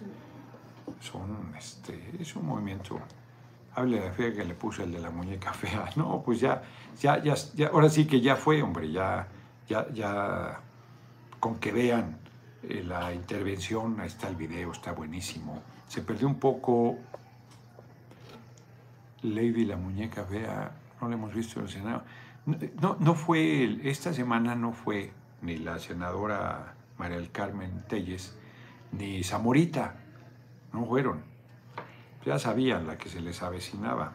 Son, 1.01 1.53
este, 1.57 1.99
es 2.19 2.35
un 2.35 2.45
movimiento. 2.45 2.99
Hable 3.75 3.99
de 3.99 4.11
fea 4.11 4.33
que 4.33 4.45
le 4.45 4.53
puse 4.53 4.83
el 4.83 4.91
de 4.91 4.99
la 4.99 5.09
muñeca 5.09 5.53
fea. 5.53 5.89
No, 5.95 6.21
pues 6.23 6.39
ya, 6.39 6.61
ya, 7.01 7.21
ya, 7.23 7.35
ya, 7.55 7.67
ahora 7.67 7.89
sí 7.89 8.05
que 8.05 8.21
ya 8.21 8.35
fue, 8.35 8.61
hombre, 8.61 8.91
ya, 8.91 9.27
ya, 9.67 9.87
ya, 9.93 10.59
con 11.39 11.55
que 11.59 11.71
vean 11.71 12.17
eh, 12.63 12.83
la 12.85 13.13
intervención, 13.13 13.99
ahí 13.99 14.07
está 14.07 14.29
el 14.29 14.35
video, 14.35 14.71
está 14.71 14.91
buenísimo. 14.93 15.61
Se 15.87 16.01
perdió 16.01 16.27
un 16.27 16.39
poco 16.39 16.97
Lady 19.23 19.65
la 19.65 19.77
muñeca 19.77 20.25
fea, 20.25 20.71
no 21.01 21.09
la 21.09 21.15
hemos 21.15 21.33
visto 21.33 21.59
en 21.59 21.65
el 21.65 21.71
Senado. 21.71 22.03
No, 22.81 22.97
no 22.99 23.15
fue, 23.15 23.79
esta 23.83 24.13
semana 24.13 24.53
no 24.55 24.73
fue 24.73 25.13
ni 25.41 25.57
la 25.57 25.79
senadora 25.79 26.75
María 26.97 27.17
del 27.17 27.31
Carmen 27.31 27.83
Telles, 27.87 28.37
ni 28.91 29.23
Zamorita, 29.23 29.95
no 30.73 30.85
fueron. 30.85 31.23
Ya 32.25 32.37
sabían 32.39 32.85
la 32.87 32.97
que 32.97 33.09
se 33.09 33.21
les 33.21 33.41
avecinaba. 33.41 34.13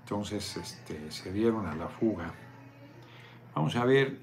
Entonces 0.00 0.56
este, 0.56 1.10
se 1.10 1.32
dieron 1.32 1.66
a 1.66 1.74
la 1.74 1.88
fuga. 1.88 2.32
Vamos 3.54 3.76
a 3.76 3.84
ver, 3.84 4.18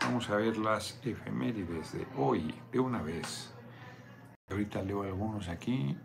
vamos 0.00 0.28
a 0.30 0.36
ver 0.36 0.56
las 0.56 1.00
efemérides 1.04 1.92
de 1.92 2.06
hoy, 2.16 2.54
de 2.72 2.80
una 2.80 3.02
vez. 3.02 3.52
Ahorita 4.50 4.82
leo 4.82 5.02
algunos 5.02 5.48
aquí. 5.48 5.96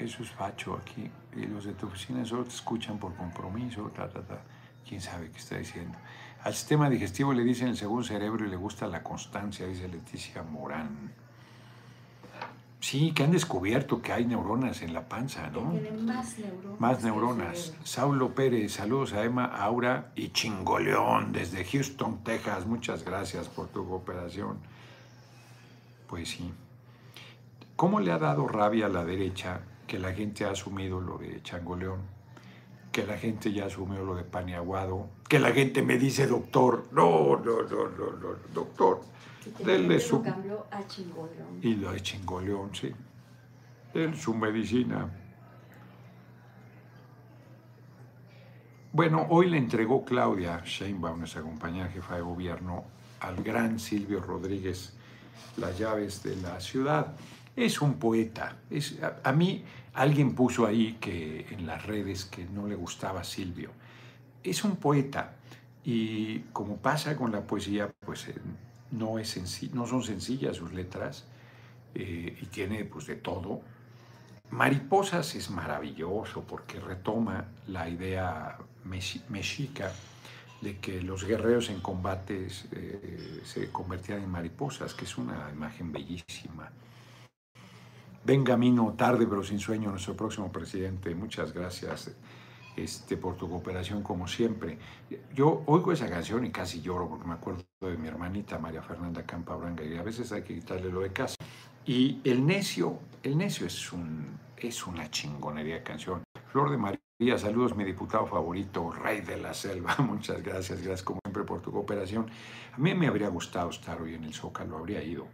Eso 0.00 0.22
es 0.22 0.30
facho 0.30 0.74
aquí. 0.74 1.10
Y 1.36 1.46
los 1.46 1.64
de 1.64 1.74
tu 1.74 1.86
oficina 1.86 2.24
solo 2.24 2.44
te 2.44 2.54
escuchan 2.54 2.98
por 2.98 3.14
compromiso, 3.14 3.90
ta, 3.94 4.08
ta, 4.08 4.22
ta. 4.22 4.40
¿Quién 4.88 5.00
sabe 5.00 5.30
qué 5.30 5.38
está 5.38 5.58
diciendo? 5.58 5.96
Al 6.42 6.54
sistema 6.54 6.88
digestivo 6.88 7.34
le 7.34 7.44
dicen 7.44 7.68
el 7.68 7.76
segundo 7.76 8.02
cerebro 8.02 8.46
y 8.46 8.48
le 8.48 8.56
gusta 8.56 8.86
la 8.86 9.02
constancia, 9.02 9.66
dice 9.66 9.88
Leticia 9.88 10.42
Morán. 10.42 11.12
Sí, 12.80 13.12
que 13.12 13.24
han 13.24 13.30
descubierto 13.30 14.00
que 14.00 14.10
hay 14.10 14.24
neuronas 14.24 14.80
en 14.80 14.94
la 14.94 15.06
panza, 15.06 15.50
Que 15.50 15.60
¿no? 15.60 15.70
tiene 15.72 15.90
más 15.90 16.38
neuronas. 16.38 16.80
Más 16.80 17.02
neuronas. 17.04 17.74
Saulo 17.84 18.34
Pérez, 18.34 18.72
saludos 18.72 19.12
a 19.12 19.22
Emma, 19.22 19.44
Aura 19.44 20.12
y 20.16 20.30
Chingoleón 20.30 21.30
desde 21.30 21.62
Houston, 21.62 22.24
Texas. 22.24 22.64
Muchas 22.64 23.04
gracias 23.04 23.48
por 23.48 23.68
tu 23.68 23.86
cooperación. 23.86 24.56
Pues 26.08 26.30
sí. 26.30 26.50
¿Cómo 27.76 28.00
le 28.00 28.12
ha 28.12 28.18
dado 28.18 28.48
rabia 28.48 28.86
a 28.86 28.88
la 28.88 29.04
derecha 29.04 29.60
que 29.90 29.98
la 29.98 30.12
gente 30.12 30.44
ha 30.44 30.52
asumido 30.52 31.00
lo 31.00 31.18
de 31.18 31.42
Changoleón? 31.42 31.98
Que 32.92 33.04
la 33.04 33.18
gente 33.18 33.52
ya 33.52 33.66
asumió 33.66 34.04
lo 34.04 34.14
de 34.14 34.22
Paniaguado. 34.22 35.08
Que 35.28 35.40
la 35.40 35.50
gente 35.50 35.82
me 35.82 35.98
dice 35.98 36.28
doctor. 36.28 36.84
No, 36.92 37.36
no, 37.44 37.62
no, 37.62 37.88
no, 37.88 38.12
no, 38.12 38.28
doctor. 38.54 39.00
Denle 39.58 39.98
su- 39.98 40.18
lo 40.18 40.22
cambió 40.22 40.66
a 40.70 40.86
Chingoleón. 40.86 41.58
Y 41.60 41.74
lo 41.74 41.90
de 41.90 42.00
Chingoleón, 42.02 42.72
sí. 42.72 42.92
En 43.94 44.14
su 44.14 44.32
medicina. 44.32 45.10
Bueno, 48.92 49.26
hoy 49.30 49.50
le 49.50 49.56
entregó 49.58 50.04
Claudia 50.04 50.62
Sheinbaum, 50.64 51.18
nuestra 51.18 51.42
compañera 51.42 51.88
jefa 51.88 52.14
de 52.14 52.20
gobierno, 52.22 52.84
al 53.18 53.42
gran 53.42 53.80
Silvio 53.80 54.20
Rodríguez 54.20 54.94
las 55.56 55.76
llaves 55.76 56.22
de 56.22 56.36
la 56.36 56.60
ciudad. 56.60 57.16
Es 57.56 57.80
un 57.82 57.94
poeta. 57.94 58.56
Es, 58.70 58.98
a, 59.22 59.32
mí 59.32 59.64
alguien 59.94 60.34
puso 60.34 60.66
ahí 60.66 60.96
que 61.00 61.46
en 61.50 61.66
las 61.66 61.84
redes 61.84 62.24
que 62.24 62.44
no 62.46 62.66
le 62.66 62.74
gustaba 62.74 63.24
Silvio. 63.24 63.70
Es 64.42 64.64
un 64.64 64.76
poeta 64.76 65.36
y 65.84 66.40
como 66.52 66.76
pasa 66.76 67.16
con 67.16 67.32
la 67.32 67.42
poesía, 67.46 67.90
pues 68.00 68.28
eh, 68.28 68.34
no, 68.92 69.18
es 69.18 69.36
senci- 69.36 69.70
no 69.72 69.86
son 69.86 70.02
sencillas 70.02 70.56
sus 70.56 70.72
letras 70.72 71.26
eh, 71.94 72.38
y 72.40 72.46
tiene 72.46 72.84
pues 72.84 73.06
de 73.06 73.16
todo. 73.16 73.60
Mariposas 74.50 75.34
es 75.34 75.50
maravilloso 75.50 76.42
porque 76.42 76.80
retoma 76.80 77.46
la 77.68 77.88
idea 77.88 78.56
mexi- 78.86 79.22
mexica 79.28 79.92
de 80.60 80.78
que 80.78 81.00
los 81.02 81.24
guerreros 81.24 81.70
en 81.70 81.80
combates 81.80 82.66
eh, 82.72 83.40
se 83.44 83.70
convertían 83.70 84.22
en 84.22 84.30
mariposas, 84.30 84.94
que 84.94 85.04
es 85.04 85.16
una 85.18 85.50
imagen 85.52 85.92
bellísima. 85.92 86.70
Ven 88.24 88.44
camino 88.44 88.94
tarde 88.96 89.26
pero 89.26 89.42
sin 89.42 89.58
sueño 89.58 89.90
nuestro 89.90 90.14
próximo 90.14 90.52
presidente. 90.52 91.14
Muchas 91.14 91.52
gracias 91.52 92.14
este, 92.76 93.16
por 93.16 93.36
tu 93.36 93.48
cooperación 93.48 94.02
como 94.02 94.28
siempre. 94.28 94.78
Yo 95.34 95.62
oigo 95.66 95.92
esa 95.92 96.08
canción 96.08 96.44
y 96.44 96.50
casi 96.50 96.80
lloro 96.80 97.08
porque 97.08 97.26
me 97.26 97.34
acuerdo 97.34 97.64
de 97.80 97.96
mi 97.96 98.08
hermanita 98.08 98.58
María 98.58 98.82
Fernanda 98.82 99.24
Campa 99.24 99.56
Branga 99.56 99.84
y 99.84 99.96
a 99.96 100.02
veces 100.02 100.32
hay 100.32 100.42
que 100.42 100.54
quitarle 100.54 100.90
lo 100.90 101.00
de 101.00 101.12
casa. 101.12 101.36
Y 101.86 102.20
el 102.24 102.46
necio, 102.46 102.98
el 103.22 103.38
necio 103.38 103.66
es, 103.66 103.92
un, 103.92 104.38
es 104.56 104.86
una 104.86 105.10
chingonería 105.10 105.76
de 105.76 105.82
canción. 105.82 106.22
Flor 106.52 106.70
de 106.70 106.76
María, 106.76 107.38
saludos 107.38 107.74
mi 107.74 107.84
diputado 107.84 108.26
favorito, 108.26 108.90
Rey 108.90 109.22
de 109.22 109.38
la 109.38 109.54
Selva. 109.54 109.96
Muchas 109.98 110.42
gracias, 110.42 110.82
gracias 110.82 111.02
como 111.02 111.20
siempre 111.24 111.44
por 111.44 111.62
tu 111.62 111.72
cooperación. 111.72 112.26
A 112.72 112.78
mí 112.78 112.94
me 112.94 113.06
habría 113.06 113.28
gustado 113.28 113.70
estar 113.70 114.00
hoy 114.00 114.14
en 114.14 114.24
el 114.24 114.34
Zócalo, 114.34 114.76
habría 114.76 115.02
ido 115.02 115.26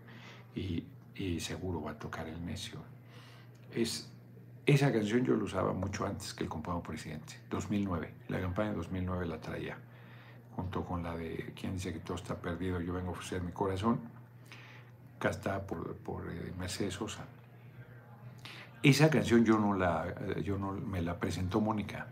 y, 0.54 0.84
y 1.16 1.40
seguro 1.40 1.82
va 1.82 1.92
a 1.92 1.98
tocar 1.98 2.26
el 2.28 2.44
necio. 2.44 2.78
Es, 3.72 4.10
esa 4.66 4.92
canción 4.92 5.24
yo 5.24 5.36
la 5.36 5.44
usaba 5.44 5.72
mucho 5.72 6.06
antes 6.06 6.34
que 6.34 6.44
el 6.44 6.50
compañero 6.50 6.82
presidente, 6.82 7.40
2009. 7.50 8.14
La 8.28 8.40
campaña 8.40 8.70
de 8.70 8.76
2009 8.76 9.26
la 9.26 9.40
traía, 9.40 9.78
junto 10.54 10.84
con 10.84 11.02
la 11.02 11.16
de 11.16 11.52
¿Quién 11.58 11.74
dice 11.74 11.92
que 11.92 12.00
todo 12.00 12.16
está 12.16 12.36
perdido? 12.36 12.80
Yo 12.80 12.92
vengo 12.92 13.08
a 13.08 13.12
ofrecer 13.12 13.42
mi 13.42 13.52
corazón, 13.52 14.00
cantada 15.18 15.66
por, 15.66 15.96
por 15.96 16.30
eh, 16.30 16.52
Mercedes 16.58 16.94
Sosa. 16.94 17.24
Esa 18.82 19.10
canción 19.10 19.44
yo 19.44 19.58
no 19.58 19.74
la, 19.74 20.08
eh, 20.08 20.42
yo 20.42 20.58
no 20.58 20.72
me 20.72 21.00
la 21.02 21.18
presentó 21.18 21.60
Mónica. 21.60 22.08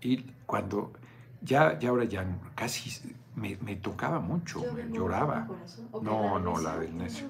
Y 0.00 0.22
cuando 0.44 0.92
ya, 1.40 1.78
ya 1.78 1.90
ahora 1.90 2.04
ya 2.04 2.26
casi 2.54 3.14
me, 3.36 3.56
me 3.58 3.76
tocaba 3.76 4.20
mucho, 4.20 4.62
Yo 4.62 4.72
me 4.72 4.90
lloraba. 4.90 5.48
No, 6.02 6.38
no, 6.38 6.58
la 6.60 6.78
del 6.78 6.96
necio. 6.96 7.28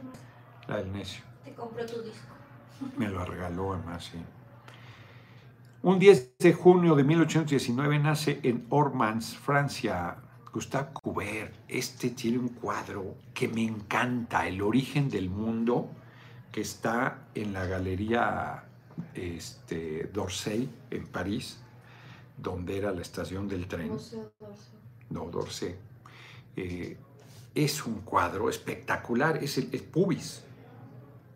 La 0.69 0.79
del 0.79 0.93
necio. 0.93 1.23
Te 1.45 1.53
compró 1.53 1.85
tu 1.87 2.03
disco. 2.03 2.35
Me 2.97 3.09
lo 3.09 3.25
regaló 3.25 3.75
además, 3.75 4.11
sí. 4.11 4.19
Un 5.83 5.99
10 5.99 6.39
de 6.39 6.55
junio 6.55 6.95
de 6.95 7.05
1819 7.05 7.99
nace 7.99 8.41
en 8.43 8.67
Ormans, 8.71 9.37
Francia, 9.37 10.17
Gustave 10.51 10.89
Courbet. 10.95 11.53
Este 11.69 12.11
tiene 12.11 12.39
un 12.39 12.49
cuadro 12.49 13.17
que 13.35 13.49
me 13.49 13.65
encanta, 13.65 14.49
El 14.49 14.62
origen 14.62 15.11
del 15.11 15.29
mundo, 15.29 15.91
que 16.51 16.62
está 16.62 17.27
en 17.35 17.53
la 17.53 17.67
Galería 17.67 18.65
este, 19.12 20.09
d'Orsay, 20.12 20.71
en 20.91 21.07
París, 21.09 21.59
donde 22.39 22.79
era 22.79 22.91
la 22.91 23.03
estación 23.03 23.47
del 23.47 23.67
tren. 23.69 23.91
Museo 23.91 24.33
d'Orsay. 24.41 24.79
No, 25.11 25.27
d'Orsay. 25.27 25.77
Eh, 26.57 26.97
es 27.55 27.85
un 27.85 28.01
cuadro 28.01 28.49
espectacular, 28.49 29.37
es 29.45 29.59
el, 29.59 29.69
el 29.71 29.83
pubis. 29.83 30.45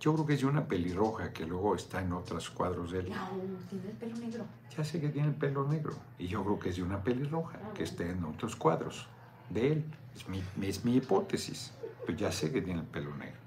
Yo 0.01 0.15
creo 0.15 0.27
que 0.27 0.35
es 0.35 0.41
de 0.41 0.47
una 0.47 0.67
pelirroja 0.67 1.33
que 1.33 1.45
luego 1.45 1.75
está 1.75 2.01
en 2.01 2.13
otros 2.13 2.51
cuadros 2.51 2.93
de 2.93 3.01
él. 3.01 3.11
No, 3.11 3.29
tiene 3.69 3.91
el 3.91 3.97
pelo 3.97 4.17
negro. 4.17 4.45
Ya 4.77 4.85
sé 4.85 5.01
que 5.01 5.09
tiene 5.09 5.29
el 5.29 5.35
pelo 5.35 5.67
negro 5.67 5.95
y 6.19 6.29
yo 6.29 6.45
creo 6.45 6.59
que 6.59 6.69
es 6.69 6.77
de 6.77 6.83
una 6.83 7.03
pelirroja 7.03 7.59
que 7.75 7.83
está 7.83 8.05
en 8.05 8.25
otros 8.25 8.55
cuadros 8.55 9.09
de 9.51 9.73
él. 9.73 9.85
Es 10.15 10.29
mi, 10.29 10.43
es 10.63 10.85
mi 10.85 10.97
hipótesis, 10.97 11.73
pero 12.07 12.17
ya 12.17 12.31
sé 12.31 12.53
que 12.53 12.63
tiene 12.63 12.81
el 12.81 12.87
pelo 12.87 13.15
negro. 13.17 13.39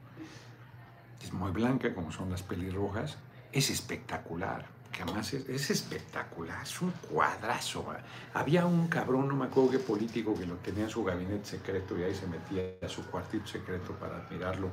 Es 1.21 1.31
muy 1.31 1.51
blanca 1.51 1.93
como 1.93 2.11
son 2.11 2.29
las 2.29 2.43
pelirrojas. 2.43 3.17
Es 3.53 3.69
espectacular, 3.69 4.65
que 4.91 5.03
además 5.03 5.33
es, 5.33 5.47
es 5.47 5.69
espectacular, 5.69 6.63
es 6.63 6.81
un 6.81 6.91
cuadrazo. 6.91 7.85
Había 8.33 8.65
un 8.65 8.87
cabrón, 8.87 9.27
no 9.27 9.35
me 9.35 9.45
acuerdo 9.45 9.71
qué 9.71 9.79
político, 9.79 10.33
que 10.33 10.45
lo 10.45 10.55
tenía 10.55 10.85
en 10.85 10.89
su 10.89 11.03
gabinete 11.03 11.45
secreto 11.45 11.97
y 11.97 12.03
ahí 12.03 12.15
se 12.15 12.27
metía 12.27 12.75
a 12.81 12.89
su 12.89 13.05
cuartito 13.05 13.47
secreto 13.47 13.93
para 13.93 14.17
admirarlo. 14.17 14.69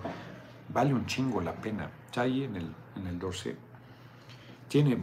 Vale 0.70 0.92
un 0.94 1.06
chingo 1.06 1.40
la 1.40 1.52
pena. 1.54 1.90
Está 2.06 2.22
ahí 2.22 2.44
en 2.44 2.56
el, 2.56 2.74
en 2.96 3.06
el 3.06 3.18
Dorset. 3.18 3.56
Tiene 4.68 4.98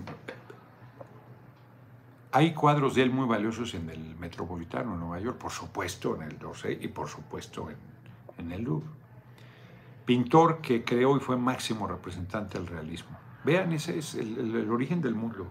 hay 2.32 2.54
cuadros 2.54 2.96
de 2.96 3.02
él 3.04 3.12
muy 3.12 3.26
valiosos 3.28 3.74
en 3.76 3.90
el 3.90 4.14
Metropolitano 4.18 4.92
de 4.92 4.98
Nueva 4.98 5.20
York, 5.22 5.38
por 5.38 5.52
supuesto 5.52 6.16
en 6.16 6.24
el 6.24 6.38
Dorsey 6.38 6.80
y 6.82 6.90
por 6.90 7.08
supuesto 7.08 7.70
en, 7.70 7.78
en 8.38 8.52
el 8.52 8.62
Louvre. 8.64 8.90
Pintor 10.06 10.60
que 10.60 10.84
creó 10.84 11.16
y 11.16 11.22
fue 11.22 11.38
máximo 11.38 11.88
representante 11.88 12.58
del 12.58 12.68
realismo. 12.68 13.18
Vean, 13.46 13.72
ese 13.72 13.98
es 14.00 14.16
el, 14.16 14.38
el- 14.58 14.70
origen 14.70 15.02
del 15.02 15.16
mundo. 15.16 15.48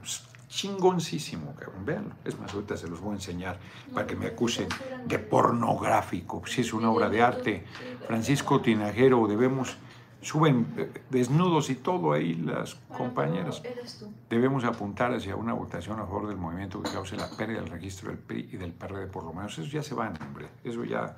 Chingoncísimo, 0.48 1.54
cabrón. 1.58 1.86
Véanlo. 1.86 2.14
Es 2.22 2.38
más, 2.38 2.52
ahorita 2.52 2.76
se 2.76 2.86
los 2.86 3.00
voy 3.00 3.12
a 3.12 3.14
enseñar 3.14 3.58
para 3.94 4.06
que 4.06 4.14
me 4.14 4.26
acusen 4.26 4.68
de 5.06 5.18
pornográfico. 5.18 6.42
Si 6.46 6.60
es 6.60 6.72
una 6.74 6.90
obra 6.90 7.08
de 7.08 7.22
arte. 7.22 7.64
Francisco 8.06 8.60
Tinajero, 8.60 9.26
debemos, 9.26 9.78
suben 10.24 10.66
eh, 10.76 11.02
desnudos 11.10 11.68
y 11.70 11.76
todo 11.76 12.12
ahí 12.12 12.34
las 12.34 12.74
compañeras. 12.96 13.60
Eres 13.64 13.98
tú. 13.98 14.12
Debemos 14.30 14.64
apuntar 14.64 15.12
hacia 15.12 15.36
una 15.36 15.52
votación 15.52 16.00
a 16.00 16.04
favor 16.04 16.28
del 16.28 16.38
movimiento 16.38 16.82
que 16.82 16.90
cause 16.90 17.16
la 17.16 17.28
pérdida 17.30 17.60
del 17.60 17.68
registro 17.68 18.10
del 18.10 18.18
PRI 18.18 18.48
y 18.52 18.56
del 18.56 18.72
PRD 18.72 19.06
por 19.06 19.24
lo 19.24 19.32
menos. 19.32 19.58
Eso 19.58 19.68
ya 19.68 19.82
se 19.82 19.94
va, 19.94 20.12
hombre. 20.20 20.48
Eso 20.64 20.84
ya, 20.84 21.14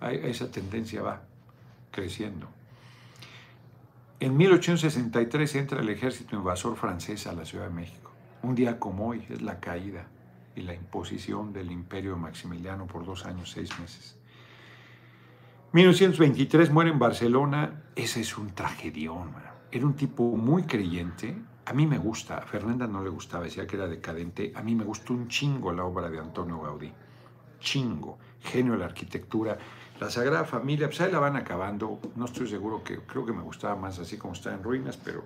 esa 0.00 0.50
tendencia 0.50 1.02
va 1.02 1.22
creciendo. 1.90 2.46
En 4.20 4.36
1863 4.36 5.56
entra 5.56 5.80
el 5.80 5.88
ejército 5.88 6.36
invasor 6.36 6.76
francés 6.76 7.26
a 7.26 7.32
la 7.32 7.44
Ciudad 7.44 7.66
de 7.66 7.74
México. 7.74 8.12
Un 8.42 8.54
día 8.54 8.78
como 8.78 9.08
hoy 9.08 9.26
es 9.28 9.42
la 9.42 9.60
caída 9.60 10.06
y 10.54 10.62
la 10.62 10.72
imposición 10.72 11.52
del 11.52 11.70
imperio 11.70 12.12
de 12.12 12.20
Maximiliano 12.20 12.86
por 12.86 13.04
dos 13.04 13.26
años, 13.26 13.50
seis 13.50 13.78
meses. 13.78 14.15
1923 15.72 16.70
muere 16.70 16.90
en 16.90 16.98
Barcelona. 16.98 17.82
Ese 17.94 18.20
es 18.20 18.38
un 18.38 18.54
tragedión. 18.54 19.32
Era 19.70 19.84
un 19.84 19.94
tipo 19.94 20.22
muy 20.36 20.62
creyente. 20.62 21.36
A 21.66 21.72
mí 21.72 21.86
me 21.86 21.98
gusta. 21.98 22.38
A 22.38 22.42
Fernanda 22.42 22.86
no 22.86 23.02
le 23.02 23.10
gustaba, 23.10 23.44
decía 23.44 23.66
que 23.66 23.76
era 23.76 23.88
decadente. 23.88 24.52
A 24.54 24.62
mí 24.62 24.74
me 24.74 24.84
gustó 24.84 25.12
un 25.12 25.28
chingo 25.28 25.72
la 25.72 25.84
obra 25.84 26.08
de 26.08 26.18
Antonio 26.18 26.60
Gaudí. 26.60 26.92
Chingo. 27.60 28.18
Genio 28.40 28.72
de 28.72 28.78
la 28.78 28.84
arquitectura. 28.86 29.58
La 30.00 30.08
Sagrada 30.10 30.44
Familia, 30.44 30.86
pues 30.86 31.00
ahí 31.00 31.10
la 31.10 31.18
van 31.18 31.36
acabando. 31.36 32.00
No 32.14 32.26
estoy 32.26 32.48
seguro 32.48 32.84
que, 32.84 32.98
creo 33.00 33.26
que 33.26 33.32
me 33.32 33.42
gustaba 33.42 33.76
más 33.76 33.98
así 33.98 34.16
como 34.16 34.34
está 34.34 34.54
en 34.54 34.62
ruinas, 34.62 34.96
pero, 34.96 35.24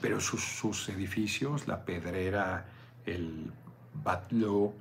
pero 0.00 0.20
sus, 0.20 0.42
sus 0.42 0.88
edificios, 0.90 1.66
la 1.66 1.84
Pedrera, 1.84 2.66
el 3.04 3.50
Batlló, 4.04 4.74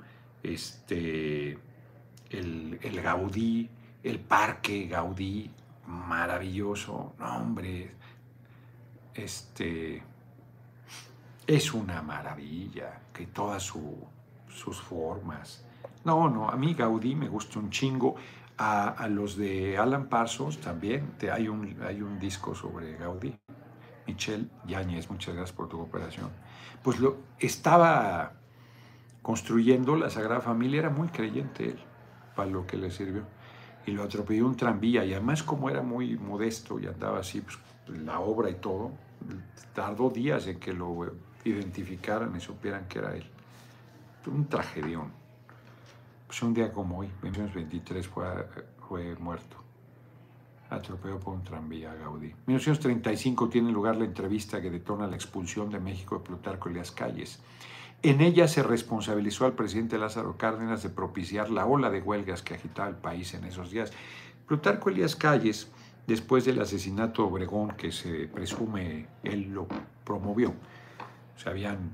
este, 0.43 1.57
el, 2.29 2.79
el 2.81 3.01
Gaudí, 3.01 3.69
el 4.03 4.19
Parque 4.19 4.87
Gaudí, 4.87 5.51
maravilloso. 5.87 7.13
No, 7.19 7.37
hombre, 7.37 7.95
este, 9.13 10.03
es 11.47 11.73
una 11.73 12.01
maravilla, 12.01 12.99
que 13.13 13.27
todas 13.27 13.63
su- 13.63 14.03
sus 14.47 14.79
formas. 14.81 15.65
No, 16.05 16.29
no, 16.29 16.49
a 16.49 16.55
mí 16.55 16.73
Gaudí 16.73 17.15
me 17.15 17.27
gusta 17.27 17.59
un 17.59 17.69
chingo. 17.69 18.15
A, 18.61 18.89
a 18.89 19.07
los 19.07 19.37
de 19.37 19.77
Alan 19.77 20.09
Parsons 20.09 20.59
también, 20.59 21.13
te- 21.17 21.31
hay, 21.31 21.47
un, 21.47 21.77
hay 21.81 22.01
un 22.01 22.19
disco 22.19 22.53
sobre 22.53 22.97
Gaudí. 22.97 23.33
Michelle 24.07 24.47
Yáñez, 24.65 25.09
muchas 25.09 25.35
gracias 25.35 25.55
por 25.55 25.69
tu 25.69 25.77
cooperación. 25.77 26.29
Pues 26.83 26.99
lo 26.99 27.17
estaba 27.39 28.33
construyendo 29.21 29.95
la 29.95 30.09
Sagrada 30.09 30.41
Familia, 30.41 30.79
era 30.79 30.89
muy 30.89 31.09
creyente 31.09 31.65
él, 31.71 31.79
para 32.35 32.49
lo 32.49 32.67
que 32.67 32.77
le 32.77 32.91
sirvió. 32.91 33.23
Y 33.85 33.91
lo 33.91 34.03
atropelló 34.03 34.45
un 34.45 34.55
tranvía, 34.55 35.03
y 35.05 35.13
además 35.13 35.43
como 35.43 35.69
era 35.69 35.81
muy 35.81 36.17
modesto 36.17 36.79
y 36.79 36.87
andaba 36.87 37.19
así, 37.19 37.41
pues, 37.41 37.57
la 38.03 38.19
obra 38.19 38.49
y 38.49 38.55
todo, 38.55 38.91
tardó 39.73 40.09
días 40.09 40.47
en 40.47 40.59
que 40.59 40.73
lo 40.73 41.13
identificaran 41.43 42.35
y 42.35 42.39
supieran 42.39 42.87
que 42.87 42.99
era 42.99 43.15
él. 43.15 43.25
Un 44.27 44.45
tragedión. 44.45 45.11
Pues 46.27 46.41
un 46.43 46.53
día 46.53 46.71
como 46.71 46.99
hoy, 46.99 47.07
1923, 47.23 48.07
fue, 48.07 48.25
fue 48.87 49.15
muerto. 49.15 49.57
Atropellado 50.69 51.19
por 51.19 51.33
un 51.33 51.43
tranvía 51.43 51.95
Gaudí. 51.95 52.27
En 52.27 52.43
1935 52.45 53.49
tiene 53.49 53.71
lugar 53.71 53.95
la 53.95 54.05
entrevista 54.05 54.61
que 54.61 54.69
detona 54.69 55.07
la 55.07 55.15
expulsión 55.15 55.71
de 55.71 55.79
México 55.79 56.19
de 56.19 56.25
Plutarco 56.25 56.69
Elías 56.69 56.91
Calles. 56.91 57.39
En 58.01 58.21
ella 58.21 58.47
se 58.47 58.63
responsabilizó 58.63 59.45
al 59.45 59.53
presidente 59.53 59.97
Lázaro 59.97 60.37
Cárdenas 60.37 60.83
de 60.83 60.89
propiciar 60.89 61.49
la 61.49 61.65
ola 61.65 61.89
de 61.89 62.01
huelgas 62.01 62.41
que 62.41 62.53
agitaba 62.53 62.87
el 62.87 62.95
país 62.95 63.33
en 63.33 63.43
esos 63.43 63.71
días. 63.71 63.91
Plutarco 64.47 64.89
Elías 64.89 65.17
Calles, 65.17 65.69
después 66.07 66.45
del 66.45 66.61
asesinato 66.61 67.23
de 67.23 67.27
Obregón, 67.27 67.75
que 67.75 67.91
se 67.91 68.27
presume 68.27 69.07
él 69.23 69.51
lo 69.51 69.67
promovió, 70.05 70.53
se 71.35 71.49
habían 71.49 71.91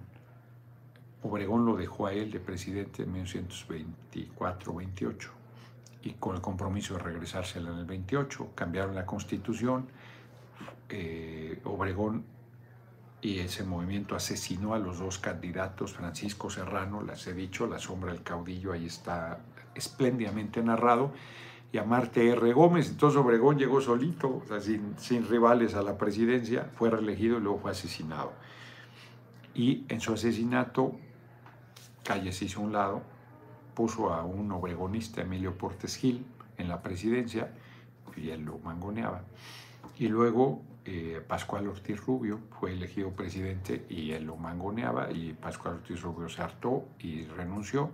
Obregón 1.23 1.65
lo 1.65 1.75
dejó 1.75 2.05
a 2.05 2.13
él 2.13 2.29
de 2.29 2.39
presidente 2.39 3.01
en 3.01 3.25
1924-28 3.25 5.29
y 6.03 6.11
con 6.13 6.35
el 6.35 6.41
compromiso 6.41 6.93
de 6.93 6.99
regresársela 6.99 7.71
en 7.71 7.79
el 7.79 7.85
28. 7.85 8.51
Cambiaron 8.53 8.93
la 8.93 9.07
constitución. 9.07 9.87
eh, 10.89 11.59
Obregón 11.63 12.34
y 13.25 13.39
ese 13.39 13.63
movimiento 13.63 14.15
asesinó 14.15 14.75
a 14.75 14.77
los 14.77 14.99
dos 14.99 15.17
candidatos, 15.17 15.93
Francisco 15.93 16.51
Serrano, 16.51 17.01
las 17.01 17.25
he 17.25 17.33
dicho, 17.33 17.65
La 17.65 17.79
sombra 17.79 18.11
del 18.13 18.21
caudillo, 18.21 18.71
ahí 18.71 18.85
está 18.85 19.39
espléndidamente 19.73 20.61
narrado, 20.61 21.11
y 21.71 21.79
a 21.79 21.83
Marte 21.83 22.29
R. 22.29 22.53
Gómez. 22.53 22.87
Entonces 22.87 23.17
Obregón 23.17 23.57
llegó 23.57 23.81
solito, 23.81 24.43
sin, 24.61 24.93
sin 24.99 25.27
rivales 25.27 25.73
a 25.73 25.81
la 25.81 25.97
presidencia, 25.97 26.69
fue 26.75 26.91
reelegido 26.91 27.39
y 27.39 27.41
luego 27.41 27.57
fue 27.57 27.71
asesinado. 27.71 28.31
Y 29.55 29.85
en 29.89 30.01
su 30.01 30.13
asesinato, 30.13 30.93
Calles 32.03 32.39
hizo 32.43 32.61
un 32.61 32.73
lado, 32.73 33.01
puso 33.73 34.13
a 34.13 34.23
un 34.23 34.51
obregonista, 34.51 35.21
Emilio 35.21 35.57
Portes 35.57 35.95
Gil, 35.95 36.23
en 36.59 36.67
la 36.69 36.83
presidencia, 36.83 37.51
y 38.15 38.29
él 38.29 38.45
lo 38.45 38.59
mangoneaba. 38.59 39.23
Y 39.97 40.09
luego 40.09 40.61
eh, 40.85 41.21
Pascual 41.27 41.67
Ortiz 41.67 41.99
Rubio 42.05 42.39
fue 42.59 42.73
elegido 42.73 43.11
presidente 43.11 43.85
y 43.89 44.11
él 44.11 44.25
lo 44.25 44.37
mangoneaba, 44.37 45.11
y 45.11 45.33
Pascual 45.33 45.75
Ortiz 45.75 46.01
Rubio 46.01 46.29
se 46.29 46.41
hartó 46.41 46.87
y 46.99 47.25
renunció. 47.25 47.91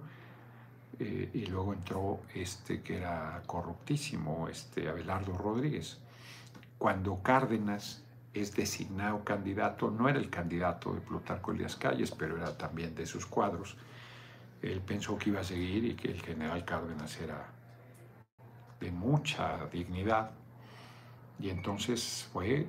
eh, 1.00 1.30
y 1.34 1.46
luego 1.48 1.74
entró 1.74 2.22
este 2.36 2.82
que 2.84 2.98
era 2.98 3.42
corruptísimo, 3.48 4.48
este 4.50 4.88
Abelardo 4.90 5.38
Rodríguez. 5.38 6.00
Cuando 6.78 7.22
Cárdenas 7.24 8.04
es 8.34 8.54
designado 8.56 9.24
candidato, 9.24 9.90
no 9.90 10.08
era 10.10 10.20
el 10.20 10.30
candidato 10.30 10.94
de 10.94 11.02
Plutarco 11.02 11.52
Elías 11.52 11.76
Calles, 11.76 12.12
pero 12.12 12.38
era 12.38 12.58
también 12.58 12.94
de 12.96 13.06
sus 13.06 13.26
cuadros. 13.26 13.78
Él 14.62 14.82
pensó 14.82 15.18
que 15.18 15.32
iba 15.32 15.40
a 15.42 15.44
seguir 15.44 15.86
y 15.86 15.96
que 15.96 16.10
el 16.12 16.22
general 16.22 16.64
Cárdenas 16.66 17.20
era 17.20 17.48
de 18.80 18.92
mucha 18.92 19.66
dignidad. 19.72 20.32
Y 21.40 21.50
entonces 21.50 22.30
fue 22.32 22.68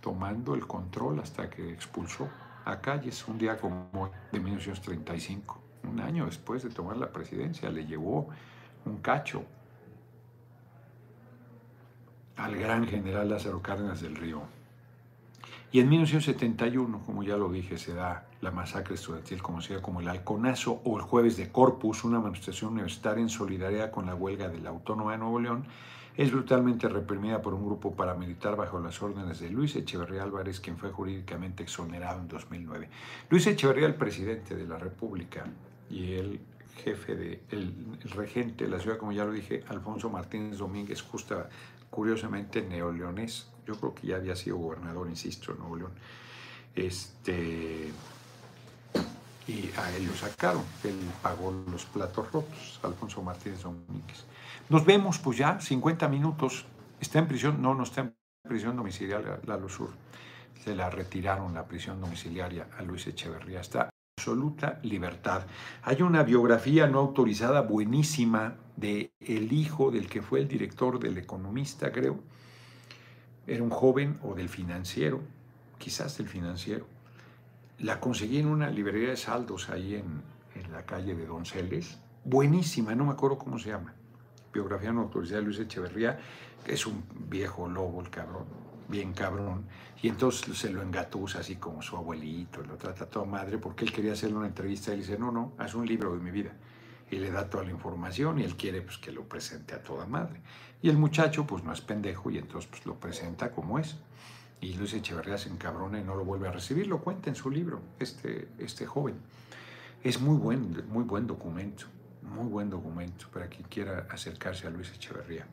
tomando 0.00 0.54
el 0.54 0.66
control 0.66 1.20
hasta 1.20 1.48
que 1.50 1.72
expulsó 1.72 2.28
a 2.64 2.80
Calles 2.80 3.26
un 3.28 3.38
día 3.38 3.56
como 3.56 3.88
hoy, 3.94 4.10
de 4.32 4.40
1935. 4.40 5.60
un 5.84 6.00
año 6.00 6.26
después 6.26 6.62
de 6.62 6.70
tomar 6.70 6.96
la 6.96 7.10
presidencia, 7.10 7.70
le 7.70 7.86
llevó 7.86 8.28
un 8.84 8.98
cacho 8.98 9.44
al 12.36 12.56
gran 12.56 12.86
general 12.86 13.28
Lázaro 13.28 13.62
Cárdenas 13.62 14.00
del 14.00 14.16
Río. 14.16 14.42
Y 15.70 15.80
en 15.80 15.88
1971, 15.88 17.02
como 17.04 17.22
ya 17.22 17.36
lo 17.36 17.50
dije, 17.50 17.76
se 17.76 17.92
da 17.94 18.26
la 18.40 18.50
masacre 18.50 18.94
estudiantil 18.94 19.42
conocida 19.42 19.82
como 19.82 20.00
el 20.00 20.08
Halconazo 20.08 20.80
o 20.84 20.96
el 20.96 21.02
Jueves 21.02 21.36
de 21.36 21.50
Corpus, 21.50 22.04
una 22.04 22.20
manifestación 22.20 22.72
universitaria 22.72 23.20
en 23.20 23.28
solidaridad 23.28 23.90
con 23.90 24.06
la 24.06 24.14
huelga 24.14 24.48
de 24.48 24.60
la 24.60 24.70
Autónoma 24.70 25.12
de 25.12 25.18
Nuevo 25.18 25.40
León, 25.40 25.66
es 26.18 26.32
brutalmente 26.32 26.88
reprimida 26.88 27.40
por 27.40 27.54
un 27.54 27.64
grupo 27.64 27.94
paramilitar 27.94 28.56
bajo 28.56 28.80
las 28.80 29.00
órdenes 29.00 29.38
de 29.38 29.50
Luis 29.50 29.76
Echeverría 29.76 30.24
Álvarez, 30.24 30.58
quien 30.58 30.76
fue 30.76 30.90
jurídicamente 30.90 31.62
exonerado 31.62 32.20
en 32.20 32.26
2009. 32.26 32.88
Luis 33.30 33.46
Echeverría, 33.46 33.86
el 33.86 33.94
presidente 33.94 34.56
de 34.56 34.66
la 34.66 34.78
República 34.78 35.44
y 35.88 36.14
el 36.14 36.40
jefe 36.82 37.14
de 37.14 37.42
el, 37.50 37.72
regente 38.16 38.64
de 38.64 38.70
la 38.70 38.80
ciudad, 38.80 38.98
como 38.98 39.12
ya 39.12 39.24
lo 39.24 39.30
dije, 39.30 39.62
Alfonso 39.68 40.10
Martínez 40.10 40.58
Domínguez, 40.58 41.02
justa, 41.02 41.48
curiosamente 41.88 42.62
neoleonés, 42.62 43.52
yo 43.64 43.76
creo 43.76 43.94
que 43.94 44.08
ya 44.08 44.16
había 44.16 44.34
sido 44.34 44.56
gobernador, 44.56 45.08
insisto, 45.08 45.52
en 45.52 45.58
Nuevo 45.58 45.76
León. 45.76 45.92
Este, 46.74 47.92
y 49.46 49.70
a 49.76 49.96
él 49.96 50.04
lo 50.04 50.14
sacaron, 50.14 50.64
él 50.82 50.98
pagó 51.22 51.64
los 51.70 51.84
platos 51.84 52.32
rotos, 52.32 52.80
Alfonso 52.82 53.22
Martínez 53.22 53.62
Domínguez. 53.62 54.24
Nos 54.70 54.84
vemos 54.84 55.18
pues 55.18 55.38
ya, 55.38 55.60
50 55.60 56.08
minutos, 56.08 56.66
está 57.00 57.18
en 57.18 57.26
prisión, 57.26 57.62
no, 57.62 57.74
no 57.74 57.84
está 57.84 58.02
en 58.02 58.14
prisión 58.46 58.76
domiciliaria, 58.76 59.40
la 59.46 59.68
Sur, 59.68 59.90
se 60.62 60.74
la 60.74 60.90
retiraron 60.90 61.54
la 61.54 61.66
prisión 61.66 62.00
domiciliaria 62.00 62.68
a 62.76 62.82
Luis 62.82 63.06
Echeverría, 63.06 63.60
está 63.60 63.88
absoluta 64.18 64.78
libertad. 64.82 65.46
Hay 65.84 66.02
una 66.02 66.22
biografía 66.22 66.86
no 66.86 66.98
autorizada 66.98 67.62
buenísima 67.62 68.56
de 68.76 69.10
el 69.20 69.52
hijo 69.54 69.90
del 69.90 70.06
que 70.06 70.20
fue 70.20 70.40
el 70.40 70.48
director 70.48 70.98
del 70.98 71.16
economista, 71.16 71.90
creo, 71.90 72.20
era 73.46 73.62
un 73.62 73.70
joven 73.70 74.18
o 74.22 74.34
del 74.34 74.50
financiero, 74.50 75.22
quizás 75.78 76.18
del 76.18 76.28
financiero. 76.28 76.86
La 77.78 78.00
conseguí 78.00 78.38
en 78.38 78.48
una 78.48 78.68
librería 78.68 79.10
de 79.10 79.16
saldos 79.16 79.70
ahí 79.70 79.94
en, 79.94 80.20
en 80.54 80.72
la 80.72 80.84
calle 80.84 81.14
de 81.14 81.24
Donceles. 81.24 81.98
Buenísima, 82.24 82.94
no 82.94 83.06
me 83.06 83.12
acuerdo 83.12 83.38
cómo 83.38 83.58
se 83.58 83.70
llama. 83.70 83.94
Biografía 84.58 84.92
no 84.92 85.02
autorizada 85.02 85.40
de 85.40 85.46
Luis 85.46 85.58
Echeverría, 85.60 86.18
que 86.64 86.74
es 86.74 86.86
un 86.86 87.04
viejo 87.28 87.68
lobo 87.68 88.00
el 88.00 88.10
cabrón, 88.10 88.44
bien 88.88 89.12
cabrón. 89.12 89.64
Y 90.02 90.08
entonces 90.08 90.56
se 90.58 90.70
lo 90.70 90.82
engatusa 90.82 91.40
así 91.40 91.56
como 91.56 91.80
su 91.80 91.96
abuelito, 91.96 92.62
lo 92.62 92.76
trata 92.76 93.04
a 93.04 93.06
toda 93.06 93.24
madre, 93.24 93.58
porque 93.58 93.84
él 93.84 93.92
quería 93.92 94.12
hacerle 94.12 94.36
una 94.36 94.46
entrevista 94.46 94.92
y 94.92 94.96
le 94.96 95.02
dice, 95.02 95.18
no, 95.18 95.30
no, 95.30 95.52
haz 95.58 95.74
un 95.74 95.86
libro 95.86 96.12
de 96.12 96.20
mi 96.20 96.30
vida. 96.30 96.52
Y 97.10 97.16
le 97.16 97.30
da 97.30 97.48
toda 97.48 97.64
la 97.64 97.70
información 97.70 98.38
y 98.38 98.44
él 98.44 98.56
quiere 98.56 98.82
pues, 98.82 98.98
que 98.98 99.12
lo 99.12 99.24
presente 99.28 99.74
a 99.74 99.82
toda 99.82 100.06
madre. 100.06 100.40
Y 100.82 100.90
el 100.90 100.98
muchacho 100.98 101.46
pues 101.46 101.64
no 101.64 101.72
es 101.72 101.80
pendejo 101.80 102.30
y 102.30 102.38
entonces 102.38 102.68
pues, 102.68 102.84
lo 102.84 102.94
presenta 102.96 103.52
como 103.52 103.78
es. 103.78 103.96
Y 104.60 104.74
Luis 104.74 104.92
Echeverría 104.92 105.38
se 105.38 105.48
encabrona 105.48 106.00
y 106.00 106.04
no 106.04 106.16
lo 106.16 106.24
vuelve 106.24 106.48
a 106.48 106.52
recibir, 106.52 106.88
lo 106.88 106.98
cuenta 106.98 107.30
en 107.30 107.36
su 107.36 107.50
libro, 107.50 107.80
este, 108.00 108.48
este 108.58 108.86
joven. 108.86 109.14
Es 110.02 110.20
muy 110.20 110.36
buen, 110.36 110.84
muy 110.88 111.04
buen 111.04 111.26
documento, 111.26 111.86
muy 112.22 112.48
buen 112.48 112.70
documento 112.70 113.26
para 113.32 113.48
quien 113.48 113.64
quiera 113.64 114.06
acercarse 114.10 114.66
a 114.66 114.70
Luis 114.70 114.90
Echeverría. 114.92 115.46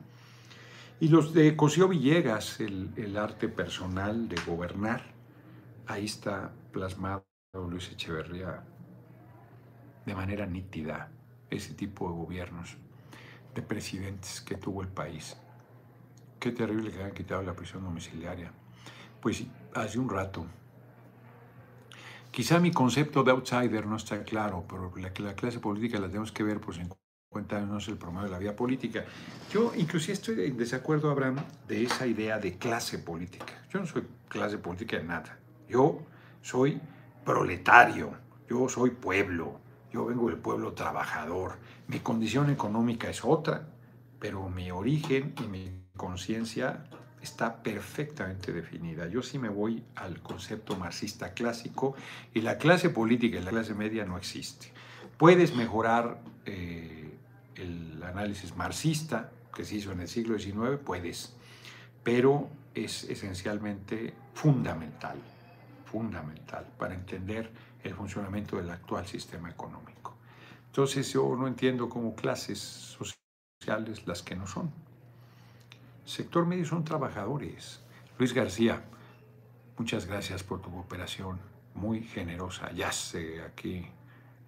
Y 1.00 1.10
los 1.10 1.34
de 1.34 1.56
Cosío 1.56 1.88
Villegas, 1.88 2.60
el, 2.60 2.92
el 2.96 3.18
arte 3.18 3.50
personal 3.50 4.30
de 4.30 4.38
gobernar, 4.46 5.04
ahí 5.88 6.06
está 6.06 6.52
plasmado 6.72 7.26
Luis 7.54 7.92
Echeverría 7.92 8.64
de 10.06 10.16
manera 10.16 10.46
nítida, 10.46 11.10
ese 11.50 11.74
tipo 11.74 12.10
de 12.10 12.16
gobiernos 12.16 12.78
de 13.54 13.62
presidentes 13.62 14.42
que 14.42 14.56
tuvo 14.56 14.82
el 14.82 14.90
país. 14.90 15.38
Qué 16.40 16.52
terrible 16.52 16.92
que 16.92 17.00
hayan 17.00 17.14
quitado 17.14 17.42
la 17.42 17.56
prisión 17.56 17.84
domiciliaria. 17.84 18.52
Pues 19.22 19.44
hace 19.74 19.98
un 19.98 20.10
rato. 20.10 20.46
Quizá 22.36 22.60
mi 22.60 22.72
concepto 22.72 23.24
de 23.24 23.32
outsider 23.32 23.86
no 23.88 23.96
está 23.96 24.22
claro, 24.26 24.66
pero 24.68 24.92
la, 24.98 25.10
la 25.20 25.36
clase 25.36 25.60
política 25.60 26.02
la 26.02 26.08
tenemos 26.08 26.34
que 26.34 26.44
ver 26.44 26.60
por 26.60 26.76
50 26.76 27.56
años 27.56 27.88
el 27.88 27.98
promedio 27.98 28.26
de 28.26 28.32
la 28.32 28.40
vida 28.40 28.54
política. 28.54 29.06
Yo 29.54 29.72
inclusive 29.74 30.12
estoy 30.12 30.42
en 30.44 30.58
desacuerdo, 30.58 31.10
Abraham, 31.10 31.38
de 31.66 31.84
esa 31.84 32.06
idea 32.06 32.38
de 32.38 32.58
clase 32.58 33.00
política. 33.00 33.46
Yo 33.70 33.80
no 33.80 33.86
soy 33.86 34.04
clase 34.28 34.58
política 34.58 34.98
de 34.98 35.06
nada. 35.06 35.40
Yo 35.70 36.02
soy 36.42 36.78
proletario, 37.24 38.12
yo 38.50 38.68
soy 38.68 38.90
pueblo, 38.90 39.62
yo 39.94 40.04
vengo 40.04 40.28
del 40.28 40.38
pueblo 40.38 40.74
trabajador. 40.74 41.54
Mi 41.88 42.00
condición 42.00 42.50
económica 42.50 43.10
es 43.10 43.24
otra, 43.24 43.66
pero 44.20 44.50
mi 44.50 44.72
origen 44.72 45.34
y 45.42 45.48
mi 45.48 45.86
conciencia 45.96 46.84
está 47.26 47.64
perfectamente 47.64 48.54
definida. 48.54 49.08
Yo 49.08 49.22
sí 49.22 49.40
me 49.40 49.50
voy 49.50 49.84
al 49.96 50.22
concepto 50.22 50.78
marxista 50.78 51.34
clásico 51.34 51.96
y 52.34 52.42
la 52.42 52.58
clase 52.58 52.90
política 52.90 53.40
y 53.40 53.44
la 53.44 53.50
clase 53.50 53.74
media 53.74 54.06
no 54.06 54.18
existe. 54.18 54.72
Puedes 55.18 55.56
mejorar 55.56 56.20
eh, 56.46 57.18
el 57.56 58.02
análisis 58.04 58.56
marxista 58.56 59.32
que 59.54 59.66
se 59.66 59.76
hizo 59.76 59.92
en 59.92 60.02
el 60.02 60.08
siglo 60.08 60.38
XIX, 60.38 60.78
puedes, 60.84 61.34
pero 62.04 62.48
es 62.76 63.06
esencialmente 63.06 64.14
fundamental, 64.34 65.18
fundamental 65.86 66.68
para 66.78 66.94
entender 66.94 67.50
el 67.84 67.96
funcionamiento 67.96 68.58
del 68.58 68.70
actual 68.70 69.08
sistema 69.08 69.50
económico. 69.50 70.16
Entonces 70.68 71.12
yo 71.12 71.36
no 71.36 71.48
entiendo 71.48 71.90
cómo 71.90 72.14
clases 72.14 72.60
sociales 72.60 74.06
las 74.06 74.22
que 74.22 74.36
no 74.36 74.46
son. 74.46 74.85
Sector 76.06 76.46
medio 76.46 76.66
son 76.66 76.84
trabajadores. 76.84 77.82
Luis 78.18 78.34
García, 78.34 78.84
muchas 79.78 80.06
gracias 80.06 80.44
por 80.44 80.62
tu 80.62 80.72
cooperación, 80.72 81.40
muy 81.74 82.04
generosa. 82.04 82.72
Ya 82.72 82.92
sé, 82.92 83.42
aquí 83.42 83.86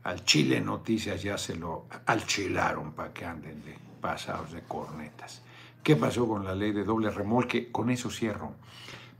al 0.03 0.23
Chile 0.23 0.61
Noticias 0.61 1.21
ya 1.21 1.37
se 1.37 1.55
lo 1.55 1.85
alchilaron 2.05 2.93
para 2.93 3.13
que 3.13 3.25
anden 3.25 3.63
de 3.65 3.75
pasados 3.99 4.53
de 4.53 4.61
cornetas. 4.61 5.41
¿Qué 5.83 5.95
pasó 5.95 6.27
con 6.27 6.45
la 6.45 6.55
ley 6.55 6.71
de 6.71 6.83
doble 6.83 7.09
remolque? 7.09 7.71
Con 7.71 7.89
eso 7.89 8.09
cierro. 8.09 8.53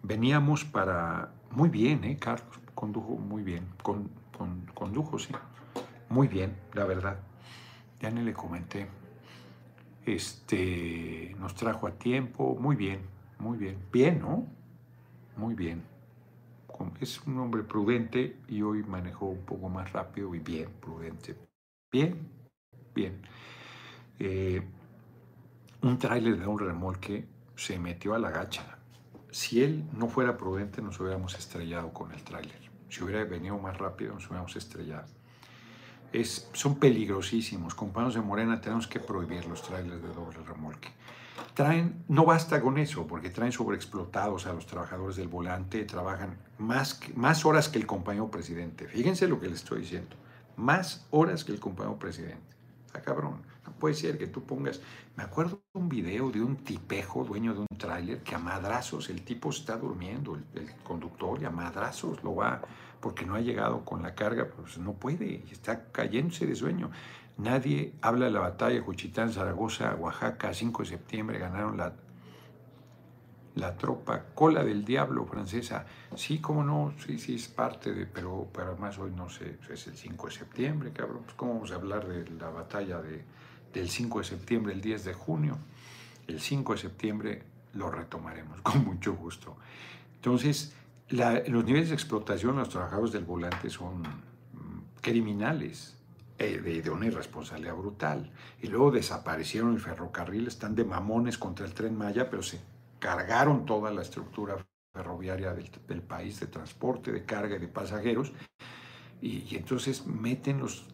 Veníamos 0.04 0.64
para... 0.64 1.32
Muy 1.52 1.70
bien, 1.70 2.04
¿eh, 2.04 2.18
Carlos? 2.20 2.60
condujo 2.78 3.16
muy 3.16 3.42
bien, 3.42 3.68
con, 3.82 4.12
condujo, 4.76 5.18
sí, 5.18 5.34
muy 6.10 6.28
bien, 6.28 6.56
la 6.74 6.86
verdad. 6.86 7.18
Ya 8.00 8.12
ni 8.12 8.22
le 8.22 8.34
comenté. 8.34 8.88
Este, 10.08 11.36
nos 11.38 11.53
trajo 11.53 11.86
a 11.86 11.91
tiempo, 11.91 12.55
muy 12.58 12.78
bien, 12.78 13.01
muy 13.39 13.58
bien. 13.58 13.78
Bien, 13.91 14.20
¿no? 14.20 14.47
Muy 15.36 15.53
bien. 15.53 15.84
Es 17.01 17.22
un 17.28 17.38
hombre 17.39 17.64
prudente 17.64 18.39
y 18.47 18.62
hoy 18.62 18.84
manejó 18.84 19.26
un 19.26 19.43
poco 19.43 19.68
más 19.68 19.91
rápido 19.91 20.34
y 20.34 20.39
bien, 20.39 20.70
prudente. 20.80 21.36
Bien, 21.91 22.26
bien. 22.95 23.22
Eh, 24.18 24.62
un 25.82 25.97
tráiler 25.97 26.39
de 26.39 26.47
un 26.47 26.58
remolque 26.58 27.28
se 27.55 27.78
metió 27.78 28.14
a 28.14 28.20
la 28.20 28.32
gacha. 28.32 28.78
Si 29.30 29.62
él 29.62 29.84
no 29.91 30.08
fuera 30.08 30.38
prudente, 30.38 30.82
nos 30.82 30.97
hubiéramos 31.01 31.38
estrellado 31.38 31.91
con 31.91 32.14
el 32.14 32.24
tráiler. 32.24 32.72
Si 32.88 33.03
hubiera 33.03 33.26
venido 33.26 33.58
más 33.58 33.78
rápido, 33.78 34.14
nos 34.14 34.26
hubiéramos 34.28 34.55
estrellado. 34.55 35.16
Es, 36.14 36.49
son 36.53 36.76
peligrosísimos. 36.76 37.76
Compañeros 37.76 38.16
de 38.16 38.22
Morena, 38.22 38.62
tenemos 38.62 38.88
que 38.88 38.99
prohibir 38.99 39.45
los 39.45 39.62
trailers 39.62 40.01
de 40.01 40.10
doble 40.10 40.39
remolque. 40.47 40.89
Traen, 41.53 42.03
no 42.08 42.26
basta 42.26 42.62
con 42.62 42.78
eso, 42.78 43.08
porque 43.08 43.30
traen 43.30 43.51
sobreexplotados 43.51 44.45
a 44.45 44.53
los 44.53 44.66
trabajadores 44.66 45.16
del 45.16 45.28
volante, 45.28 45.84
trabajan 45.86 46.38
más, 46.58 46.99
más 47.16 47.45
horas 47.45 47.70
que 47.70 47.80
el 47.80 47.86
compañero 47.86 48.30
presidente. 48.30 48.88
Fíjense 48.88 49.28
lo 49.28 49.39
que 49.39 49.47
les 49.47 49.60
estoy 49.60 49.82
diciendo. 49.82 50.16
Más 50.55 51.05
horas 51.12 51.43
que 51.43 51.51
el 51.51 51.60
compañero 51.60 51.97
presidente. 51.99 52.55
Está 52.88 53.01
cabrón. 53.01 53.41
No 53.66 53.74
puede 53.74 53.95
ser 53.95 54.18
que 54.18 54.28
tú 54.28 54.43
pongas. 54.43 54.82
Me 55.18 55.24
acuerdo 55.24 55.62
de 55.74 55.80
un 55.80 55.89
video 55.89 56.32
de 56.32 56.41
un 56.41 56.55
tipejo, 56.55 57.26
dueño 57.26 57.53
de 57.53 57.60
un 57.60 57.78
tráiler, 57.78 58.24
que 58.24 58.34
a 58.34 58.39
madrazos, 58.39 59.10
el 59.10 59.24
tipo 59.24 59.49
está 59.49 59.78
durmiendo, 59.78 60.36
el, 60.36 60.74
conductor, 60.84 61.41
y 61.41 61.45
a 61.45 61.49
madrazos 61.49 62.24
lo 62.24 62.36
va, 62.36 62.62
porque 63.00 63.26
no 63.26 63.36
ha 63.36 63.41
llegado 63.41 63.86
con 63.86 64.04
la 64.04 64.16
carga, 64.16 64.48
pues 64.48 64.78
no 64.78 64.93
puede, 64.93 65.43
está 65.52 65.86
cayéndose 65.91 66.45
de 66.45 66.56
sueño. 66.56 66.91
Nadie 67.38 67.93
habla 68.02 68.26
de 68.26 68.32
la 68.32 68.39
batalla 68.39 68.82
Juchitán, 68.82 69.32
Zaragoza, 69.32 69.95
Oaxaca, 69.95 70.54
5 70.54 70.84
de 70.84 70.89
septiembre, 70.89 71.38
ganaron 71.38 71.78
la, 71.78 71.93
la 73.56 73.78
tropa 73.78 74.26
cola 74.34 74.64
del 74.64 74.84
diablo 74.84 75.26
francesa. 75.26 75.86
Sí, 76.16 76.39
cómo 76.39 76.64
no, 76.64 76.93
sí, 77.06 77.20
sí, 77.20 77.36
es 77.36 77.48
parte 77.48 77.93
de, 77.93 78.08
pero, 78.08 78.48
pero 78.52 78.72
además 78.72 78.98
hoy 78.98 79.12
no 79.12 79.30
sé, 79.30 79.58
es 79.72 79.88
el 79.88 79.95
5 79.95 80.28
de 80.28 80.34
septiembre, 80.34 80.91
cabrón, 80.91 81.22
pues 81.24 81.36
cómo 81.36 81.54
vamos 81.54 81.72
a 81.72 81.76
hablar 81.76 82.08
de 82.08 82.28
la 82.32 82.50
batalla 82.50 83.02
de 83.02 83.24
del 83.74 83.89
5 83.89 84.20
de 84.20 84.26
septiembre, 84.26 84.74
el 84.74 84.82
10 84.82 85.06
de 85.06 85.14
junio. 85.14 85.58
El 86.28 86.41
5 86.41 86.74
de 86.74 86.80
septiembre 86.80 87.43
lo 87.74 87.89
retomaremos 87.91 88.62
con 88.64 88.84
mucho 88.84 89.16
gusto. 89.16 89.56
Entonces, 90.16 90.74
los 91.10 91.66
niveles 91.66 91.89
de 91.89 91.95
explotación 91.95 92.53
de 92.53 92.60
los 92.60 92.70
trabajadores 92.70 93.12
del 93.14 93.24
volante 93.24 93.70
son 93.70 94.01
mm, 94.01 95.01
criminales, 95.01 95.97
eh, 96.38 96.60
de, 96.60 96.82
de, 96.82 96.89
una 96.89 97.08
irresponsabilidad 97.08 97.76
brutal. 97.76 98.32
Y 98.62 98.68
luego 98.68 98.91
desaparecieron 98.91 99.74
el 99.74 99.80
ferrocarril, 99.80 100.47
están 100.47 100.76
de 100.76 100.86
mamones 100.86 101.38
contra 101.38 101.66
el 101.66 101.74
tren 101.74 101.97
Maya, 101.97 102.30
pero 102.30 102.43
se 102.43 102.60
cargaron 102.99 103.66
toda 103.66 103.91
la 103.91 104.01
estructura 104.01 104.58
ferroviaria 104.93 105.53
del, 105.53 106.01
país 106.01 106.39
de 106.39 106.47
transporte, 106.47 107.12
de 107.12 107.24
carga 107.24 107.55
y 107.55 107.60
de 107.60 107.68
pasajeros. 107.68 108.34
Y, 109.22 109.45
y 109.49 109.55
entonces 109.55 110.05
meten 110.05 110.60
los, 110.60 110.86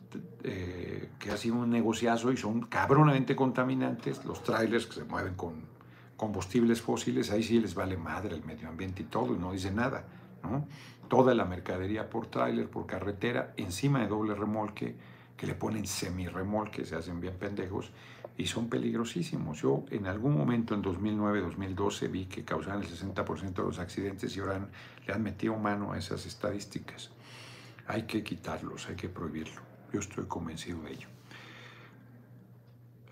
eh, 0.43 1.09
que 1.19 1.31
ha 1.31 1.37
sido 1.37 1.55
un 1.55 1.69
negociazo 1.69 2.31
y 2.31 2.37
son 2.37 2.61
cabronamente 2.63 3.35
contaminantes, 3.35 4.23
los 4.25 4.43
trailers 4.43 4.85
que 4.85 4.95
se 4.95 5.03
mueven 5.05 5.35
con 5.35 5.72
combustibles 6.23 6.81
fósiles, 6.81 7.31
ahí 7.31 7.43
sí 7.43 7.59
les 7.59 7.75
vale 7.75 7.97
madre 7.97 8.33
el 8.33 8.45
medio 8.45 8.69
ambiente 8.69 9.01
y 9.01 9.05
todo, 9.07 9.35
y 9.35 9.37
no 9.37 9.51
dice 9.51 9.71
nada. 9.71 10.05
¿no? 10.41 10.65
Toda 11.09 11.33
la 11.35 11.43
mercadería 11.43 12.09
por 12.09 12.27
tráiler, 12.27 12.69
por 12.69 12.85
carretera, 12.85 13.53
encima 13.57 13.99
de 13.99 14.07
doble 14.07 14.33
remolque, 14.33 14.95
que 15.35 15.45
le 15.45 15.53
ponen 15.53 15.85
semi-remolque, 15.85 16.85
se 16.85 16.95
hacen 16.95 17.19
bien 17.19 17.33
pendejos, 17.37 17.91
y 18.37 18.45
son 18.47 18.69
peligrosísimos. 18.69 19.61
Yo 19.61 19.83
en 19.91 20.07
algún 20.07 20.37
momento 20.37 20.73
en 20.73 20.81
2009-2012 20.81 22.09
vi 22.09 22.25
que 22.27 22.45
causaban 22.45 22.81
el 22.81 22.87
60% 22.87 23.53
de 23.53 23.63
los 23.63 23.79
accidentes 23.79 24.37
y 24.37 24.39
ahora 24.39 24.69
le 25.05 25.13
han 25.13 25.21
metido 25.21 25.57
mano 25.57 25.91
a 25.91 25.97
esas 25.97 26.25
estadísticas. 26.25 27.11
Hay 27.85 28.03
que 28.03 28.23
quitarlos, 28.23 28.87
hay 28.87 28.95
que 28.95 29.09
prohibirlo. 29.09 29.61
Yo 29.91 29.99
estoy 29.99 30.23
convencido 30.25 30.83
de 30.83 30.93
ello. 30.93 31.09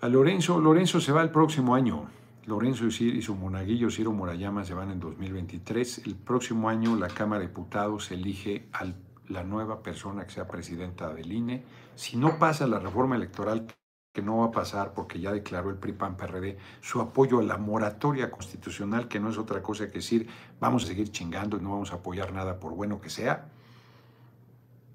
A 0.00 0.08
Lorenzo, 0.08 0.58
Lorenzo 0.58 0.98
se 0.98 1.12
va 1.12 1.22
el 1.22 1.30
próximo 1.30 1.74
año. 1.74 2.08
Lorenzo 2.44 2.86
y 2.86 3.22
su 3.22 3.36
monaguillo 3.36 3.88
Ciro 3.88 4.10
Murayama 4.10 4.64
se 4.64 4.74
van 4.74 4.90
en 4.90 4.98
2023. 4.98 6.06
El 6.06 6.16
próximo 6.16 6.68
año 6.68 6.96
la 6.96 7.06
Cámara 7.06 7.40
de 7.40 7.46
Diputados 7.46 8.10
elige 8.10 8.68
a 8.72 8.86
la 9.28 9.44
nueva 9.44 9.80
persona 9.82 10.24
que 10.26 10.32
sea 10.32 10.48
presidenta 10.48 11.14
del 11.14 11.32
INE. 11.32 11.64
Si 11.94 12.16
no 12.16 12.40
pasa 12.40 12.66
la 12.66 12.80
reforma 12.80 13.14
electoral, 13.14 13.68
que 14.12 14.22
no 14.22 14.38
va 14.38 14.46
a 14.46 14.50
pasar 14.50 14.92
porque 14.92 15.20
ya 15.20 15.32
declaró 15.32 15.70
el 15.70 15.76
PRI-PAN-PRD 15.76 16.58
su 16.80 17.00
apoyo 17.00 17.38
a 17.38 17.42
la 17.44 17.58
moratoria 17.58 18.30
constitucional, 18.30 19.06
que 19.06 19.20
no 19.20 19.30
es 19.30 19.38
otra 19.38 19.62
cosa 19.62 19.86
que 19.86 19.98
decir 19.98 20.28
vamos 20.58 20.84
a 20.84 20.88
seguir 20.88 21.12
chingando 21.12 21.56
y 21.56 21.60
no 21.60 21.70
vamos 21.70 21.92
a 21.92 21.96
apoyar 21.96 22.32
nada 22.32 22.58
por 22.58 22.74
bueno 22.74 23.00
que 23.00 23.08
sea. 23.08 23.48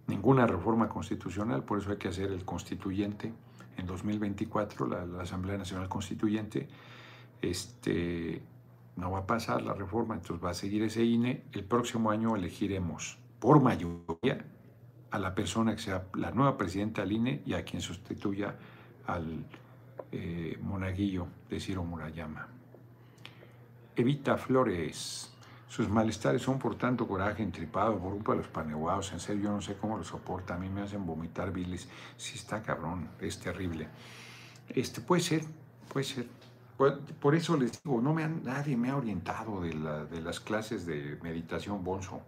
Ninguna 0.08 0.46
reforma 0.46 0.90
constitucional, 0.90 1.64
por 1.64 1.80
eso 1.80 1.92
hay 1.92 1.98
que 1.98 2.10
hacer 2.10 2.30
el 2.30 2.44
constituyente 2.44 3.34
en 3.78 3.86
2024, 3.86 4.88
la, 4.88 5.06
la 5.06 5.24
Asamblea 5.24 5.58
Nacional 5.58 5.88
Constituyente 5.88 6.68
este, 7.42 8.42
no 8.96 9.12
va 9.12 9.20
a 9.20 9.28
pasar 9.28 9.62
la 9.62 9.74
reforma, 9.74 10.16
entonces 10.16 10.44
va 10.44 10.52
a 10.52 10.54
seguir 10.54 10.84
ese 10.84 11.04
INE. 11.04 11.44
El 11.52 11.64
próximo 11.64 12.12
año 12.12 12.36
elegiremos 12.36 13.18
por 13.40 13.62
mayoría 13.62 14.46
a 15.12 15.20
la 15.20 15.34
persona 15.36 15.76
que 15.76 15.82
sea 15.82 16.08
la 16.16 16.32
nueva 16.32 16.58
presidenta 16.58 17.02
del 17.02 17.14
INE 17.14 17.42
y 17.46 17.54
a 17.54 17.64
quien 17.64 17.82
sustituya 17.82 18.56
al 19.06 19.46
eh, 20.12 20.58
monaguillo 20.62 21.28
de 21.50 21.60
Ciro 21.60 21.84
Murayama. 21.84 22.48
Evita 23.96 24.38
Flores. 24.38 25.34
Sus 25.68 25.90
malestares 25.90 26.42
son 26.42 26.60
por 26.60 26.76
tanto 26.76 27.08
coraje, 27.08 27.44
entripado, 27.44 28.00
por 28.00 28.14
culpa 28.14 28.32
de 28.34 28.38
los 28.40 28.48
paneguados. 28.48 29.12
En 29.12 29.20
serio, 29.20 29.44
yo 29.44 29.52
no 29.52 29.62
sé 29.62 29.76
cómo 29.76 29.98
lo 29.98 30.04
soporta. 30.04 30.56
A 30.56 30.58
mí 30.58 30.70
me 30.70 30.82
hacen 30.82 31.06
vomitar 31.06 31.52
bilis. 31.52 31.90
Sí 32.16 32.36
está 32.36 32.62
cabrón, 32.62 33.10
es 33.20 33.40
terrible. 33.40 33.90
Este, 34.70 35.02
puede 35.02 35.22
ser, 35.22 35.44
puede 35.92 36.06
ser. 36.06 36.28
Por 36.78 37.36
eso 37.36 37.58
les 37.58 37.82
digo, 37.82 38.02
no 38.02 38.14
me 38.14 38.24
han, 38.24 38.44
nadie 38.44 38.78
me 38.78 38.92
ha 38.92 38.98
orientado 38.98 39.62
de, 39.62 39.74
la, 39.74 40.06
de 40.06 40.22
las 40.22 40.40
clases 40.40 40.86
de 40.86 41.18
meditación 41.24 41.84
bonzo. 41.84 42.22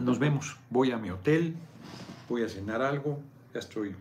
Nos 0.00 0.18
vemos. 0.18 0.56
Voy 0.68 0.90
a 0.90 0.98
mi 0.98 1.10
hotel, 1.10 1.56
voy 2.28 2.42
a 2.42 2.48
cenar 2.48 2.82
algo, 2.82 3.20
ya 3.54 3.60
estoy 3.60 3.94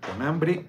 con 0.00 0.22
hambre 0.22 0.66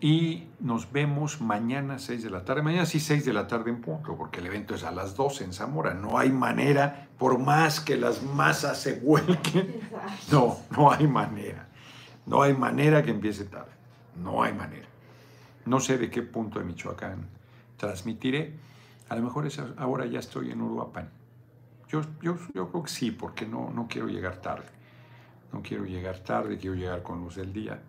y 0.00 0.46
nos 0.60 0.90
vemos 0.92 1.40
mañana 1.40 1.98
6 1.98 2.22
de 2.22 2.30
la 2.30 2.44
tarde. 2.44 2.62
Mañana 2.62 2.86
sí 2.86 3.00
6 3.00 3.24
de 3.24 3.32
la 3.32 3.46
tarde 3.48 3.70
en 3.70 3.80
punto, 3.80 4.16
porque 4.16 4.40
el 4.40 4.46
evento 4.46 4.74
es 4.74 4.84
a 4.84 4.92
las 4.92 5.16
12 5.16 5.44
en 5.44 5.52
Zamora. 5.52 5.94
No 5.94 6.18
hay 6.18 6.30
manera, 6.30 7.08
por 7.18 7.38
más 7.38 7.80
que 7.80 7.96
las 7.96 8.22
masas 8.22 8.80
se 8.80 9.00
vuelquen, 9.00 9.80
no, 10.30 10.58
no 10.76 10.92
hay 10.92 11.06
manera. 11.06 11.68
No 12.28 12.42
hay 12.42 12.52
manera 12.52 13.02
que 13.02 13.10
empiece 13.10 13.46
tarde. 13.46 13.72
No 14.16 14.42
hay 14.42 14.52
manera. 14.52 14.86
No 15.64 15.80
sé 15.80 15.96
de 15.96 16.10
qué 16.10 16.22
punto 16.22 16.58
de 16.58 16.66
Michoacán 16.66 17.26
transmitiré. 17.78 18.52
A 19.08 19.16
lo 19.16 19.22
mejor 19.22 19.48
ahora 19.78 20.04
ya 20.04 20.18
estoy 20.18 20.50
en 20.50 20.60
Uruapan. 20.60 21.10
Yo, 21.88 22.02
yo, 22.20 22.36
yo 22.54 22.68
creo 22.70 22.82
que 22.82 22.90
sí, 22.90 23.10
porque 23.12 23.46
no, 23.46 23.70
no 23.70 23.88
quiero 23.88 24.08
llegar 24.08 24.42
tarde. 24.42 24.68
No 25.52 25.62
quiero 25.62 25.86
llegar 25.86 26.18
tarde, 26.18 26.58
quiero 26.58 26.76
llegar 26.76 27.02
con 27.02 27.20
luz 27.20 27.36
del 27.36 27.50
día. 27.50 27.80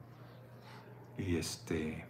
Y 1.17 1.35
este. 1.35 2.05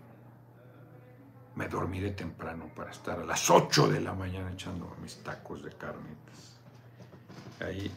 Me 1.56 1.68
dormiré 1.68 2.12
temprano 2.12 2.70
para 2.76 2.92
estar 2.92 3.20
a 3.20 3.26
las 3.26 3.50
8 3.50 3.90
de 3.90 4.02
la 4.02 4.14
mañana 4.14 4.52
echando 4.52 4.96
mis 5.02 5.18
tacos 5.24 5.64
de 5.64 5.72
carnitas. 5.72 6.60
Ahí. 7.60 7.92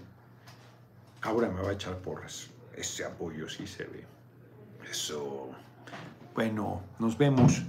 Ahora 1.20 1.48
me 1.48 1.60
va 1.60 1.68
a 1.68 1.72
echar 1.72 1.98
porras. 1.98 2.48
Ese 2.74 3.04
apoyo 3.04 3.46
sí 3.46 3.66
se 3.66 3.84
ve. 3.84 4.21
Eso. 4.90 5.50
Bueno, 6.34 6.82
nos 6.98 7.16
vemos. 7.16 7.62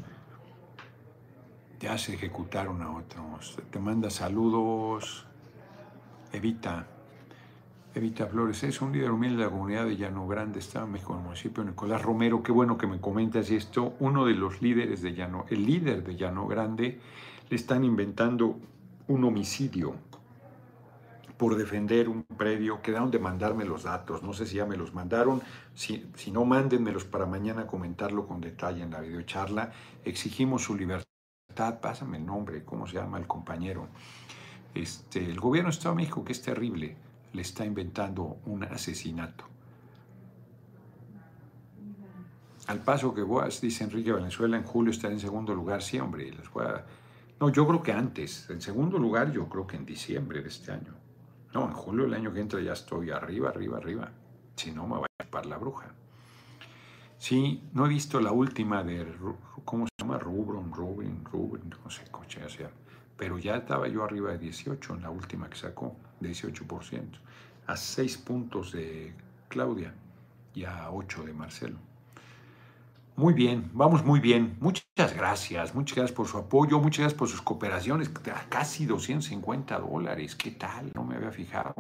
Ya 1.80 1.97
se 1.97 2.14
ejecutaron 2.14 2.82
a 2.82 2.95
otros. 2.95 3.57
Te 3.70 3.80
manda 3.80 4.09
saludos. 4.09 5.26
Evita. 6.32 6.88
Evita 7.95 8.26
Flores 8.26 8.64
es 8.64 8.82
un 8.82 8.91
líder 8.91 9.11
humilde 9.11 9.38
de 9.38 9.43
la 9.43 9.51
comunidad 9.51 9.86
de 9.86 9.97
Llano 9.97 10.28
Grande, 10.28 10.59
Estado 10.59 10.86
en 10.86 10.93
México, 10.93 11.14
en 11.14 11.20
el 11.20 11.26
municipio 11.26 11.64
Nicolás 11.64 12.01
Romero. 12.01 12.41
Qué 12.41 12.51
bueno 12.51 12.78
que 12.78 12.88
me 12.88 12.99
comentas 12.99 13.51
esto. 13.51 13.93
Uno 13.99 14.26
de 14.26 14.34
los 14.34 14.61
líderes 14.61 15.01
de 15.01 15.14
Llano, 15.14 15.45
el 15.49 15.66
líder 15.66 16.03
de 16.03 16.16
Llano 16.16 16.47
Grande, 16.47 16.99
le 17.49 17.55
están 17.55 17.84
inventando 17.84 18.57
un 19.07 19.24
homicidio 19.26 19.93
por 21.38 21.56
defender 21.56 22.10
un 22.10 22.24
predio, 22.24 22.82
quedaron 22.82 23.12
de 23.12 23.20
mandarme 23.20 23.66
los 23.66 23.84
datos, 23.84 24.24
no 24.24 24.34
sé 24.34 24.46
si 24.46 24.58
ya 24.58 24.66
me 24.66 24.78
los 24.78 24.94
mandaron, 24.94 25.42
si, 25.74 26.10
si 26.16 26.32
no 26.32 26.46
mándenmelos 26.46 27.06
para 27.06 27.26
mañana 27.26 27.68
comentarlo 27.68 28.28
con 28.28 28.40
detalle 28.40 28.84
en 28.84 28.92
la 28.92 29.02
videocharla, 29.02 29.72
exigimos 30.06 30.64
su 30.64 30.76
libertad, 30.76 31.80
pásame 31.82 32.18
el 32.18 32.26
nombre, 32.26 32.64
¿cómo 32.64 32.88
se 32.88 32.96
llama 32.96 33.18
el 33.18 33.28
compañero? 33.28 33.88
Este, 34.74 35.24
el 35.24 35.40
gobierno 35.40 35.70
de 35.70 35.76
Estado 35.76 35.96
de 35.96 36.02
México, 36.02 36.24
que 36.24 36.32
es 36.32 36.42
terrible, 36.42 36.96
le 37.34 37.42
está 37.42 37.66
inventando 37.66 38.38
un 38.46 38.64
asesinato. 38.64 39.46
Al 42.68 42.80
paso 42.80 43.14
que 43.14 43.22
vos, 43.22 43.60
dice 43.60 43.84
Enrique 43.84 44.12
Valenzuela, 44.12 44.56
en 44.56 44.64
julio 44.64 44.92
estará 44.92 45.14
en 45.14 45.20
segundo 45.20 45.54
lugar, 45.54 45.82
sí, 45.82 46.00
hombre, 46.00 46.32
les 46.32 46.50
voy 46.50 46.66
a... 46.66 46.86
No, 47.40 47.50
yo 47.50 47.68
creo 47.68 47.84
que 47.84 47.92
antes, 47.92 48.50
en 48.50 48.62
segundo 48.62 48.98
lugar 48.98 49.32
yo 49.34 49.50
creo 49.50 49.68
que 49.68 49.76
en 49.76 49.86
diciembre 49.86 50.42
de 50.42 50.48
este 50.48 50.72
año. 50.72 51.03
No, 51.54 51.66
en 51.68 51.74
julio 51.74 52.06
del 52.06 52.16
año 52.16 52.34
que 52.34 52.39
entra 52.39 52.60
ya 52.62 52.74
estoy 52.74 53.12
arriba, 53.12 53.49
arriba, 53.49 53.78
arriba. 53.78 54.12
Si 54.56 54.72
no, 54.72 54.88
me 54.88 54.97
va 54.97 55.06
a 55.06 55.24
chupar 55.24 55.45
la 55.45 55.58
bruja. 55.58 55.93
Sí, 57.18 57.70
no 57.74 57.86
he 57.86 57.89
visto 57.89 58.20
la 58.20 58.32
última 58.32 58.84
de, 58.84 59.08
¿cómo 59.64 59.86
se 59.86 59.91
llama? 59.97 60.18
Rubron, 60.18 60.74
Rubin, 60.74 61.24
Rubin, 61.24 61.74
no 61.84 61.89
sé, 61.89 62.04
coche, 62.12 62.43
o 62.43 62.49
sea, 62.49 62.70
pero 63.16 63.38
ya 63.38 63.56
estaba 63.56 63.88
yo 63.88 64.04
arriba 64.04 64.32
de 64.32 64.39
18 64.39 64.95
en 64.95 65.04
la 65.04 65.10
última 65.10 65.49
que 65.49 65.56
sacó, 65.56 65.95
18%, 66.22 67.20
a 67.68 67.78
6 67.78 68.18
puntos 68.18 68.74
de 68.74 69.14
Claudia 69.47 69.93
y 70.54 70.66
a 70.66 70.89
8 70.91 71.24
de 71.24 71.34
Marcelo. 71.34 71.78
Muy 73.16 73.34
bien, 73.34 73.70
vamos 73.74 74.03
muy 74.03 74.20
bien. 74.20 74.57
Muchas 74.59 75.14
gracias, 75.16 75.76
muchas 75.76 75.95
gracias 75.95 76.16
por 76.16 76.28
su 76.28 76.38
apoyo, 76.38 76.80
muchas 76.80 76.99
gracias 76.99 77.20
por 77.20 77.30
sus 77.30 77.43
cooperaciones. 77.43 78.09
Casi 78.49 78.86
250 78.86 79.78
dólares, 79.78 80.36
¿qué 80.36 80.51
tal? 80.51 80.91
No 80.95 81.03
me 81.03 81.16
había 81.16 81.32
fijado. 81.32 81.76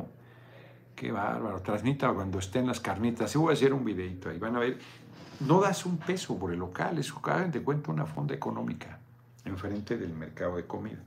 Qué 0.95 1.11
bárbaro. 1.11 1.59
Transmita 1.61 2.13
cuando 2.13 2.37
estén 2.37 2.67
las 2.67 2.79
carnitas. 2.79 3.31
Sí 3.31 3.39
voy 3.39 3.49
a 3.49 3.53
hacer 3.53 3.73
un 3.73 3.83
videito 3.83 4.29
ahí. 4.29 4.37
Van 4.37 4.55
a 4.55 4.59
ver. 4.59 4.77
No 5.39 5.59
das 5.59 5.87
un 5.87 5.97
peso 5.97 6.37
por 6.37 6.53
el 6.53 6.59
local, 6.59 6.99
eso 6.99 7.19
cada 7.19 7.49
te 7.49 7.61
cuenta 7.61 7.91
una 7.91 8.05
fonda 8.05 8.35
económica 8.35 8.99
enfrente 9.43 9.97
del 9.97 10.13
mercado 10.13 10.55
de 10.55 10.65
comida. 10.65 11.03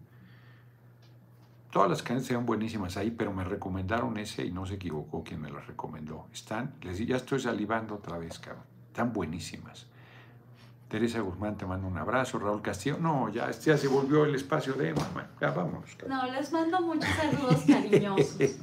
Todas 1.71 1.89
las 1.89 2.03
carnes 2.03 2.29
eran 2.31 2.45
buenísimas 2.45 2.97
ahí, 2.97 3.11
pero 3.11 3.33
me 3.33 3.45
recomendaron 3.45 4.17
ese 4.19 4.45
y 4.45 4.51
no 4.51 4.67
se 4.67 4.75
equivocó 4.75 5.23
quien 5.23 5.41
me 5.41 5.51
las 5.51 5.67
recomendó. 5.67 6.27
Están, 6.33 6.75
les 6.83 6.99
ya 6.99 7.17
estoy 7.17 7.41
salivando 7.41 7.95
otra 7.95 8.19
vez, 8.19 8.39
cabrón. 8.39 8.65
Están 8.89 9.13
buenísimas. 9.13 9.87
Teresa 10.89 11.21
Guzmán 11.21 11.57
te 11.57 11.67
mando 11.67 11.89
un 11.89 11.99
abrazo, 11.99 12.39
Raúl 12.39 12.63
Castillo. 12.63 12.97
No, 12.99 13.29
ya, 13.29 13.51
ya 13.51 13.77
se 13.77 13.89
volvió 13.89 14.25
el 14.25 14.35
espacio 14.35 14.75
de 14.75 14.95
mamá. 14.95 15.31
Ya 15.41 15.51
vámonos. 15.51 15.91
No, 16.07 16.31
les 16.31 16.53
mando 16.53 16.81
muchos 16.81 17.11
saludos 17.11 17.65
cariñosos. 17.67 18.39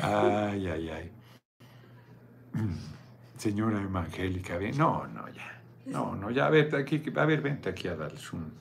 ay, 0.00 0.66
ay, 0.66 0.88
ay. 0.88 1.12
Señora 3.36 3.82
Evangélica. 3.82 4.58
No, 4.74 5.06
no, 5.06 5.28
ya. 5.28 5.62
No, 5.84 6.16
no, 6.16 6.30
ya, 6.30 6.46
a 6.46 6.50
ver, 6.50 6.74
aquí, 6.74 7.02
a 7.14 7.24
ver, 7.26 7.42
vente 7.42 7.68
aquí 7.68 7.86
a 7.88 7.94
darles 7.94 8.32
un, 8.32 8.52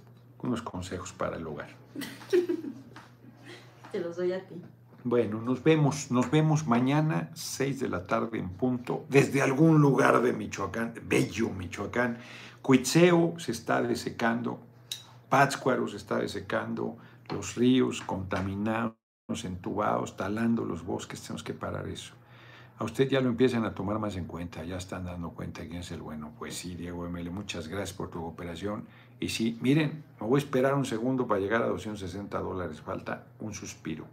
unos 0.44 0.62
consejos 0.62 1.14
para 1.14 1.38
el 1.38 1.48
hogar. 1.48 1.70
Te 3.92 4.00
los 4.00 4.18
doy 4.18 4.34
a 4.34 4.46
ti. 4.46 4.62
Bueno, 5.08 5.40
nos 5.40 5.64
vemos, 5.64 6.10
nos 6.10 6.32
vemos 6.32 6.66
mañana, 6.66 7.30
6 7.36 7.80
de 7.80 7.90
la 7.90 8.08
tarde 8.08 8.40
en 8.40 8.50
punto, 8.50 9.06
desde 9.08 9.44
algún 9.44 9.80
lugar 9.80 10.20
de 10.24 10.34
Michoacán, 10.34 10.96
bello 11.04 11.52
Michoacán. 11.52 12.18
Cuitzeo 12.64 13.36
se 13.38 13.52
está 13.52 13.84
desecando, 13.84 14.60
Pátzcuaro 15.30 15.88
se 15.88 15.98
está 15.98 16.18
desecando, 16.18 16.98
los 17.30 17.54
ríos 17.54 18.02
contaminados, 18.02 18.96
entubados, 19.44 20.18
talando 20.18 20.66
los 20.66 20.84
bosques, 20.84 21.22
tenemos 21.22 21.44
que 21.44 21.54
parar 21.54 21.88
eso. 21.88 22.16
A 22.80 22.84
usted 22.84 23.08
ya 23.08 23.22
lo 23.22 23.30
empiezan 23.30 23.64
a 23.64 23.76
tomar 23.76 24.00
más 24.00 24.16
en 24.16 24.26
cuenta, 24.26 24.64
ya 24.64 24.78
están 24.78 25.06
dando 25.06 25.30
cuenta 25.30 25.62
quién 25.62 25.82
es 25.82 25.92
el 25.92 26.02
bueno. 26.02 26.32
Pues 26.40 26.56
sí, 26.56 26.74
Diego 26.74 27.08
ML, 27.08 27.30
muchas 27.30 27.68
gracias 27.68 27.94
por 27.96 28.10
tu 28.10 28.22
cooperación. 28.22 28.88
Y 29.20 29.30
sí, 29.30 29.60
miren, 29.62 30.04
me 30.20 30.26
voy 30.26 30.40
a 30.40 30.44
esperar 30.44 30.74
un 30.74 30.84
segundo 30.84 31.28
para 31.28 31.40
llegar 31.40 31.62
a 31.62 31.68
260 31.68 32.40
dólares, 32.40 32.82
falta 32.82 33.28
un 33.40 33.54
suspiro. 33.54 34.08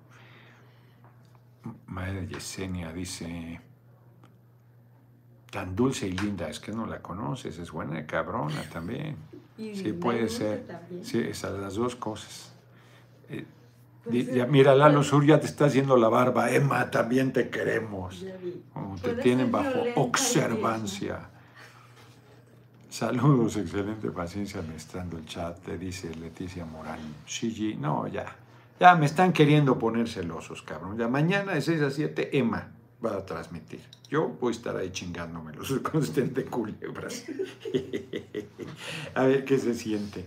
Madre 1.86 2.26
Yesenia 2.26 2.92
dice, 2.92 3.60
tan 5.50 5.76
dulce 5.76 6.08
y 6.08 6.12
linda, 6.12 6.48
es 6.48 6.58
que 6.58 6.72
no 6.72 6.86
la 6.86 7.00
conoces, 7.00 7.58
es 7.58 7.70
buena 7.70 8.06
cabrona 8.06 8.62
también. 8.72 9.16
sí, 9.56 9.92
puede 9.92 10.28
ser. 10.28 10.64
Sí, 11.02 11.18
esas 11.18 11.58
las 11.58 11.74
dos 11.74 11.94
cosas. 11.94 12.52
Eh, 13.28 13.44
pues 14.04 14.34
ya, 14.34 14.46
mira, 14.46 14.74
Lalo 14.74 15.02
Sur 15.04 15.24
ya 15.24 15.38
te 15.38 15.46
está 15.46 15.66
haciendo 15.66 15.96
la 15.96 16.08
barba. 16.08 16.50
Emma, 16.50 16.90
también 16.90 17.32
te 17.32 17.50
queremos. 17.50 18.24
te 19.02 19.14
tienen 19.14 19.52
bajo 19.52 19.84
observancia. 19.94 21.28
Saludos, 22.90 23.56
excelente 23.56 24.10
paciencia 24.10 24.60
administrando 24.60 25.16
el 25.16 25.24
chat, 25.24 25.58
te 25.60 25.78
dice 25.78 26.14
Leticia 26.14 26.64
Morán. 26.64 26.98
Sí, 27.26 27.76
no, 27.80 28.06
ya. 28.06 28.36
Ya 28.82 28.96
me 28.96 29.06
están 29.06 29.32
queriendo 29.32 29.78
poner 29.78 30.08
celosos, 30.08 30.60
cabrón. 30.60 30.98
Ya 30.98 31.06
mañana 31.06 31.54
de 31.54 31.60
6 31.60 31.82
a 31.82 31.90
7, 31.92 32.36
Emma 32.36 32.72
va 33.04 33.12
a 33.12 33.24
transmitir. 33.24 33.80
Yo 34.10 34.26
voy 34.26 34.52
a 34.52 34.56
estar 34.56 34.76
ahí 34.76 34.90
chingándome 34.90 35.52
los 35.52 35.68
de 36.34 36.44
culebras. 36.46 37.24
a 39.14 39.22
ver 39.22 39.44
qué 39.44 39.56
se 39.58 39.74
siente. 39.74 40.26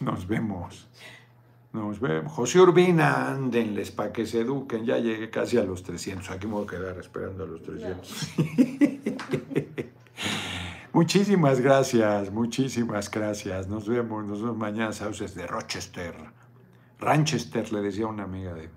Nos 0.00 0.26
vemos. 0.26 0.88
Nos 1.74 2.00
vemos. 2.00 2.32
José 2.32 2.58
Urbina, 2.58 3.28
ándenles 3.30 3.90
para 3.90 4.10
que 4.10 4.24
se 4.24 4.40
eduquen. 4.40 4.86
Ya 4.86 4.96
llegué 4.96 5.28
casi 5.28 5.58
a 5.58 5.64
los 5.64 5.82
300. 5.82 6.30
Aquí 6.30 6.46
me 6.46 6.54
voy 6.54 6.64
a 6.64 6.70
quedar 6.70 6.96
esperando 6.96 7.44
a 7.44 7.46
los 7.48 7.60
300. 7.64 8.30
muchísimas 10.94 11.60
gracias, 11.60 12.32
muchísimas 12.32 13.10
gracias. 13.10 13.68
Nos 13.68 13.86
vemos, 13.86 14.24
nos 14.24 14.40
vemos 14.40 14.56
mañana, 14.56 14.94
sauces 14.94 15.34
de 15.34 15.46
Rochester. 15.46 16.41
Ranchester, 17.02 17.72
le 17.72 17.80
decía 17.80 18.06
una 18.06 18.22
amiga 18.22 18.54
de, 18.54 18.70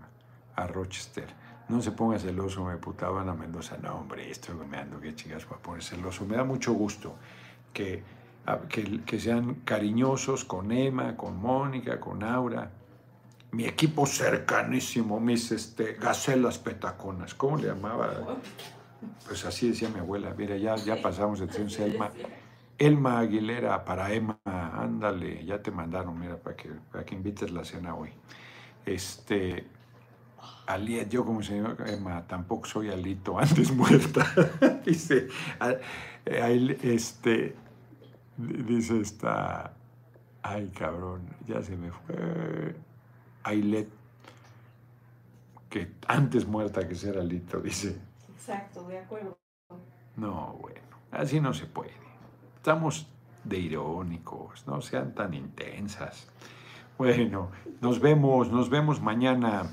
a 0.56 0.66
Rochester. 0.66 1.28
No 1.70 1.80
se 1.82 1.92
ponga 1.92 2.18
celoso, 2.18 2.66
me 2.66 2.78
putaban 2.78 3.30
a 3.30 3.36
Mendoza. 3.36 3.78
No, 3.78 3.96
hombre, 3.96 4.30
estoy 4.30 4.56
bromeando, 4.56 5.00
qué 5.00 5.16
chingas 5.16 5.46
a 5.46 5.58
poner 5.58 5.84
celoso. 5.84 6.26
Me 6.26 6.36
da 6.36 6.44
mucho 6.44 6.74
gusto 6.74 7.16
que, 7.72 8.04
que, 8.68 9.02
que, 9.04 9.20
sean 9.20 9.56
cariñosos 9.64 10.44
con 10.44 10.72
Emma, 10.72 11.16
con 11.16 11.38
Mónica, 11.38 12.00
con 12.00 12.24
Aura. 12.24 12.72
Mi 13.52 13.66
equipo 13.66 14.08
cercanísimo, 14.08 15.20
mis 15.20 15.52
este, 15.52 15.94
gacelas 15.94 16.58
petaconas. 16.58 17.36
¿Cómo 17.36 17.58
le 17.58 17.68
llamaba? 17.68 18.38
Pues 19.28 19.46
así 19.46 19.70
decía 19.70 19.90
mi 19.90 20.00
abuela. 20.00 20.34
Mira, 20.36 20.58
ya, 20.58 20.76
ya 20.78 21.00
pasamos 21.00 21.40
de 21.40 21.62
un 21.62 21.70
Selma. 21.70 22.10
Elma 22.78 23.20
Aguilera 23.20 23.86
para 23.86 24.12
Emma, 24.12 24.40
ándale, 24.86 25.44
ya 25.46 25.62
te 25.62 25.72
mandaron, 25.72 26.18
mira, 26.20 26.38
para 26.38 26.56
que, 26.56 26.70
para 26.92 27.04
que 27.04 27.16
invites 27.16 27.52
la 27.52 27.66
cena 27.66 27.96
hoy. 27.96 28.12
Este, 28.86 29.68
Aliet, 30.68 31.10
yo 31.10 31.26
como 31.26 31.42
señor 31.42 31.78
Emma, 31.88 32.26
tampoco 32.28 32.66
soy 32.66 32.90
Alito, 32.90 33.38
antes 33.46 33.72
muerta. 33.72 34.26
dice, 34.86 35.28
este, 36.82 37.56
dice 38.38 39.02
esta, 39.02 39.74
ay 40.42 40.70
cabrón, 40.70 41.22
ya 41.46 41.62
se 41.62 41.76
me 41.76 41.92
fue. 41.92 42.76
Ailet, 43.44 43.90
que 45.70 45.92
antes 46.08 46.48
muerta 46.48 46.88
que 46.88 46.96
ser 46.96 47.18
Alito, 47.18 47.60
dice. 47.60 48.00
Exacto, 48.36 48.88
de 48.88 49.00
acuerdo. 49.00 49.38
No, 50.16 50.58
bueno, 50.62 50.82
así 51.12 51.40
no 51.40 51.54
se 51.54 51.66
puede. 51.66 51.94
Estamos 52.56 53.08
de 53.46 53.60
irónicos, 53.60 54.66
no 54.68 54.82
sean 54.82 55.14
tan 55.14 55.34
intensas. 55.34 56.28
Bueno, 56.98 57.52
nos 57.82 58.00
vemos, 58.00 58.52
nos 58.52 58.70
vemos 58.70 59.02
mañana. 59.02 59.70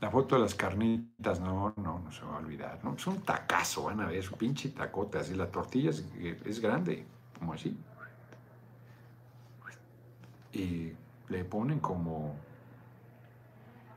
La 0.00 0.10
foto 0.10 0.36
de 0.36 0.42
las 0.42 0.54
carnitas, 0.54 1.40
no, 1.40 1.72
no, 1.76 2.00
no 2.00 2.12
se 2.12 2.22
va 2.24 2.34
a 2.34 2.38
olvidar. 2.38 2.78
Es 2.96 3.06
un 3.06 3.22
tacazo, 3.22 3.84
van 3.84 4.00
a 4.00 4.06
ver, 4.06 4.16
es 4.16 4.30
un 4.30 4.38
pinche 4.38 4.68
tacote, 4.68 5.18
así 5.18 5.34
la 5.34 5.50
tortilla 5.50 5.90
es, 5.90 6.04
es 6.44 6.60
grande, 6.60 7.06
como 7.38 7.54
así. 7.54 7.76
Y 10.52 10.92
le 11.28 11.44
ponen 11.44 11.80
como 11.80 12.34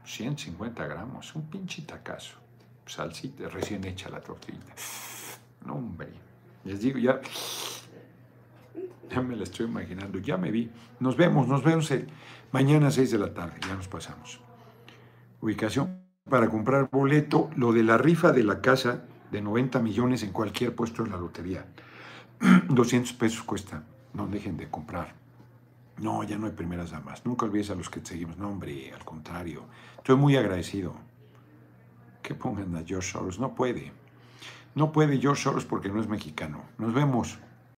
150 0.06 0.88
gramos, 0.88 1.36
un 1.36 1.50
pinche 1.50 1.82
tacazo. 1.82 2.38
Salsita, 2.86 3.50
recién 3.50 3.84
hecha 3.86 4.10
la 4.10 4.22
tortilla. 4.22 4.74
No, 5.66 5.76
hombre. 5.76 6.10
Les 6.64 6.80
digo, 6.82 6.98
ya 6.98 7.20
ya 9.14 9.22
me 9.22 9.36
la 9.36 9.44
estoy 9.44 9.66
imaginando, 9.66 10.20
ya 10.20 10.38
me 10.38 10.52
vi. 10.52 10.70
Nos 11.00 11.18
vemos, 11.18 11.48
nos 11.48 11.64
vemos 11.64 11.92
mañana 12.52 12.88
a 12.88 12.92
6 12.92 13.12
de 13.12 13.18
la 13.18 13.34
tarde, 13.34 13.60
ya 13.68 13.76
nos 13.76 13.88
pasamos. 13.88 14.40
Ubicación 15.42 16.04
para 16.30 16.50
comprar 16.50 16.90
boleto, 16.92 17.50
lo 17.56 17.74
de 17.74 17.84
la 17.84 17.98
rifa 17.98 18.32
de 18.32 18.44
la 18.44 18.62
casa 18.62 19.06
de 19.32 19.42
90 19.42 19.80
millones 19.80 20.24
en 20.24 20.32
cualquier 20.32 20.76
puesto 20.76 21.04
en 21.04 21.12
la 21.12 21.18
lotería. 21.18 21.66
200 22.70 23.14
pesos 23.14 23.44
cuesta, 23.44 23.84
no 24.14 24.28
dejen 24.28 24.58
de 24.58 24.70
comprar. 24.70 25.16
No, 25.98 26.24
ya 26.24 26.38
no 26.38 26.46
hay 26.46 26.54
primeras 26.54 26.92
damas. 26.92 27.26
Nunca 27.26 27.46
olvides 27.46 27.72
a 27.72 27.76
los 27.76 27.90
que 27.90 28.00
te 28.00 28.10
seguimos. 28.10 28.38
No, 28.38 28.50
hombre, 28.50 28.94
al 28.94 29.04
contrario. 29.04 29.66
Estoy 29.98 30.16
muy 30.16 30.38
agradecido. 30.38 30.96
Que 32.22 32.34
pongan 32.34 32.74
a 32.78 32.84
George 32.86 33.12
Soros. 33.12 33.38
No 33.38 33.54
puede. 33.54 33.92
No 34.76 34.94
puede 34.94 35.18
George 35.18 35.44
Soros 35.44 35.66
porque 35.66 35.90
no 35.90 36.00
es 36.00 36.08
mexicano. 36.08 36.64
Nos 36.78 36.94
vemos. 36.94 37.38